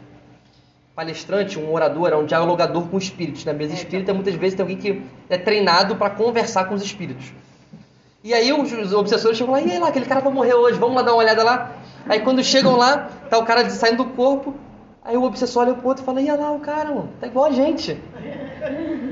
Palestrante, 0.94 1.58
um 1.58 1.72
orador, 1.72 2.08
é 2.08 2.16
um 2.16 2.24
dialogador 2.24 2.88
com 2.88 2.96
espíritos. 2.96 3.44
Na 3.44 3.52
mesa 3.52 3.74
espírita, 3.74 4.14
muitas 4.14 4.34
vezes 4.34 4.56
tem 4.56 4.62
alguém 4.62 4.78
que 4.78 5.02
é 5.28 5.38
treinado 5.38 5.96
para 5.96 6.10
conversar 6.10 6.64
com 6.64 6.74
os 6.74 6.82
espíritos. 6.82 7.32
E 8.24 8.34
aí 8.34 8.52
os, 8.52 8.72
os 8.72 8.92
obsessores 8.92 9.38
chegam 9.38 9.52
lá, 9.52 9.60
e 9.60 9.70
aí 9.70 9.78
lá, 9.78 9.88
aquele 9.88 10.06
cara 10.06 10.20
vai 10.20 10.32
morrer 10.32 10.54
hoje, 10.54 10.78
vamos 10.78 10.96
lá 10.96 11.02
dar 11.02 11.12
uma 11.12 11.18
olhada 11.18 11.44
lá. 11.44 11.72
Aí 12.08 12.20
quando 12.20 12.42
chegam 12.42 12.76
lá, 12.76 13.08
tá 13.30 13.38
o 13.38 13.44
cara 13.44 13.68
saindo 13.70 14.04
do 14.04 14.10
corpo, 14.10 14.54
aí 15.04 15.16
o 15.16 15.22
obsessor 15.22 15.62
olha 15.62 15.74
pro 15.74 15.86
outro 15.86 16.02
e 16.02 16.06
fala, 16.06 16.20
e 16.20 16.26
lá 16.26 16.50
o 16.50 16.58
cara, 16.58 16.88
mano, 16.88 17.10
tá 17.20 17.26
igual 17.26 17.46
a 17.46 17.52
gente. 17.52 18.00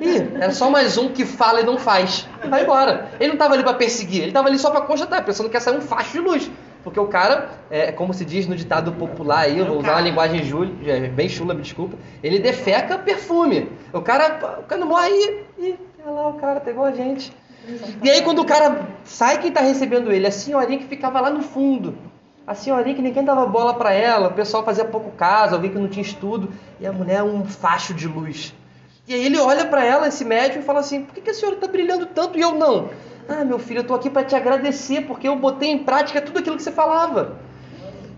Ih, 0.07 0.37
era 0.40 0.53
só 0.53 0.71
mais 0.71 0.97
um 0.97 1.09
que 1.09 1.25
fala 1.25 1.61
e 1.61 1.64
não 1.64 1.79
faz. 1.79 2.29
Vai 2.49 2.62
embora. 2.62 3.11
Ele 3.19 3.31
não 3.33 3.37
tava 3.37 3.55
ali 3.55 3.62
para 3.62 3.75
perseguir, 3.75 4.23
ele 4.23 4.33
tava 4.33 4.49
ali 4.49 4.59
só 4.59 4.71
para 4.71 4.81
constatar, 4.83 5.25
pensando 5.25 5.49
que 5.49 5.57
ia 5.57 5.61
sair 5.61 5.77
um 5.77 5.81
facho 5.81 6.12
de 6.12 6.21
luz. 6.21 6.51
Porque 6.85 7.01
o 7.01 7.07
cara, 7.09 7.49
é, 7.69 7.90
como 7.90 8.14
se 8.14 8.25
diz 8.25 8.47
no 8.47 8.55
ditado 8.55 8.92
popular 8.92 9.40
aí, 9.40 9.59
eu 9.59 9.66
vou 9.66 9.79
usar 9.79 9.92
uma 9.95 10.01
linguagem 10.03 10.45
jul- 10.45 10.71
é, 10.87 11.01
bem 11.09 11.29
chula, 11.29 11.53
me 11.53 11.62
desculpa, 11.62 11.97
ele 12.23 12.38
defeca 12.38 12.97
perfume. 12.97 13.69
O 13.92 14.01
cara, 14.01 14.59
o 14.61 14.62
cara 14.62 14.81
não 14.81 14.87
morre 14.87 15.09
e, 15.11 15.42
e 15.59 15.79
olha 16.05 16.12
lá 16.14 16.29
o 16.29 16.35
cara, 16.35 16.62
igual 16.71 16.87
a 16.87 16.92
gente. 16.92 17.33
E 18.01 18.09
aí 18.09 18.23
quando 18.23 18.38
o 18.40 18.45
cara 18.45 18.87
sai, 19.03 19.38
quem 19.38 19.51
tá 19.51 19.61
recebendo 19.61 20.12
ele? 20.12 20.29
A 20.29 20.31
senhorinha 20.31 20.79
que 20.79 20.87
ficava 20.87 21.19
lá 21.21 21.29
no 21.29 21.42
fundo. 21.42 21.99
A 22.47 22.55
senhorinha 22.55 22.95
que 22.95 23.03
ninguém 23.03 23.25
dava 23.25 23.45
bola 23.47 23.75
pra 23.75 23.92
ela, 23.92 24.29
o 24.29 24.33
pessoal 24.33 24.62
fazia 24.64 24.85
pouco 24.85 25.11
caso, 25.11 25.57
alguém 25.57 25.73
que 25.73 25.79
não 25.79 25.88
tinha 25.88 26.05
estudo, 26.05 26.51
e 26.79 26.87
a 26.87 26.92
mulher 26.92 27.16
é 27.16 27.23
um 27.25 27.45
facho 27.45 27.92
de 27.92 28.07
luz. 28.07 28.55
E 29.09 29.14
aí 29.14 29.25
ele 29.25 29.38
olha 29.38 29.64
pra 29.64 29.85
ela, 29.85 30.09
esse 30.09 30.25
médico, 30.25 30.61
e 30.61 30.62
fala 30.62 30.81
assim: 30.81 31.03
por 31.03 31.14
que, 31.14 31.21
que 31.21 31.31
a 31.31 31.35
senhora 31.35 31.57
tá 31.57 31.69
brilhando 31.69 32.07
tanto 32.07 32.38
e 32.38 32.40
eu 32.40 32.53
não? 32.53 32.90
Ah, 33.29 33.45
meu 33.45 33.59
filho, 33.59 33.81
eu 33.81 33.85
tô 33.85 33.95
aqui 33.95 34.11
pra 34.11 34.25
te 34.25 34.35
agradecer, 34.35 35.03
porque 35.03 35.29
eu 35.29 35.37
botei 35.37 35.71
em 35.71 35.79
prática 35.79 36.21
tudo 36.21 36.38
aquilo 36.38 36.57
que 36.57 36.62
você 36.62 36.73
falava. 36.73 37.37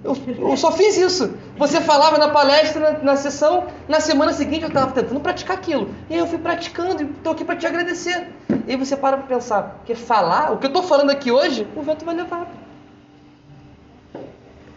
Eu, 0.04 0.16
eu 0.50 0.56
só 0.56 0.70
fiz 0.70 0.96
isso. 0.96 1.34
Você 1.56 1.80
falava 1.80 2.18
na 2.18 2.28
palestra, 2.28 2.92
na, 2.92 2.98
na 2.98 3.16
sessão, 3.16 3.66
na 3.88 4.00
semana 4.00 4.32
seguinte 4.32 4.62
eu 4.62 4.68
estava 4.68 4.92
tentando 4.92 5.20
praticar 5.20 5.56
aquilo. 5.56 5.94
E 6.08 6.14
aí 6.14 6.20
eu 6.20 6.26
fui 6.26 6.38
praticando 6.38 7.02
e 7.02 7.06
estou 7.06 7.32
aqui 7.32 7.44
para 7.44 7.56
te 7.56 7.66
agradecer. 7.66 8.28
E 8.66 8.72
aí 8.72 8.76
você 8.76 8.96
para 8.96 9.16
para 9.16 9.26
pensar, 9.26 9.62
porque 9.78 9.94
falar, 9.94 10.52
o 10.52 10.58
que 10.58 10.66
eu 10.66 10.68
estou 10.68 10.82
falando 10.82 11.10
aqui 11.10 11.32
hoje, 11.32 11.66
o 11.74 11.82
vento 11.82 12.04
vai 12.04 12.14
levar. 12.14 12.46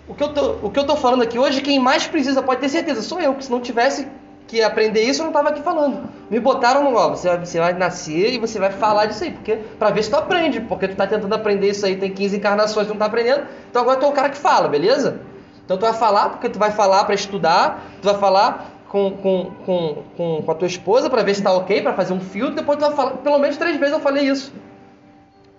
O 0.07 0.13
que, 0.13 0.23
eu 0.23 0.69
que 0.71 0.83
tô 0.83 0.95
falando 0.97 1.21
aqui 1.21 1.39
hoje, 1.39 1.61
quem 1.61 1.79
mais 1.79 2.05
precisa, 2.05 2.41
pode 2.41 2.59
ter 2.59 2.67
certeza, 2.67 3.01
sou 3.01 3.21
eu, 3.21 3.33
que 3.33 3.45
se 3.45 3.51
não 3.51 3.61
tivesse 3.61 4.07
que 4.51 4.61
aprender 4.61 5.01
isso, 5.03 5.21
eu 5.21 5.23
não 5.23 5.31
estava 5.31 5.47
aqui 5.47 5.61
falando. 5.61 6.09
Me 6.29 6.37
botaram 6.37 6.83
no, 6.83 6.97
ó, 6.97 7.11
você 7.11 7.29
vai, 7.29 7.37
você 7.39 7.57
vai 7.57 7.73
nascer 7.73 8.33
e 8.33 8.37
você 8.37 8.59
vai 8.59 8.69
falar 8.69 9.05
disso 9.05 9.23
aí, 9.23 9.31
porque 9.31 9.55
para 9.79 9.91
ver 9.91 10.03
se 10.03 10.09
tu 10.09 10.17
aprende, 10.17 10.59
porque 10.59 10.89
tu 10.89 10.95
tá 10.97 11.07
tentando 11.07 11.33
aprender 11.33 11.69
isso 11.69 11.85
aí, 11.85 11.95
tem 11.95 12.11
15 12.11 12.35
encarnações, 12.35 12.85
tu 12.85 12.89
não 12.89 12.97
tá 12.97 13.05
aprendendo, 13.05 13.45
então 13.69 13.81
agora 13.81 13.97
tu 13.97 14.05
é 14.05 14.09
o 14.09 14.11
cara 14.11 14.29
que 14.29 14.37
fala, 14.37 14.67
beleza? 14.67 15.21
Então 15.63 15.77
tu 15.77 15.81
vai 15.81 15.93
falar, 15.93 16.31
porque 16.31 16.49
tu 16.49 16.59
vai 16.59 16.69
falar 16.69 17.05
para 17.05 17.15
estudar, 17.15 17.81
tu 18.01 18.09
vai 18.09 18.17
falar 18.17 18.69
com, 18.89 19.11
com, 19.11 19.51
com, 19.65 20.03
com, 20.17 20.51
a 20.51 20.53
tua 20.53 20.67
esposa 20.67 21.09
para 21.09 21.23
ver 21.23 21.33
se 21.33 21.41
tá 21.41 21.53
ok, 21.53 21.81
para 21.81 21.93
fazer 21.93 22.11
um 22.11 22.19
filtro, 22.19 22.55
depois 22.55 22.77
tu 22.77 22.81
vai 22.81 22.93
falar, 22.93 23.11
pelo 23.11 23.39
menos 23.39 23.55
três 23.55 23.77
vezes 23.77 23.93
eu 23.93 24.01
falei 24.01 24.25
isso. 24.27 24.53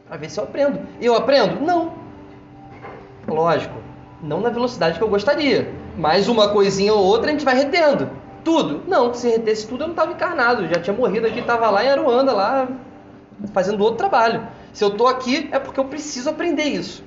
Pra 0.06 0.18
ver 0.18 0.28
se 0.28 0.38
eu 0.38 0.44
aprendo. 0.44 0.80
E 1.00 1.06
eu 1.06 1.14
aprendo? 1.14 1.64
Não. 1.64 1.94
Lógico, 3.26 3.74
não 4.22 4.42
na 4.42 4.50
velocidade 4.50 4.98
que 4.98 5.02
eu 5.02 5.08
gostaria. 5.08 5.72
Mas 5.96 6.28
uma 6.28 6.48
coisinha 6.50 6.92
ou 6.92 7.02
outra 7.02 7.30
a 7.30 7.32
gente 7.32 7.44
vai 7.44 7.54
retendo. 7.54 8.21
Tudo? 8.44 8.82
Não, 8.88 9.12
se 9.14 9.28
retesse 9.28 9.66
tudo 9.66 9.84
eu 9.84 9.88
não 9.88 9.94
estava 9.94 10.12
encarnado. 10.12 10.66
Já 10.68 10.80
tinha 10.80 10.96
morrido 10.96 11.26
aqui, 11.26 11.40
estava 11.40 11.70
lá 11.70 11.84
em 11.84 11.88
Aruanda, 11.88 12.32
lá 12.32 12.68
fazendo 13.52 13.82
outro 13.82 13.96
trabalho. 13.96 14.46
Se 14.72 14.82
eu 14.84 14.88
estou 14.88 15.06
aqui 15.06 15.48
é 15.52 15.58
porque 15.58 15.78
eu 15.78 15.84
preciso 15.84 16.30
aprender 16.30 16.64
isso. 16.64 17.04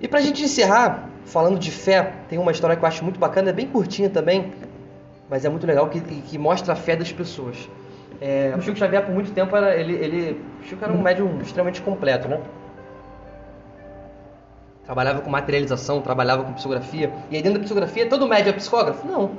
E 0.00 0.08
para 0.08 0.18
a 0.18 0.22
gente 0.22 0.42
encerrar, 0.42 1.08
falando 1.24 1.58
de 1.58 1.70
fé, 1.70 2.12
tem 2.28 2.38
uma 2.38 2.50
história 2.50 2.76
que 2.76 2.82
eu 2.82 2.88
acho 2.88 3.04
muito 3.04 3.20
bacana, 3.20 3.50
é 3.50 3.52
bem 3.52 3.66
curtinha 3.66 4.10
também, 4.10 4.52
mas 5.30 5.44
é 5.44 5.48
muito 5.48 5.66
legal, 5.66 5.88
que, 5.88 6.00
que 6.00 6.38
mostra 6.38 6.72
a 6.72 6.76
fé 6.76 6.96
das 6.96 7.12
pessoas. 7.12 7.68
É, 8.20 8.54
o 8.56 8.60
Chico 8.60 8.76
Xavier, 8.76 9.04
por 9.04 9.14
muito 9.14 9.32
tempo, 9.32 9.54
era, 9.56 9.76
ele, 9.76 9.94
ele, 9.94 10.40
o 10.60 10.64
Chico 10.64 10.84
era 10.84 10.92
um 10.92 11.00
médium 11.00 11.40
extremamente 11.40 11.80
completo, 11.82 12.28
né? 12.28 12.40
Trabalhava 14.84 15.20
com 15.20 15.30
materialização, 15.30 16.00
trabalhava 16.00 16.44
com 16.44 16.52
psicografia. 16.52 17.12
E 17.30 17.36
aí 17.36 17.42
dentro 17.42 17.58
da 17.58 17.64
psicografia, 17.64 18.08
todo 18.08 18.26
médium 18.26 18.50
é 18.50 18.56
psicógrafo? 18.56 19.06
Não. 19.06 19.30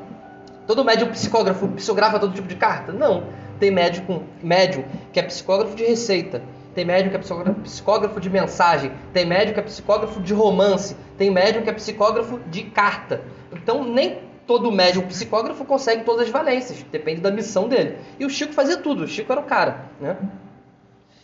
Todo 0.65 0.85
médium 0.85 1.07
é 1.07 1.11
psicógrafo 1.11 1.67
psicografa 1.69 2.19
todo 2.19 2.33
tipo 2.33 2.47
de 2.47 2.55
carta? 2.55 2.93
Não. 2.93 3.23
Tem 3.59 3.69
médium, 3.69 4.05
com, 4.05 4.23
médium 4.41 4.85
que 5.11 5.19
é 5.19 5.23
psicógrafo 5.23 5.75
de 5.75 5.83
receita. 5.83 6.41
Tem 6.73 6.85
médium 6.85 7.11
que 7.11 7.17
é 7.17 7.19
psicógrafo, 7.63 8.19
de 8.19 8.29
mensagem. 8.29 8.91
Tem 9.11 9.25
médium 9.25 9.53
que 9.53 9.59
é 9.59 9.63
psicógrafo 9.63 10.19
de 10.21 10.33
romance. 10.33 10.95
Tem 11.17 11.29
médium 11.29 11.61
que 11.61 11.69
é 11.69 11.73
psicógrafo 11.73 12.39
de 12.47 12.63
carta. 12.63 13.21
Então, 13.51 13.83
nem 13.83 14.19
todo 14.47 14.71
médium 14.71 15.03
psicógrafo 15.03 15.63
consegue 15.65 16.03
todas 16.03 16.23
as 16.25 16.29
valências. 16.29 16.83
Depende 16.91 17.21
da 17.21 17.29
missão 17.29 17.67
dele. 17.67 17.97
E 18.19 18.25
o 18.25 18.29
Chico 18.29 18.53
fazia 18.53 18.77
tudo. 18.77 19.03
O 19.03 19.07
Chico 19.07 19.31
era 19.31 19.41
o 19.41 19.45
cara, 19.45 19.85
né? 20.01 20.17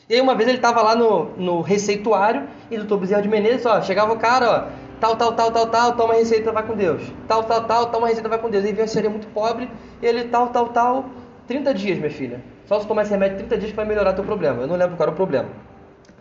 E 0.10 0.16
aí 0.16 0.22
uma 0.22 0.34
vez 0.34 0.50
ele 0.50 0.58
estava 0.58 0.82
lá 0.82 0.96
no, 0.96 1.26
no 1.38 1.62
receituário 1.62 2.48
e 2.72 2.76
o 2.76 2.80
doutor 2.80 2.98
Bezerra 2.98 3.22
de 3.22 3.30
Menezes, 3.30 3.64
ó, 3.68 3.80
chegava 3.80 4.12
o 4.12 4.18
cara, 4.18 4.50
ó, 4.50 4.98
tal, 5.00 5.16
tal, 5.16 5.34
tal, 5.34 5.52
tal, 5.52 5.68
tal, 5.68 5.96
toma 5.96 6.16
receita, 6.16 6.52
vai 6.52 6.66
com 6.66 6.76
Deus. 6.76 7.04
Tal, 7.28 7.44
tal, 7.44 7.66
tal, 7.66 7.92
toma 7.92 8.08
receita, 8.08 8.28
vai 8.28 8.40
com 8.40 8.50
Deus. 8.50 8.66
E 8.66 8.72
veio 8.72 8.86
a 8.86 8.88
senhora 8.88 9.12
muito 9.12 9.28
pobre, 9.28 9.70
ele 10.02 10.24
tal, 10.24 10.48
tal, 10.48 10.70
tal, 10.70 11.06
30 11.48 11.74
dias, 11.76 12.00
minha 12.00 12.10
filha. 12.10 12.42
Só 12.66 12.80
se 12.80 12.88
tomar 12.88 13.04
esse 13.04 13.12
remédio 13.12 13.38
30 13.38 13.58
dias 13.58 13.70
que 13.70 13.76
vai 13.76 13.86
melhorar 13.86 14.14
teu 14.14 14.24
problema. 14.24 14.64
Eu 14.64 14.68
não 14.68 14.76
lembro 14.76 14.98
qual 14.98 15.06
era 15.06 15.14
o 15.14 15.16
problema. 15.16 15.50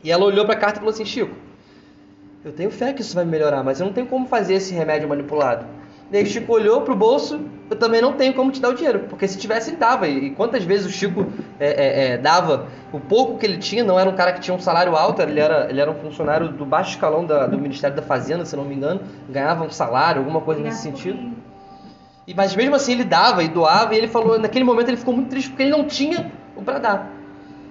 E 0.04 0.12
ela 0.12 0.24
olhou 0.24 0.44
para 0.44 0.54
a 0.54 0.58
carta 0.58 0.76
e 0.76 0.80
falou 0.80 0.92
assim, 0.92 1.06
Chico, 1.06 1.34
eu 2.44 2.52
tenho 2.52 2.70
fé 2.70 2.92
que 2.92 3.00
isso 3.00 3.14
vai 3.14 3.24
melhorar, 3.24 3.62
mas 3.64 3.80
eu 3.80 3.86
não 3.86 3.92
tenho 3.94 4.06
como 4.06 4.26
fazer 4.26 4.54
esse 4.54 4.74
remédio 4.74 5.08
manipulado. 5.08 5.64
Daí 6.10 6.22
o 6.22 6.26
Chico 6.26 6.50
olhou 6.52 6.80
pro 6.80 6.94
bolso, 6.94 7.38
eu 7.68 7.76
também 7.76 8.00
não 8.00 8.14
tenho 8.14 8.32
como 8.32 8.50
te 8.50 8.60
dar 8.60 8.70
o 8.70 8.74
dinheiro, 8.74 9.00
porque 9.10 9.28
se 9.28 9.36
tivesse 9.36 9.70
ele 9.70 9.76
dava. 9.76 10.08
E 10.08 10.30
quantas 10.30 10.64
vezes 10.64 10.86
o 10.86 10.90
Chico 10.90 11.26
é, 11.60 11.68
é, 11.68 12.04
é, 12.12 12.18
dava 12.18 12.66
o 12.92 12.98
pouco 12.98 13.36
que 13.36 13.44
ele 13.44 13.58
tinha, 13.58 13.84
não 13.84 14.00
era 14.00 14.08
um 14.08 14.14
cara 14.14 14.32
que 14.32 14.40
tinha 14.40 14.54
um 14.54 14.58
salário 14.58 14.96
alto, 14.96 15.20
ele 15.20 15.38
era, 15.38 15.68
ele 15.68 15.80
era 15.80 15.90
um 15.90 15.94
funcionário 15.94 16.48
do 16.48 16.64
baixo 16.64 16.92
escalão 16.92 17.26
da, 17.26 17.46
do 17.46 17.58
Ministério 17.58 17.94
da 17.94 18.00
Fazenda, 18.00 18.46
se 18.46 18.56
não 18.56 18.64
me 18.64 18.74
engano, 18.74 19.02
ganhava 19.28 19.64
um 19.64 19.70
salário, 19.70 20.20
alguma 20.20 20.40
coisa 20.40 20.62
nesse 20.62 20.80
sentido. 20.80 21.18
E, 22.26 22.32
mas 22.34 22.56
mesmo 22.56 22.74
assim 22.74 22.92
ele 22.92 23.04
dava 23.04 23.42
e 23.42 23.48
doava, 23.48 23.94
e 23.94 23.98
ele 23.98 24.08
falou, 24.08 24.38
naquele 24.38 24.64
momento 24.64 24.88
ele 24.88 24.96
ficou 24.96 25.12
muito 25.12 25.28
triste 25.28 25.50
porque 25.50 25.62
ele 25.62 25.72
não 25.72 25.84
tinha 25.84 26.32
o 26.56 26.62
para 26.62 26.78
dar. 26.78 27.10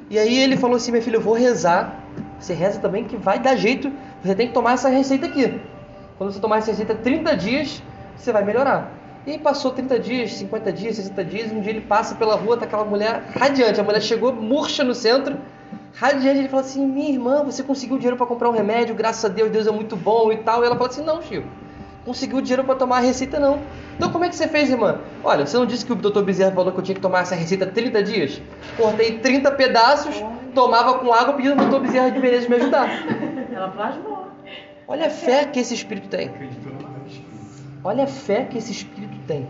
E 0.09 0.17
aí 0.17 0.37
ele 0.37 0.55
falou 0.57 0.77
assim, 0.77 0.91
minha 0.91 1.03
filha, 1.03 1.17
eu 1.17 1.21
vou 1.21 1.33
rezar. 1.33 2.03
Você 2.39 2.53
reza 2.53 2.79
também 2.79 3.03
que 3.03 3.17
vai 3.17 3.39
dar 3.39 3.55
jeito, 3.55 3.91
você 4.23 4.35
tem 4.35 4.47
que 4.47 4.53
tomar 4.53 4.73
essa 4.73 4.89
receita 4.89 5.25
aqui. 5.25 5.59
Quando 6.17 6.31
você 6.31 6.39
tomar 6.39 6.57
essa 6.57 6.71
receita 6.71 6.95
30 6.95 7.35
dias, 7.35 7.81
você 8.17 8.31
vai 8.31 8.43
melhorar. 8.43 8.91
E 9.25 9.31
aí 9.31 9.39
passou 9.39 9.71
30 9.71 9.99
dias, 9.99 10.33
50 10.33 10.71
dias, 10.71 10.95
60 10.95 11.25
dias, 11.25 11.51
e 11.51 11.55
um 11.55 11.59
dia 11.59 11.71
ele 11.71 11.81
passa 11.81 12.15
pela 12.15 12.35
rua, 12.35 12.55
tá 12.55 12.65
aquela 12.65 12.85
mulher 12.85 13.23
radiante. 13.37 13.79
A 13.79 13.83
mulher 13.83 14.01
chegou 14.01 14.31
murcha 14.31 14.83
no 14.83 14.95
centro, 14.95 15.37
radiante. 15.93 16.39
Ele 16.39 16.47
falou 16.47 16.63
assim: 16.63 16.85
Minha 16.85 17.11
irmã, 17.11 17.43
você 17.43 17.61
conseguiu 17.61 17.97
dinheiro 17.97 18.15
para 18.15 18.25
comprar 18.25 18.49
um 18.49 18.53
remédio, 18.53 18.95
graças 18.95 19.25
a 19.25 19.27
Deus, 19.27 19.51
Deus 19.51 19.67
é 19.67 19.71
muito 19.71 19.95
bom 19.97 20.31
e 20.31 20.37
tal. 20.37 20.63
E 20.63 20.65
ela 20.65 20.75
falou 20.75 20.89
assim: 20.89 21.03
Não, 21.03 21.21
Chico, 21.21 21.45
conseguiu 22.07 22.39
dinheiro 22.39 22.63
para 22.63 22.75
tomar 22.75 22.97
a 22.97 23.01
receita 23.01 23.37
não. 23.37 23.59
Então 23.97 24.09
como 24.11 24.23
é 24.23 24.29
que 24.29 24.35
você 24.35 24.47
fez, 24.47 24.69
irmã? 24.69 24.99
Olha, 25.21 25.45
você 25.45 25.57
não 25.57 25.65
disse 25.65 25.85
que 25.85 25.91
o 25.91 25.95
doutor 25.95 26.23
Bezerra 26.23 26.53
falou 26.53 26.71
que 26.71 26.79
eu 26.79 26.83
tinha 26.83 26.95
que 26.95 27.01
tomar 27.01 27.23
essa 27.23 27.35
receita 27.35 27.65
30 27.65 28.03
dias? 28.03 28.41
Cortei 28.77 29.19
30 29.19 29.51
pedaços, 29.51 30.15
tomava 30.55 30.99
com 30.99 31.11
água 31.11 31.33
pedindo 31.33 31.59
ao 31.59 31.67
doutor 31.67 31.81
Bezerra 31.81 32.09
de 32.09 32.19
Menezes 32.19 32.47
me 32.47 32.55
ajudar. 32.55 32.87
Ela 33.53 33.67
plasmou. 33.67 34.27
Olha 34.87 35.07
a 35.07 35.09
fé 35.09 35.43
que 35.43 35.59
esse 35.59 35.73
espírito 35.73 36.07
tem. 36.07 36.31
Olha 37.83 38.05
a 38.05 38.07
fé 38.07 38.45
que 38.45 38.57
esse 38.57 38.71
espírito 38.71 39.17
tem. 39.27 39.47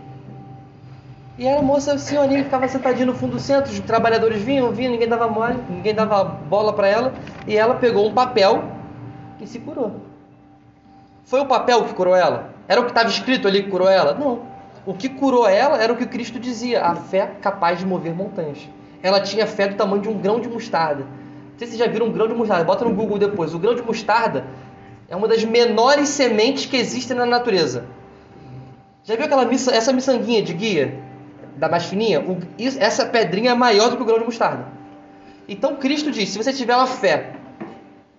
E 1.38 1.48
a 1.48 1.62
moça 1.62 1.96
senhorinha 1.98 2.40
que 2.40 2.44
ficava 2.46 2.66
sentadinha 2.66 3.06
no 3.06 3.14
fundo 3.14 3.32
do 3.32 3.40
centro, 3.40 3.70
os 3.70 3.78
trabalhadores 3.80 4.42
vinham, 4.42 4.72
vinham, 4.72 4.90
ninguém 4.90 5.08
dava 5.08 5.28
mole, 5.28 5.56
ninguém 5.70 5.94
dava 5.94 6.24
bola 6.24 6.72
para 6.72 6.88
ela, 6.88 7.14
e 7.46 7.56
ela 7.56 7.76
pegou 7.76 8.08
um 8.08 8.12
papel 8.12 8.64
e 9.40 9.46
se 9.46 9.60
curou. 9.60 10.00
Foi 11.24 11.40
o 11.40 11.46
papel 11.46 11.84
que 11.84 11.94
curou 11.94 12.16
ela? 12.16 12.52
Era 12.66 12.80
o 12.80 12.84
que 12.84 12.90
estava 12.90 13.08
escrito 13.08 13.46
ali 13.46 13.62
que 13.62 13.70
curou 13.70 13.88
ela? 13.88 14.14
Não. 14.14 14.40
O 14.84 14.94
que 14.94 15.08
curou 15.08 15.46
ela 15.46 15.80
era 15.80 15.92
o 15.92 15.96
que 15.96 16.06
Cristo 16.06 16.40
dizia, 16.40 16.82
a 16.82 16.96
fé 16.96 17.30
capaz 17.40 17.78
de 17.78 17.86
mover 17.86 18.14
montanhas. 18.14 18.58
Ela 19.02 19.20
tinha 19.20 19.46
fé 19.46 19.68
do 19.68 19.76
tamanho 19.76 20.02
de 20.02 20.08
um 20.08 20.18
grão 20.18 20.40
de 20.40 20.48
mostarda. 20.48 21.04
Não 21.04 21.58
sei 21.58 21.68
se 21.68 21.76
vocês 21.76 21.86
já 21.86 21.92
viram 21.92 22.06
um 22.06 22.12
grão 22.12 22.26
de 22.26 22.34
mostarda, 22.34 22.64
bota 22.64 22.84
no 22.84 22.94
Google 22.94 23.18
depois. 23.18 23.54
O 23.54 23.58
grão 23.58 23.74
de 23.74 23.82
mostarda 23.82 24.44
é 25.08 25.14
uma 25.14 25.28
das 25.28 25.44
menores 25.44 26.08
sementes 26.08 26.66
que 26.66 26.76
existem 26.76 27.16
na 27.16 27.26
natureza. 27.26 27.84
Já 29.08 29.16
viu 29.16 29.24
aquela 29.24 29.46
missa, 29.46 29.74
essa 29.74 29.90
miçanguinha 29.90 30.42
de 30.42 30.52
guia, 30.52 31.00
da 31.56 31.66
mais 31.66 31.86
fininha? 31.86 32.20
O, 32.20 32.36
essa 32.58 33.06
pedrinha 33.06 33.52
é 33.52 33.54
maior 33.54 33.88
do 33.88 33.96
que 33.96 34.02
o 34.02 34.04
grão 34.04 34.18
de 34.18 34.26
mostarda. 34.26 34.66
Então 35.48 35.76
Cristo 35.76 36.10
diz: 36.10 36.28
se 36.28 36.36
você 36.36 36.52
tiver 36.52 36.76
uma 36.76 36.86
fé 36.86 37.32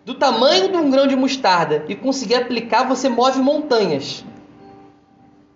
do 0.04 0.16
tamanho 0.16 0.72
de 0.72 0.78
um 0.78 0.90
grão 0.90 1.06
de 1.06 1.16
mostarda 1.16 1.86
e 1.88 1.96
conseguir 1.96 2.34
aplicar, 2.34 2.88
você 2.88 3.08
move 3.08 3.40
montanhas. 3.40 4.26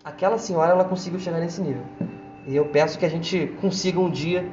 Aquela 0.03 0.37
senhora, 0.37 0.69
ela 0.69 0.83
conseguiu 0.83 1.19
chegar 1.19 1.39
nesse 1.39 1.61
nível. 1.61 1.81
E 2.45 2.55
eu 2.55 2.65
peço 2.65 2.99
que 2.99 3.05
a 3.05 3.09
gente 3.09 3.51
consiga 3.59 3.99
um 3.99 4.11
dia, 4.11 4.47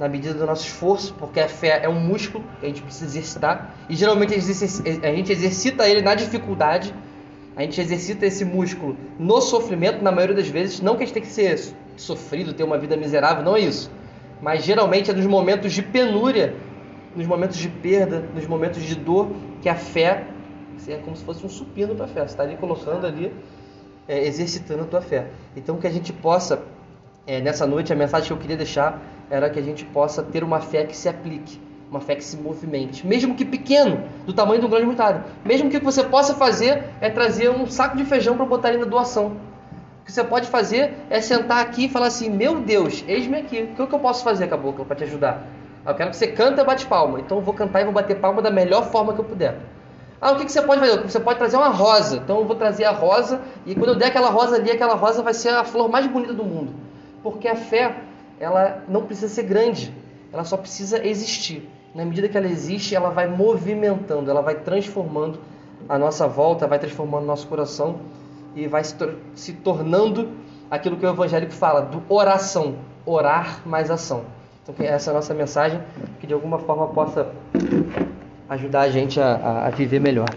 na 0.00 0.08
medida 0.08 0.32
do 0.32 0.46
nosso 0.46 0.64
esforço, 0.64 1.12
porque 1.18 1.40
a 1.40 1.48
fé 1.48 1.80
é 1.82 1.90
um 1.90 2.00
músculo 2.00 2.42
que 2.58 2.64
a 2.64 2.68
gente 2.70 2.80
precisa 2.80 3.04
exercitar. 3.04 3.74
E 3.86 3.94
geralmente 3.94 4.32
a 4.32 4.38
gente 5.14 5.30
exercita 5.30 5.86
ele 5.86 6.00
na 6.00 6.14
dificuldade. 6.14 6.94
A 7.54 7.62
gente 7.62 7.80
exercita 7.80 8.26
esse 8.26 8.44
músculo 8.44 8.96
no 9.18 9.40
sofrimento, 9.40 10.02
na 10.02 10.10
maioria 10.10 10.36
das 10.36 10.48
vezes. 10.48 10.80
Não 10.80 10.96
que 10.96 11.02
a 11.02 11.06
gente 11.06 11.14
tem 11.14 11.22
que 11.22 11.28
ser 11.28 11.58
sofrido, 11.96 12.54
ter 12.54 12.64
uma 12.64 12.78
vida 12.78 12.96
miserável, 12.96 13.44
não 13.44 13.56
é 13.56 13.60
isso. 13.60 13.90
Mas 14.40 14.64
geralmente 14.64 15.10
é 15.10 15.14
nos 15.14 15.26
momentos 15.26 15.72
de 15.72 15.82
penúria, 15.82 16.54
nos 17.14 17.26
momentos 17.26 17.58
de 17.58 17.68
perda, 17.68 18.24
nos 18.34 18.46
momentos 18.46 18.82
de 18.82 18.94
dor, 18.94 19.30
que 19.60 19.68
a 19.68 19.74
fé 19.74 20.26
é 20.88 20.96
como 20.96 21.14
se 21.14 21.24
fosse 21.24 21.44
um 21.44 21.48
supino 21.48 21.94
para 21.94 22.06
a 22.06 22.08
fé. 22.08 22.20
Você 22.20 22.26
está 22.28 22.42
ali 22.42 22.56
colocando 22.56 23.06
ali, 23.06 23.32
é, 24.08 24.26
exercitando 24.26 24.82
a 24.82 24.86
tua 24.86 25.02
fé. 25.02 25.26
Então 25.54 25.76
que 25.76 25.86
a 25.86 25.90
gente 25.90 26.12
possa, 26.12 26.62
é, 27.26 27.40
nessa 27.40 27.66
noite, 27.66 27.92
a 27.92 27.96
mensagem 27.96 28.26
que 28.26 28.32
eu 28.32 28.38
queria 28.38 28.56
deixar 28.56 29.00
era 29.30 29.48
que 29.50 29.58
a 29.58 29.62
gente 29.62 29.84
possa 29.84 30.22
ter 30.22 30.42
uma 30.42 30.60
fé 30.60 30.84
que 30.84 30.96
se 30.96 31.08
aplique 31.08 31.60
uma 31.92 32.00
fé 32.00 32.16
que 32.16 32.24
se 32.24 32.38
movimente, 32.38 33.06
mesmo 33.06 33.34
que 33.34 33.44
pequeno, 33.44 34.02
do 34.24 34.32
tamanho 34.32 34.60
de 34.60 34.66
um 34.66 34.70
grande 34.70 34.86
mostarda. 34.86 35.26
Mesmo 35.44 35.68
que 35.68 35.76
o 35.76 35.80
que 35.80 35.84
você 35.84 36.02
possa 36.02 36.34
fazer 36.34 36.84
é 37.02 37.10
trazer 37.10 37.50
um 37.50 37.66
saco 37.66 37.98
de 37.98 38.04
feijão 38.04 38.34
para 38.34 38.46
botar 38.46 38.68
ali 38.68 38.78
na 38.78 38.86
doação. 38.86 39.36
O 40.00 40.04
que 40.04 40.10
você 40.10 40.24
pode 40.24 40.48
fazer 40.48 40.94
é 41.10 41.20
sentar 41.20 41.60
aqui 41.60 41.84
e 41.84 41.88
falar 41.90 42.06
assim: 42.06 42.30
Meu 42.30 42.60
Deus, 42.60 43.04
eis-me 43.06 43.36
aqui. 43.36 43.68
O 43.78 43.86
que 43.86 43.94
eu 43.94 43.98
posso 43.98 44.24
fazer, 44.24 44.48
caboclo, 44.48 44.86
para 44.86 44.96
te 44.96 45.04
ajudar? 45.04 45.46
Eu 45.84 45.94
quero 45.94 46.10
que 46.10 46.16
você 46.16 46.28
canta 46.28 46.62
e 46.62 46.64
bate 46.64 46.86
palma. 46.86 47.20
Então 47.20 47.38
eu 47.38 47.44
vou 47.44 47.52
cantar 47.52 47.82
e 47.82 47.84
vou 47.84 47.92
bater 47.92 48.18
palma 48.18 48.40
da 48.40 48.50
melhor 48.50 48.90
forma 48.90 49.12
que 49.12 49.20
eu 49.20 49.24
puder. 49.24 49.58
Ah, 50.18 50.32
o 50.32 50.36
que 50.36 50.50
você 50.50 50.62
pode 50.62 50.80
fazer? 50.80 51.02
Você 51.02 51.20
pode 51.20 51.38
trazer 51.38 51.56
uma 51.58 51.68
rosa. 51.68 52.16
Então 52.16 52.38
eu 52.38 52.46
vou 52.46 52.56
trazer 52.56 52.84
a 52.84 52.92
rosa 52.92 53.42
e 53.66 53.74
quando 53.74 53.90
eu 53.90 53.96
der 53.96 54.06
aquela 54.06 54.30
rosa 54.30 54.56
ali, 54.56 54.70
aquela 54.70 54.94
rosa 54.94 55.22
vai 55.22 55.34
ser 55.34 55.50
a 55.50 55.62
flor 55.62 55.90
mais 55.90 56.06
bonita 56.06 56.32
do 56.32 56.44
mundo. 56.44 56.72
Porque 57.22 57.46
a 57.46 57.54
fé, 57.54 57.96
ela 58.40 58.82
não 58.88 59.02
precisa 59.02 59.28
ser 59.28 59.42
grande. 59.42 59.92
Ela 60.32 60.44
só 60.44 60.56
precisa 60.56 61.06
existir 61.06 61.68
na 61.94 62.04
medida 62.04 62.28
que 62.28 62.36
ela 62.36 62.46
existe, 62.46 62.94
ela 62.94 63.10
vai 63.10 63.26
movimentando, 63.26 64.30
ela 64.30 64.40
vai 64.40 64.54
transformando 64.56 65.38
a 65.88 65.98
nossa 65.98 66.26
volta, 66.26 66.66
vai 66.66 66.78
transformando 66.78 67.26
nosso 67.26 67.46
coração 67.46 67.96
e 68.54 68.66
vai 68.66 68.82
se, 68.84 68.94
tor 68.94 69.16
se 69.34 69.52
tornando 69.52 70.30
aquilo 70.70 70.96
que 70.96 71.04
o 71.04 71.08
evangélico 71.08 71.52
fala, 71.52 71.82
do 71.82 72.02
oração, 72.08 72.76
orar 73.04 73.60
mais 73.66 73.90
ação. 73.90 74.24
Então 74.62 74.74
essa 74.78 75.10
é 75.10 75.12
a 75.12 75.14
nossa 75.14 75.34
mensagem, 75.34 75.80
que 76.20 76.26
de 76.26 76.32
alguma 76.32 76.58
forma 76.58 76.86
possa 76.88 77.30
ajudar 78.48 78.82
a 78.82 78.90
gente 78.90 79.20
a, 79.20 79.66
a 79.66 79.70
viver 79.70 80.00
melhor. 80.00 80.28